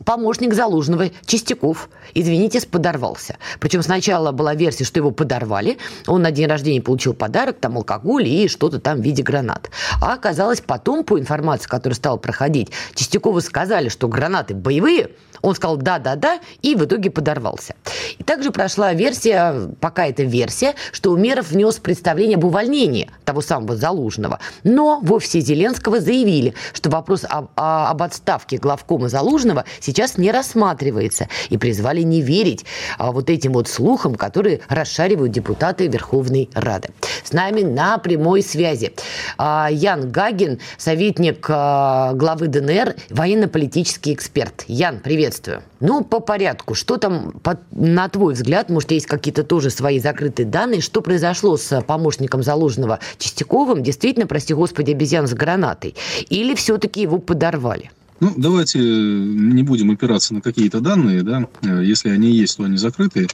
помощник 0.04 0.54
Залужного, 0.54 1.10
Чистяков, 1.24 1.88
извините, 2.14 2.66
подорвался. 2.66 3.36
Причем 3.60 3.82
сначала 3.82 4.32
была 4.32 4.54
версия, 4.54 4.84
что 4.84 4.98
его 4.98 5.10
подорвали. 5.10 5.78
Он 6.06 6.22
на 6.22 6.30
день 6.30 6.46
рождения 6.46 6.80
получил 6.80 7.14
подарок, 7.14 7.58
там 7.60 7.76
алкоголь 7.76 8.26
и 8.26 8.48
что-то 8.48 8.80
там 8.80 9.00
в 9.00 9.04
виде 9.04 9.22
гранат. 9.22 9.70
А 10.00 10.14
оказалось 10.14 10.60
потом, 10.60 11.04
по 11.04 11.18
информации, 11.18 11.68
которая 11.68 11.94
стала 11.94 12.16
проходить, 12.16 12.70
Чистякову 12.94 13.40
сказали, 13.40 13.88
что 13.88 14.08
гранаты 14.08 14.54
боевые, 14.54 15.10
он 15.44 15.54
сказал 15.54 15.76
«да-да-да» 15.76 16.40
и 16.62 16.74
в 16.74 16.84
итоге 16.86 17.10
подорвался. 17.10 17.74
И 18.18 18.24
также 18.24 18.50
прошла 18.50 18.94
версия, 18.94 19.68
пока 19.78 20.06
это 20.06 20.22
версия, 20.22 20.74
что 20.90 21.10
Умеров 21.10 21.50
внес 21.50 21.76
представление 21.76 22.36
об 22.36 22.44
увольнении 22.44 23.10
того 23.24 23.42
самого 23.42 23.76
Залужного. 23.76 24.38
Но 24.62 25.00
в 25.02 25.12
офисе 25.12 25.40
Зеленского 25.40 26.00
заявили, 26.00 26.54
что 26.72 26.88
вопрос 26.88 27.26
об, 27.28 27.50
об 27.56 28.02
отставке 28.02 28.56
главкома 28.56 29.10
Залужного 29.10 29.66
сейчас 29.80 30.16
не 30.16 30.32
рассматривается. 30.32 31.28
И 31.50 31.58
призвали 31.58 32.00
не 32.00 32.22
верить 32.22 32.64
а, 32.96 33.12
вот 33.12 33.28
этим 33.28 33.52
вот 33.52 33.68
слухам, 33.68 34.14
которые 34.14 34.60
расшаривают 34.68 35.32
депутаты 35.32 35.88
Верховной 35.88 36.48
Рады. 36.54 36.88
С 37.22 37.34
нами 37.34 37.60
на 37.60 37.98
прямой 37.98 38.42
связи 38.42 38.94
а, 39.36 39.68
Ян 39.70 40.10
Гагин, 40.10 40.60
советник 40.78 41.44
а, 41.50 42.14
главы 42.14 42.48
ДНР, 42.48 42.96
военно-политический 43.10 44.14
эксперт. 44.14 44.64
Ян, 44.68 45.00
привет 45.00 45.33
приветствую. 45.34 45.62
Ну, 45.80 46.04
по 46.04 46.20
порядку. 46.20 46.74
Что 46.74 46.96
там, 46.96 47.32
по, 47.42 47.58
на 47.72 48.08
твой 48.08 48.34
взгляд, 48.34 48.70
может, 48.70 48.90
есть 48.90 49.06
какие-то 49.06 49.42
тоже 49.42 49.70
свои 49.70 49.98
закрытые 49.98 50.46
данные, 50.46 50.80
что 50.80 51.00
произошло 51.00 51.56
с 51.56 51.80
помощником 51.82 52.42
заложенного 52.42 53.00
Чистяковым? 53.18 53.82
Действительно, 53.82 54.26
прости 54.26 54.54
господи, 54.54 54.92
обезьян 54.92 55.26
с 55.26 55.34
гранатой? 55.34 55.94
Или 56.28 56.54
все-таки 56.54 57.02
его 57.02 57.18
подорвали? 57.18 57.90
Ну, 58.20 58.32
давайте 58.36 58.78
не 58.78 59.62
будем 59.62 59.90
опираться 59.90 60.34
на 60.34 60.40
какие-то 60.40 60.80
данные, 60.80 61.22
да, 61.22 61.48
если 61.62 62.10
они 62.10 62.30
есть, 62.30 62.56
то 62.56 62.64
они 62.64 62.76
закрытые. 62.76 63.26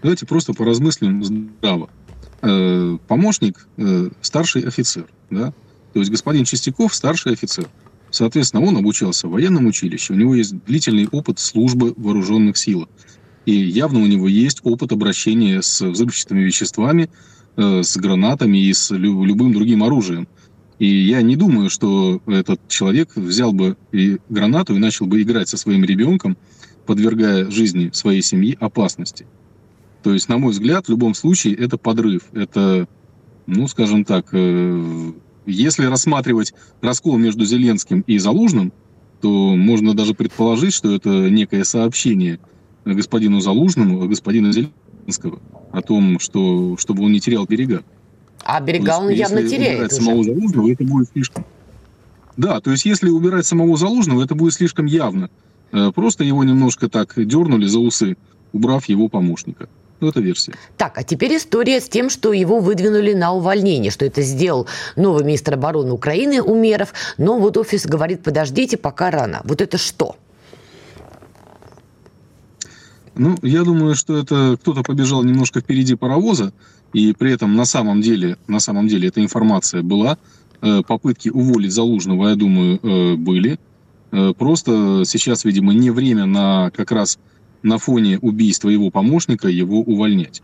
Давайте 0.00 0.26
просто 0.26 0.54
поразмыслим 0.54 1.24
здраво. 1.24 1.90
Э, 2.40 2.98
помощник 3.08 3.66
э,– 3.78 4.10
старший 4.22 4.62
офицер, 4.62 5.06
да, 5.28 5.52
то 5.92 5.98
есть 5.98 6.12
господин 6.12 6.44
Чистяков– 6.44 6.94
старший 6.94 7.32
офицер– 7.32 7.66
Соответственно, 8.10 8.64
он 8.64 8.76
обучался 8.76 9.28
в 9.28 9.32
военном 9.32 9.66
училище, 9.66 10.14
у 10.14 10.16
него 10.16 10.34
есть 10.34 10.54
длительный 10.64 11.08
опыт 11.10 11.38
службы 11.38 11.92
вооруженных 11.96 12.56
силах. 12.56 12.88
И 13.46 13.54
явно 13.54 14.00
у 14.00 14.06
него 14.06 14.28
есть 14.28 14.60
опыт 14.62 14.92
обращения 14.92 15.62
с 15.62 15.80
взрывчатыми 15.80 16.40
веществами, 16.40 17.10
э, 17.56 17.82
с 17.82 17.96
гранатами 17.96 18.58
и 18.58 18.72
с 18.72 18.90
любым 18.90 19.52
другим 19.52 19.82
оружием. 19.82 20.28
И 20.78 20.86
я 20.86 21.22
не 21.22 21.34
думаю, 21.34 21.70
что 21.70 22.22
этот 22.26 22.66
человек 22.68 23.16
взял 23.16 23.52
бы 23.52 23.76
и 23.90 24.18
гранату 24.28 24.76
и 24.76 24.78
начал 24.78 25.06
бы 25.06 25.20
играть 25.22 25.48
со 25.48 25.56
своим 25.56 25.84
ребенком, 25.84 26.36
подвергая 26.86 27.50
жизни 27.50 27.90
своей 27.92 28.22
семьи 28.22 28.56
опасности. 28.60 29.26
То 30.02 30.12
есть, 30.12 30.28
на 30.28 30.38
мой 30.38 30.52
взгляд, 30.52 30.86
в 30.86 30.90
любом 30.90 31.14
случае 31.14 31.54
это 31.54 31.76
подрыв. 31.76 32.22
Это, 32.32 32.86
ну, 33.46 33.66
скажем 33.66 34.04
так, 34.04 34.28
э, 34.32 35.12
если 35.48 35.86
рассматривать 35.86 36.54
раскол 36.80 37.16
между 37.16 37.44
Зеленским 37.44 38.02
и 38.06 38.18
Залужным, 38.18 38.72
то 39.20 39.56
можно 39.56 39.94
даже 39.94 40.14
предположить, 40.14 40.74
что 40.74 40.94
это 40.94 41.08
некое 41.30 41.64
сообщение 41.64 42.38
господину 42.84 43.40
Залужному, 43.40 44.06
господину 44.08 44.52
Зеленского 44.52 45.40
о 45.72 45.82
том, 45.82 46.18
что, 46.20 46.76
чтобы 46.78 47.04
он 47.04 47.12
не 47.12 47.20
терял 47.20 47.46
берега. 47.46 47.82
А 48.44 48.60
берега 48.60 48.98
он 48.98 49.10
явно 49.10 49.42
теряет 49.42 49.92
уже. 49.92 50.02
самого 50.02 50.24
Залужного, 50.24 50.72
это 50.72 50.84
будет 50.84 51.08
слишком... 51.10 51.44
Да, 52.36 52.60
то 52.60 52.70
есть 52.70 52.84
если 52.84 53.08
убирать 53.08 53.46
самого 53.46 53.76
Залужного, 53.76 54.22
это 54.22 54.34
будет 54.34 54.54
слишком 54.54 54.86
явно. 54.86 55.28
Э, 55.72 55.90
просто 55.92 56.24
его 56.24 56.44
немножко 56.44 56.88
так 56.88 57.14
дернули 57.16 57.66
за 57.66 57.80
усы, 57.80 58.16
убрав 58.52 58.84
его 58.86 59.08
помощника. 59.08 59.68
Ну, 60.00 60.08
это 60.08 60.20
версия. 60.20 60.54
Так, 60.76 60.96
а 60.96 61.02
теперь 61.02 61.36
история 61.36 61.80
с 61.80 61.88
тем, 61.88 62.08
что 62.08 62.32
его 62.32 62.60
выдвинули 62.60 63.14
на 63.14 63.32
увольнение, 63.32 63.90
что 63.90 64.04
это 64.04 64.22
сделал 64.22 64.66
новый 64.96 65.24
министр 65.24 65.54
обороны 65.54 65.92
Украины 65.92 66.40
Умеров, 66.40 66.92
но 67.18 67.38
вот 67.38 67.56
офис 67.56 67.86
говорит, 67.86 68.22
подождите, 68.22 68.76
пока 68.76 69.10
рано. 69.10 69.40
Вот 69.44 69.60
это 69.60 69.76
что? 69.78 70.16
Ну, 73.16 73.36
я 73.42 73.64
думаю, 73.64 73.96
что 73.96 74.16
это 74.16 74.56
кто-то 74.60 74.82
побежал 74.84 75.24
немножко 75.24 75.60
впереди 75.60 75.96
паровоза, 75.96 76.52
и 76.92 77.12
при 77.12 77.32
этом 77.32 77.56
на 77.56 77.64
самом 77.64 78.00
деле, 78.00 78.36
на 78.46 78.60
самом 78.60 78.86
деле 78.86 79.08
эта 79.08 79.20
информация 79.20 79.82
была. 79.82 80.18
Э, 80.60 80.82
попытки 80.86 81.28
уволить 81.28 81.72
Залужного, 81.72 82.28
я 82.28 82.34
думаю, 82.34 82.80
э, 82.82 83.14
были. 83.16 83.60
Э, 84.10 84.32
просто 84.36 85.02
сейчас, 85.06 85.44
видимо, 85.44 85.72
не 85.72 85.90
время 85.90 86.26
на 86.26 86.70
как 86.70 86.90
раз 86.90 87.18
на 87.62 87.78
фоне 87.78 88.18
убийства 88.18 88.68
его 88.68 88.90
помощника 88.90 89.48
его 89.48 89.80
увольнять. 89.80 90.42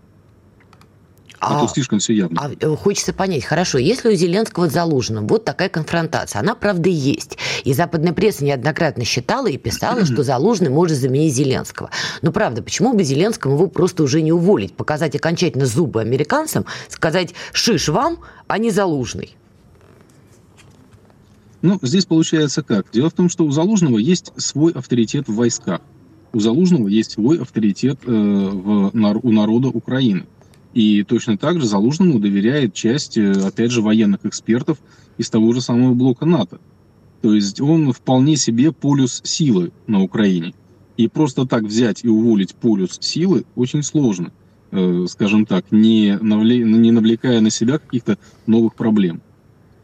А, 1.44 1.58
а 1.58 1.60
то 1.60 1.68
слишком 1.72 1.98
все 1.98 2.14
явно. 2.14 2.40
А 2.40 2.50
э, 2.58 2.76
хочется 2.76 3.12
понять, 3.12 3.44
хорошо, 3.44 3.76
если 3.76 4.08
у 4.08 4.14
Зеленского 4.14 4.68
с 4.68 4.72
Залужным 4.72 5.26
вот 5.26 5.44
такая 5.44 5.68
конфронтация, 5.68 6.40
она 6.40 6.54
правда 6.54 6.88
есть. 6.88 7.36
И 7.64 7.74
западная 7.74 8.14
пресса 8.14 8.44
неоднократно 8.44 9.04
считала 9.04 9.48
и 9.48 9.58
писала, 9.58 10.04
что 10.06 10.22
Залужный 10.22 10.70
может 10.70 10.96
заменить 10.96 11.34
Зеленского. 11.34 11.90
Но 12.22 12.32
правда, 12.32 12.62
почему 12.62 12.94
бы 12.94 13.04
Зеленскому 13.04 13.54
его 13.54 13.66
просто 13.66 14.02
уже 14.02 14.22
не 14.22 14.32
уволить, 14.32 14.74
показать 14.74 15.14
окончательно 15.16 15.66
зубы 15.66 16.00
американцам, 16.00 16.64
сказать 16.88 17.34
«шиш 17.52 17.88
вам», 17.88 18.20
а 18.46 18.58
не 18.58 18.70
Залужный? 18.70 19.36
Ну, 21.60 21.78
здесь 21.82 22.06
получается 22.06 22.62
как? 22.62 22.90
Дело 22.90 23.10
в 23.10 23.14
том, 23.14 23.28
что 23.28 23.44
у 23.44 23.50
Залужного 23.50 23.98
есть 23.98 24.32
свой 24.36 24.72
авторитет 24.72 25.28
в 25.28 25.34
войсках. 25.34 25.80
У 26.34 26.40
Залужного 26.40 26.88
есть 26.88 27.12
свой 27.12 27.40
авторитет 27.40 28.00
э, 28.04 28.10
в, 28.10 28.90
у 28.92 29.32
народа 29.32 29.68
Украины. 29.68 30.24
И 30.72 31.04
точно 31.04 31.38
так 31.38 31.60
же 31.60 31.66
Залужному 31.66 32.18
доверяет 32.18 32.74
часть, 32.74 33.16
э, 33.16 33.30
опять 33.30 33.70
же, 33.70 33.80
военных 33.80 34.26
экспертов 34.26 34.78
из 35.16 35.30
того 35.30 35.52
же 35.52 35.60
самого 35.60 35.94
блока 35.94 36.26
НАТО. 36.26 36.58
То 37.22 37.32
есть 37.32 37.60
он 37.60 37.92
вполне 37.92 38.36
себе 38.36 38.72
полюс 38.72 39.20
силы 39.22 39.70
на 39.86 40.02
Украине. 40.02 40.54
И 40.96 41.06
просто 41.06 41.46
так 41.46 41.62
взять 41.62 42.04
и 42.04 42.08
уволить 42.08 42.56
полюс 42.56 42.98
силы 43.00 43.44
очень 43.54 43.84
сложно, 43.84 44.32
э, 44.72 45.06
скажем 45.08 45.46
так, 45.46 45.66
не, 45.70 46.18
навле... 46.20 46.64
не 46.64 46.90
навлекая 46.90 47.40
на 47.40 47.50
себя 47.50 47.78
каких-то 47.78 48.18
новых 48.46 48.74
проблем. 48.74 49.22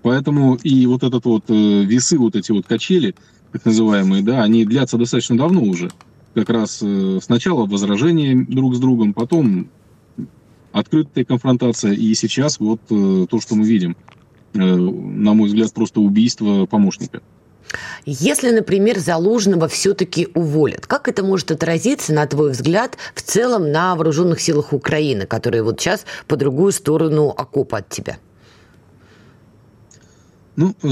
Поэтому 0.03 0.57
и 0.57 0.85
вот 0.87 1.05
этот 1.05 1.25
вот 1.27 1.45
э, 1.47 1.85
весы, 1.85 2.19
вот 2.19 2.35
эти 2.35 2.51
вот 2.51 2.67
качели, 2.67 3.15
так 3.53 3.65
называемые, 3.65 4.25
да, 4.25 4.43
они 4.43 4.65
длятся 4.65 4.99
достаточно 4.99 5.39
давно 5.39 5.63
уже. 5.63 5.91
Как 6.35 6.49
раз 6.49 6.83
сначала 7.23 7.67
возражения 7.67 8.47
друг 8.49 8.77
с 8.77 8.79
другом, 8.79 9.15
потом 9.15 9.69
открытая 10.73 11.25
конфронтация, 11.25 11.93
и 11.93 12.15
сейчас 12.15 12.61
вот 12.61 12.81
э, 12.91 13.27
то, 13.29 13.41
что 13.41 13.55
мы 13.55 13.67
видим, 13.67 13.97
э, 14.55 14.59
на 14.59 15.35
мой 15.35 15.49
взгляд, 15.49 15.73
просто 15.73 16.01
убийство 16.01 16.67
помощника. 16.67 17.23
Если, 18.05 18.51
например, 18.51 18.99
Залужного 18.99 19.69
все-таки 19.69 20.29
уволят, 20.35 20.87
как 20.87 21.09
это 21.09 21.23
может 21.23 21.51
отразиться, 21.51 22.13
на 22.13 22.27
твой 22.27 22.51
взгляд, 22.51 22.97
в 23.15 23.23
целом 23.23 23.71
на 23.71 23.95
вооруженных 23.95 24.41
силах 24.41 24.73
Украины, 24.73 25.27
которые 25.27 25.63
вот 25.63 25.81
сейчас 25.81 26.05
по 26.27 26.37
другую 26.37 26.73
сторону 26.73 27.29
окопа 27.29 27.79
от 27.79 27.89
тебя? 27.89 28.19
Ну, 30.61 30.75
э, 30.83 30.87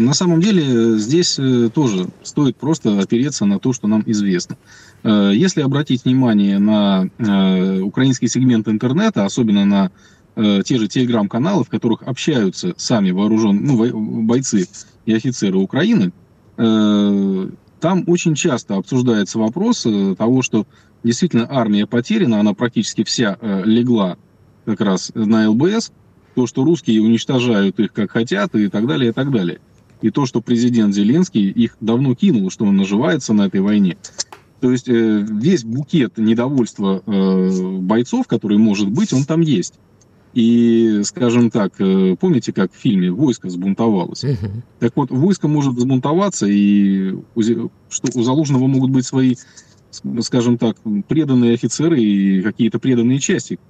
на 0.00 0.12
самом 0.12 0.42
деле 0.42 0.98
здесь 0.98 1.38
э, 1.38 1.70
тоже 1.72 2.08
стоит 2.22 2.58
просто 2.58 3.00
опереться 3.00 3.46
на 3.46 3.58
то, 3.58 3.72
что 3.72 3.88
нам 3.88 4.02
известно. 4.04 4.58
Э, 5.02 5.30
если 5.34 5.62
обратить 5.62 6.04
внимание 6.04 6.58
на 6.58 7.08
э, 7.16 7.80
украинский 7.80 8.28
сегмент 8.28 8.68
интернета, 8.68 9.24
особенно 9.24 9.64
на 9.64 9.90
э, 10.36 10.60
те 10.62 10.76
же 10.76 10.88
телеграм-каналы, 10.88 11.64
в 11.64 11.70
которых 11.70 12.02
общаются 12.02 12.74
сами 12.76 13.12
вооруженные 13.12 13.92
ну, 13.92 14.24
бойцы 14.24 14.68
и 15.06 15.14
офицеры 15.14 15.56
Украины, 15.56 16.12
э, 16.58 17.48
там 17.80 18.04
очень 18.06 18.34
часто 18.34 18.76
обсуждается 18.76 19.38
вопрос 19.38 19.86
э, 19.86 20.16
того, 20.18 20.42
что 20.42 20.66
действительно 21.02 21.46
армия 21.48 21.86
потеряна, 21.86 22.40
она 22.40 22.52
практически 22.52 23.04
вся 23.04 23.38
э, 23.40 23.62
легла 23.64 24.18
как 24.66 24.82
раз 24.82 25.12
на 25.14 25.48
ЛБС, 25.48 25.92
то, 26.34 26.46
что 26.46 26.64
русские 26.64 27.02
уничтожают 27.02 27.78
их 27.80 27.92
как 27.92 28.10
хотят 28.10 28.54
и 28.54 28.68
так 28.68 28.86
далее, 28.86 29.10
и 29.10 29.12
так 29.12 29.30
далее. 29.30 29.60
И 30.02 30.10
то, 30.10 30.26
что 30.26 30.40
президент 30.40 30.94
Зеленский 30.94 31.50
их 31.50 31.76
давно 31.80 32.14
кинул, 32.14 32.50
что 32.50 32.64
он 32.64 32.76
наживается 32.76 33.32
на 33.32 33.46
этой 33.46 33.60
войне. 33.60 33.96
То 34.60 34.70
есть 34.70 34.88
э, 34.88 35.26
весь 35.28 35.64
букет 35.64 36.16
недовольства 36.16 37.02
э, 37.04 37.78
бойцов, 37.80 38.26
который 38.26 38.58
может 38.58 38.90
быть, 38.90 39.12
он 39.12 39.24
там 39.24 39.40
есть. 39.40 39.74
И, 40.34 41.02
скажем 41.04 41.50
так, 41.50 41.80
э, 41.80 42.16
помните, 42.18 42.52
как 42.52 42.72
в 42.72 42.76
фильме 42.76 43.10
«Войско 43.10 43.48
сбунтовалось»? 43.50 44.24
Угу. 44.24 44.62
Так 44.80 44.92
вот, 44.96 45.10
войско 45.10 45.46
может 45.48 45.78
сбунтоваться, 45.78 46.46
и 46.46 47.12
у, 47.34 47.42
что 47.88 48.18
у 48.18 48.22
Залужного 48.22 48.66
могут 48.66 48.90
быть 48.90 49.06
свои, 49.06 49.36
скажем 50.20 50.58
так, 50.58 50.76
преданные 51.08 51.54
офицеры 51.54 52.02
и 52.02 52.42
какие-то 52.42 52.80
преданные 52.80 53.20
части, 53.20 53.60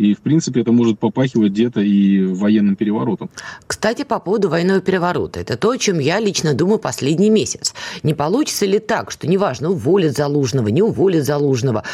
и, 0.00 0.14
в 0.14 0.20
принципе, 0.20 0.62
это 0.62 0.72
может 0.72 0.98
попахивать 0.98 1.52
где-то 1.52 1.80
и 1.80 2.24
военным 2.24 2.74
переворотом. 2.74 3.28
Кстати, 3.66 4.02
по 4.04 4.18
поводу 4.18 4.48
военного 4.48 4.80
переворота. 4.80 5.40
Это 5.40 5.58
то, 5.58 5.70
о 5.70 5.78
чем 5.78 5.98
я 5.98 6.18
лично 6.18 6.54
думаю 6.54 6.78
последний 6.78 7.28
месяц. 7.28 7.74
Не 8.02 8.14
получится 8.14 8.64
ли 8.64 8.78
так, 8.78 9.10
что 9.10 9.28
неважно, 9.28 9.70
уволят 9.70 10.16
Залужного, 10.16 10.68
не 10.68 10.80
уволят 10.80 11.26
Залужного, 11.26 11.84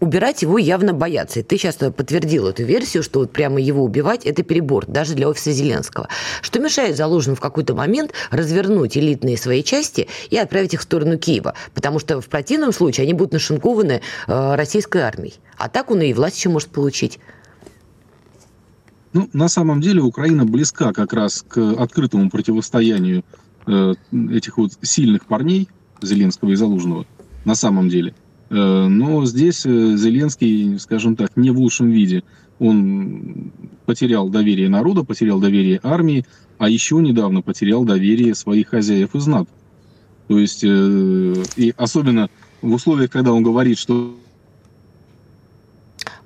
убирать 0.00 0.42
его 0.42 0.58
явно 0.58 0.92
боятся. 0.92 1.40
И 1.40 1.42
ты 1.44 1.56
сейчас 1.56 1.76
подтвердил 1.76 2.48
эту 2.48 2.64
версию, 2.64 3.04
что 3.04 3.20
вот 3.20 3.30
прямо 3.30 3.60
его 3.60 3.84
убивать– 3.84 4.24
это 4.26 4.42
перебор, 4.42 4.86
даже 4.86 5.14
для 5.14 5.28
офиса 5.28 5.52
Зеленского. 5.52 6.08
Что 6.40 6.58
мешает 6.58 6.96
Залужному 6.96 7.36
в 7.36 7.40
какой-то 7.40 7.74
момент 7.74 8.12
развернуть 8.30 8.96
элитные 8.96 9.36
свои 9.36 9.62
части 9.62 10.08
и 10.30 10.36
отправить 10.36 10.74
их 10.74 10.80
в 10.80 10.82
сторону 10.82 11.16
Киева? 11.16 11.54
Потому 11.74 12.00
что 12.00 12.20
в 12.20 12.26
противном 12.26 12.72
случае 12.72 13.04
они 13.04 13.14
будут 13.14 13.32
нашинкованы 13.32 14.00
э, 14.26 14.54
российской 14.56 15.02
армией. 15.02 15.34
А 15.58 15.68
так 15.68 15.92
он 15.92 16.00
и 16.02 16.12
власть 16.12 16.38
еще 16.38 16.48
может 16.48 16.70
получить. 16.70 17.20
Ну, 19.12 19.28
на 19.32 19.48
самом 19.48 19.80
деле 19.80 20.00
Украина 20.00 20.44
близка 20.44 20.92
как 20.92 21.12
раз 21.12 21.44
к 21.46 21.58
открытому 21.58 22.30
противостоянию 22.30 23.24
э, 23.66 23.94
этих 24.30 24.56
вот 24.56 24.72
сильных 24.80 25.26
парней 25.26 25.68
Зеленского 26.00 26.50
и 26.50 26.54
Залужного, 26.54 27.06
на 27.44 27.54
самом 27.54 27.88
деле. 27.88 28.14
Э, 28.48 28.86
но 28.88 29.24
здесь 29.26 29.66
э, 29.66 29.96
Зеленский, 29.96 30.78
скажем 30.78 31.16
так, 31.16 31.36
не 31.36 31.50
в 31.50 31.58
лучшем 31.58 31.90
виде. 31.90 32.22
Он 32.58 33.52
потерял 33.86 34.28
доверие 34.28 34.68
народа, 34.68 35.04
потерял 35.04 35.40
доверие 35.40 35.80
армии, 35.82 36.24
а 36.58 36.68
еще 36.68 36.96
недавно 36.96 37.42
потерял 37.42 37.84
доверие 37.84 38.34
своих 38.34 38.68
хозяев 38.68 39.14
из 39.14 39.26
НАТО. 39.26 39.50
То 40.28 40.38
есть, 40.38 40.64
э, 40.64 41.34
и 41.56 41.74
особенно 41.76 42.30
в 42.62 42.72
условиях, 42.72 43.10
когда 43.10 43.32
он 43.32 43.42
говорит, 43.42 43.78
что 43.78 44.16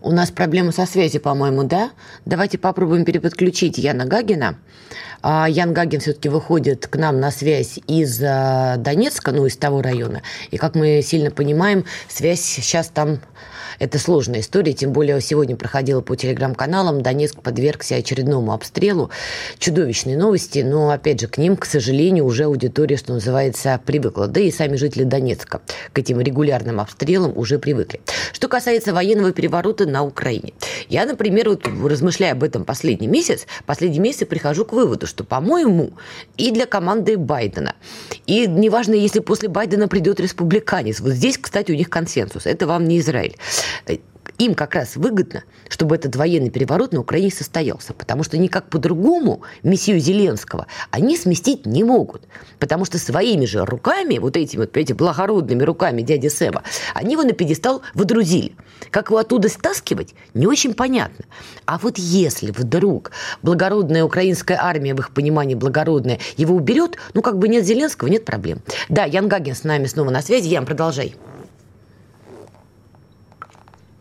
у 0.06 0.12
нас 0.12 0.30
проблемы 0.30 0.70
со 0.70 0.86
связью, 0.86 1.20
по-моему, 1.20 1.64
да? 1.64 1.90
Давайте 2.24 2.58
попробуем 2.58 3.04
переподключить 3.04 3.76
Яна 3.76 4.06
Гагина. 4.06 4.56
А, 5.20 5.48
Ян 5.48 5.74
Гагин 5.74 5.98
все-таки 5.98 6.28
выходит 6.28 6.86
к 6.86 6.94
нам 6.94 7.18
на 7.18 7.32
связь 7.32 7.80
из 7.88 8.22
а, 8.22 8.76
Донецка, 8.76 9.32
ну, 9.32 9.46
из 9.46 9.56
того 9.56 9.82
района. 9.82 10.22
И, 10.52 10.58
как 10.58 10.76
мы 10.76 11.02
сильно 11.02 11.32
понимаем, 11.32 11.84
связь 12.06 12.40
сейчас 12.40 12.86
там 12.86 13.18
это 13.78 13.98
сложная 13.98 14.40
история, 14.40 14.72
тем 14.72 14.92
более 14.92 15.20
сегодня 15.20 15.56
проходила 15.56 16.00
по 16.00 16.16
телеграм-каналам, 16.16 17.02
Донецк 17.02 17.40
подвергся 17.40 17.96
очередному 17.96 18.52
обстрелу. 18.52 19.10
Чудовищные 19.58 20.16
новости, 20.16 20.60
но, 20.60 20.90
опять 20.90 21.20
же, 21.20 21.28
к 21.28 21.38
ним, 21.38 21.56
к 21.56 21.64
сожалению, 21.64 22.24
уже 22.24 22.44
аудитория, 22.44 22.96
что 22.96 23.12
называется, 23.12 23.80
привыкла. 23.84 24.26
Да 24.26 24.40
и 24.40 24.50
сами 24.50 24.76
жители 24.76 25.04
Донецка 25.04 25.60
к 25.92 25.98
этим 25.98 26.20
регулярным 26.20 26.80
обстрелам 26.80 27.36
уже 27.36 27.58
привыкли. 27.58 28.00
Что 28.32 28.48
касается 28.48 28.92
военного 28.92 29.32
переворота 29.32 29.86
на 29.86 30.04
Украине. 30.04 30.52
Я, 30.88 31.04
например, 31.06 31.48
вот 31.48 31.66
размышляя 31.66 32.32
об 32.32 32.42
этом 32.42 32.64
последний 32.64 33.06
месяц, 33.06 33.46
последний 33.66 33.98
месяц 33.98 34.26
прихожу 34.26 34.64
к 34.64 34.72
выводу, 34.72 35.06
что, 35.06 35.24
по-моему, 35.24 35.92
и 36.36 36.50
для 36.50 36.66
команды 36.66 37.16
Байдена, 37.16 37.74
и 38.26 38.46
неважно, 38.46 38.94
если 38.94 39.20
после 39.20 39.48
Байдена 39.48 39.88
придет 39.88 40.20
республиканец, 40.20 41.00
вот 41.00 41.12
здесь, 41.12 41.38
кстати, 41.38 41.72
у 41.72 41.74
них 41.74 41.90
консенсус, 41.90 42.46
это 42.46 42.66
вам 42.66 42.86
не 42.86 42.98
Израиль 42.98 43.36
им 44.38 44.54
как 44.54 44.74
раз 44.74 44.96
выгодно, 44.96 45.44
чтобы 45.68 45.96
этот 45.96 46.16
военный 46.16 46.50
переворот 46.50 46.92
на 46.92 47.00
Украине 47.00 47.30
состоялся, 47.30 47.94
потому 47.94 48.22
что 48.22 48.36
никак 48.36 48.68
по-другому 48.68 49.42
месью 49.62 49.98
Зеленского 49.98 50.66
они 50.90 51.16
сместить 51.16 51.66
не 51.66 51.84
могут, 51.84 52.22
потому 52.58 52.84
что 52.84 52.98
своими 52.98 53.46
же 53.46 53.64
руками, 53.64 54.18
вот 54.18 54.36
этими 54.36 54.60
вот, 54.60 54.72
понимаете, 54.72 54.94
благородными 54.94 55.62
руками 55.62 56.02
дяди 56.02 56.28
Сэма, 56.28 56.62
они 56.94 57.12
его 57.12 57.22
на 57.22 57.32
пьедестал 57.32 57.82
водрузили. 57.94 58.54
Как 58.90 59.08
его 59.08 59.18
оттуда 59.18 59.48
стаскивать, 59.48 60.14
не 60.34 60.46
очень 60.46 60.74
понятно. 60.74 61.24
А 61.64 61.78
вот 61.78 61.98
если 61.98 62.50
вдруг 62.50 63.12
благородная 63.42 64.04
украинская 64.04 64.58
армия, 64.60 64.94
в 64.94 64.98
их 64.98 65.12
понимании 65.12 65.54
благородная, 65.54 66.20
его 66.36 66.54
уберет, 66.54 66.98
ну 67.14 67.22
как 67.22 67.38
бы 67.38 67.48
нет 67.48 67.64
Зеленского, 67.64 68.08
нет 68.08 68.24
проблем. 68.24 68.60
Да, 68.88 69.04
Ян 69.04 69.28
Гагин 69.28 69.54
с 69.54 69.64
нами 69.64 69.86
снова 69.86 70.10
на 70.10 70.22
связи. 70.22 70.48
Ян, 70.48 70.66
продолжай. 70.66 71.16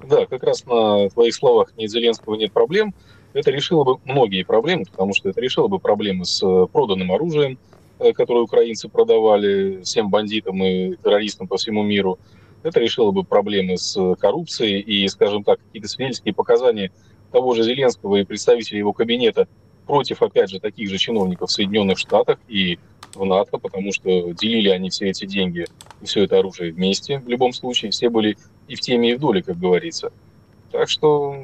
Да, 0.08 0.26
как 0.28 0.44
раз 0.44 0.66
на 0.66 1.10
твоих 1.10 1.34
словах 1.34 1.74
нет 1.78 1.90
Зеленского 1.90 2.36
нет 2.36 2.52
проблем. 2.52 2.94
Это 3.34 3.52
решило 3.52 3.84
бы 3.84 3.98
многие 4.06 4.44
проблемы, 4.44 4.86
потому 4.86 5.14
что 5.14 5.30
это 5.30 5.42
решило 5.42 5.68
бы 5.68 5.80
проблемы 5.80 6.26
с 6.26 6.42
э, 6.42 6.68
проданным 6.72 7.12
оружием, 7.12 7.58
э, 8.00 8.14
которое 8.14 8.42
украинцы 8.42 8.88
продавали 8.88 9.82
всем 9.84 10.10
бандитам 10.10 10.64
и 10.64 10.96
террористам 11.04 11.48
по 11.48 11.58
всему 11.58 11.84
миру. 11.84 12.20
Это 12.64 12.80
решило 12.80 13.12
бы 13.12 13.24
проблемы 13.24 13.78
с 13.78 14.16
коррупцией 14.16 14.80
и, 14.80 15.08
скажем 15.08 15.44
так, 15.44 15.60
какие-то 15.60 15.88
свидетельские 15.88 16.34
показания 16.34 16.92
того 17.32 17.54
же 17.54 17.64
Зеленского 17.64 18.18
и 18.18 18.24
представителей 18.24 18.80
его 18.80 18.94
кабинета 18.94 19.48
против, 19.86 20.22
опять 20.22 20.50
же, 20.50 20.60
таких 20.60 20.90
же 20.90 20.98
чиновников 20.98 21.50
в 21.50 21.54
Соединенных 21.54 21.98
Штатах 21.98 22.40
и 22.48 22.80
в 23.14 23.26
НАТО, 23.26 23.58
потому 23.58 23.92
что 23.92 24.32
делили 24.34 24.70
они 24.70 24.90
все 24.90 25.10
эти 25.10 25.26
деньги 25.26 25.66
и 26.02 26.06
все 26.06 26.24
это 26.24 26.40
оружие 26.40 26.72
вместе. 26.72 27.20
В 27.20 27.28
любом 27.28 27.54
случае, 27.54 27.92
все 27.92 28.10
были 28.10 28.38
и 28.68 28.76
в 28.76 28.82
теме, 28.82 29.12
и 29.12 29.16
в 29.16 29.20
доле, 29.20 29.42
как 29.42 29.58
говорится. 29.58 30.12
Так 30.72 30.90
что, 30.90 31.36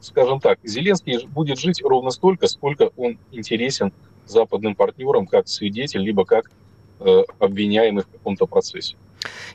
скажем 0.00 0.40
так, 0.40 0.58
Зеленский 0.62 1.26
будет 1.26 1.58
жить 1.58 1.82
ровно 1.82 2.10
столько, 2.10 2.46
сколько 2.46 2.90
он 2.96 3.18
интересен 3.32 3.92
западным 4.26 4.74
партнерам 4.74 5.26
как 5.26 5.48
свидетель, 5.48 6.00
либо 6.00 6.24
как 6.24 6.50
э, 7.00 7.22
обвиняемый 7.38 8.04
в 8.04 8.08
каком-то 8.08 8.46
процессе. 8.46 8.96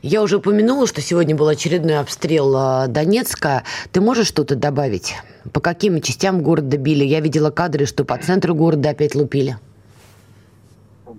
Я 0.02 0.22
уже 0.22 0.36
упомянула, 0.36 0.86
что 0.86 1.00
сегодня 1.00 1.34
был 1.34 1.48
очередной 1.48 1.98
обстрел 1.98 2.54
э, 2.54 2.88
Донецка. 2.88 3.64
Ты 3.92 4.00
можешь 4.00 4.26
что-то 4.26 4.56
добавить? 4.56 5.14
По 5.52 5.60
каким 5.60 6.02
частям 6.02 6.42
города 6.42 6.76
били? 6.76 7.04
Я 7.04 7.20
видела 7.20 7.50
кадры, 7.50 7.86
что 7.86 8.04
по 8.04 8.18
центру 8.18 8.54
города 8.54 8.90
опять 8.90 9.14
лупили. 9.14 9.56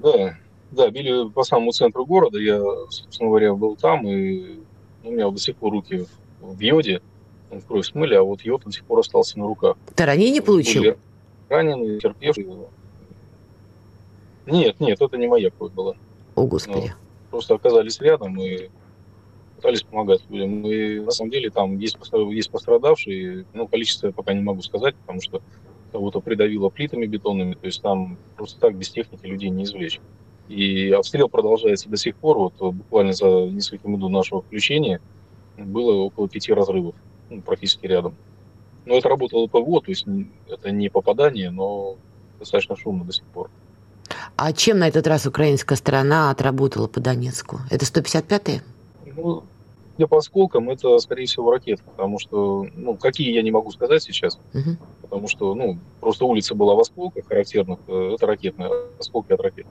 Да, 0.03 0.37
да, 0.71 0.89
били 0.91 1.27
по 1.29 1.43
самому 1.43 1.71
центру 1.71 2.05
города. 2.05 2.37
Я, 2.37 2.61
собственно 2.89 3.29
говоря, 3.29 3.53
был 3.55 3.75
там, 3.75 4.07
и 4.07 4.59
у 5.05 5.11
меня 5.11 5.29
до 5.29 5.37
сих 5.37 5.55
пор 5.55 5.71
руки 5.71 6.05
в 6.41 6.59
йоде, 6.59 7.01
в 7.51 7.65
кровь 7.65 7.85
смыли, 7.85 8.15
а 8.15 8.23
вот 8.23 8.41
йод 8.41 8.63
до 8.65 8.71
сих 8.71 8.83
пор 8.85 8.99
остался 8.99 9.39
на 9.39 9.45
руках. 9.45 9.77
Ты 9.95 10.05
ранение 10.05 10.41
получил? 10.41 10.81
Были 10.81 10.97
раненые, 11.49 11.99
терпевшие. 11.99 12.47
Нет, 14.45 14.79
нет, 14.79 15.01
это 15.01 15.17
не 15.17 15.27
моя 15.27 15.49
кровь 15.49 15.71
была. 15.71 15.95
О, 16.35 16.45
Господи. 16.45 16.87
Но 16.87 17.29
просто 17.31 17.55
оказались 17.55 17.99
рядом 17.99 18.39
и 18.39 18.69
пытались 19.55 19.83
помогать 19.83 20.21
людям. 20.29 20.65
И 20.67 20.99
на 20.99 21.11
самом 21.11 21.31
деле 21.31 21.49
там 21.49 21.77
есть, 21.77 21.97
есть 22.31 22.51
пострадавшие, 22.51 23.45
но 23.53 23.67
количество 23.67 24.07
я 24.07 24.13
пока 24.13 24.33
не 24.33 24.41
могу 24.41 24.61
сказать, 24.61 24.95
потому 24.95 25.21
что 25.21 25.41
кого-то 25.91 26.19
придавило 26.19 26.69
плитами 26.69 27.05
бетонными, 27.05 27.53
то 27.53 27.65
есть 27.65 27.81
там 27.81 28.17
просто 28.35 28.59
так 28.59 28.75
без 28.75 28.89
техники 28.89 29.25
людей 29.25 29.49
не 29.49 29.63
извлечь. 29.63 30.01
И 30.47 30.91
обстрел 30.91 31.27
продолжается 31.27 31.89
до 31.89 31.97
сих 31.97 32.15
пор. 32.15 32.37
Вот 32.37 32.73
буквально 32.73 33.13
за 33.13 33.27
несколько 33.47 33.87
минут 33.87 34.11
нашего 34.11 34.41
включения 34.41 35.01
было 35.57 35.93
около 36.03 36.27
пяти 36.29 36.53
разрывов, 36.53 36.95
ну, 37.29 37.41
практически 37.41 37.87
рядом. 37.87 38.15
Но 38.85 38.95
это 38.95 39.09
работало 39.09 39.47
ПВО, 39.47 39.81
то 39.81 39.89
есть 39.89 40.05
это 40.47 40.71
не 40.71 40.89
попадание, 40.89 41.49
но 41.49 41.95
достаточно 42.39 42.75
шумно 42.75 43.03
до 43.03 43.13
сих 43.13 43.25
пор. 43.25 43.49
А 44.35 44.53
чем 44.53 44.79
на 44.79 44.87
этот 44.87 45.07
раз 45.07 45.25
украинская 45.25 45.77
сторона 45.77 46.29
отработала 46.29 46.87
по 46.87 46.99
Донецку? 46.99 47.61
Это 47.71 47.85
155-е? 47.85 48.61
Ну, 49.15 49.43
я 49.97 50.07
по 50.07 50.17
осколкам, 50.17 50.69
это, 50.69 50.99
скорее 50.99 51.25
всего, 51.25 51.51
ракеты, 51.51 51.81
потому 51.83 52.19
что, 52.19 52.67
ну, 52.75 52.95
какие 52.95 53.33
я 53.33 53.41
не 53.41 53.51
могу 53.51 53.71
сказать 53.71 54.03
сейчас, 54.03 54.37
угу. 54.53 54.77
потому 55.01 55.27
что, 55.27 55.55
ну, 55.55 55.79
просто 56.01 56.25
улица 56.25 56.53
была 56.53 56.75
в 56.75 56.79
осколках 56.81 57.25
характерных, 57.25 57.79
э, 57.87 58.11
это 58.15 58.27
ракетные, 58.27 58.69
осколки 58.99 59.31
от 59.31 59.39
ракет. 59.39 59.65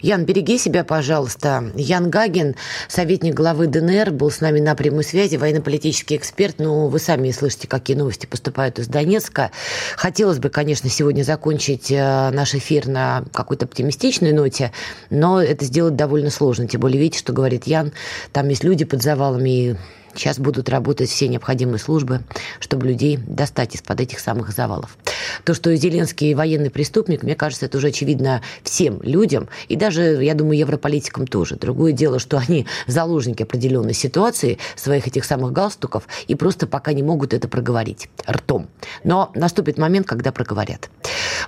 Ян, 0.00 0.24
береги 0.24 0.58
себя, 0.58 0.84
пожалуйста. 0.84 1.72
Ян 1.74 2.08
Гагин, 2.08 2.54
советник 2.88 3.34
главы 3.34 3.66
ДНР, 3.66 4.12
был 4.12 4.30
с 4.30 4.40
нами 4.40 4.60
на 4.60 4.76
прямой 4.76 5.02
связи, 5.02 5.36
военно-политический 5.36 6.16
эксперт. 6.16 6.56
Ну, 6.58 6.86
вы 6.86 7.00
сами 7.00 7.32
слышите, 7.32 7.66
какие 7.66 7.96
новости 7.96 8.26
поступают 8.26 8.78
из 8.78 8.86
Донецка. 8.86 9.50
Хотелось 9.96 10.38
бы, 10.38 10.50
конечно, 10.50 10.88
сегодня 10.88 11.24
закончить 11.24 11.90
э, 11.90 12.30
наш 12.30 12.54
эфир 12.54 12.86
на 12.86 13.24
какой-то 13.32 13.64
оптимистичной 13.64 14.32
ноте, 14.32 14.72
но 15.10 15.42
это 15.42 15.64
сделать 15.64 15.96
довольно 15.96 16.30
сложно. 16.30 16.68
Тем 16.68 16.80
более, 16.80 17.00
видите, 17.00 17.18
что 17.18 17.32
говорит 17.32 17.66
Ян, 17.66 17.92
там 18.32 18.48
есть 18.48 18.62
люди 18.62 18.84
под 18.84 19.02
завалами, 19.02 19.48
и 19.48 19.76
Сейчас 20.14 20.38
будут 20.38 20.68
работать 20.68 21.10
все 21.10 21.28
необходимые 21.28 21.78
службы, 21.78 22.22
чтобы 22.60 22.86
людей 22.86 23.18
достать 23.18 23.74
из-под 23.74 24.00
этих 24.00 24.20
самых 24.20 24.50
завалов. 24.50 24.96
То, 25.44 25.54
что 25.54 25.74
Зеленский 25.76 26.34
военный 26.34 26.70
преступник, 26.70 27.22
мне 27.22 27.34
кажется, 27.34 27.66
это 27.66 27.78
уже 27.78 27.88
очевидно 27.88 28.42
всем 28.62 29.00
людям, 29.02 29.48
и 29.68 29.76
даже, 29.76 30.22
я 30.22 30.34
думаю, 30.34 30.58
европолитикам 30.58 31.26
тоже. 31.26 31.56
Другое 31.56 31.92
дело, 31.92 32.18
что 32.18 32.38
они 32.38 32.66
заложники 32.86 33.42
определенной 33.42 33.94
ситуации, 33.94 34.58
своих 34.76 35.06
этих 35.06 35.24
самых 35.24 35.52
галстуков, 35.52 36.04
и 36.26 36.34
просто 36.34 36.66
пока 36.66 36.92
не 36.92 37.02
могут 37.02 37.34
это 37.34 37.48
проговорить 37.48 38.08
ртом. 38.28 38.68
Но 39.04 39.30
наступит 39.34 39.78
момент, 39.78 40.06
когда 40.06 40.32
проговорят. 40.32 40.90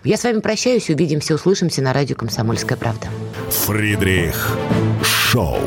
Я 0.04 0.16
с 0.16 0.24
вами 0.24 0.40
прощаюсь, 0.40 0.88
увидимся, 0.90 1.34
услышимся 1.34 1.82
на 1.82 1.92
радио 1.92 2.16
«Комсомольская 2.16 2.78
правда». 2.78 3.08
Фридрих 3.50 4.56
Шоу. 5.02 5.58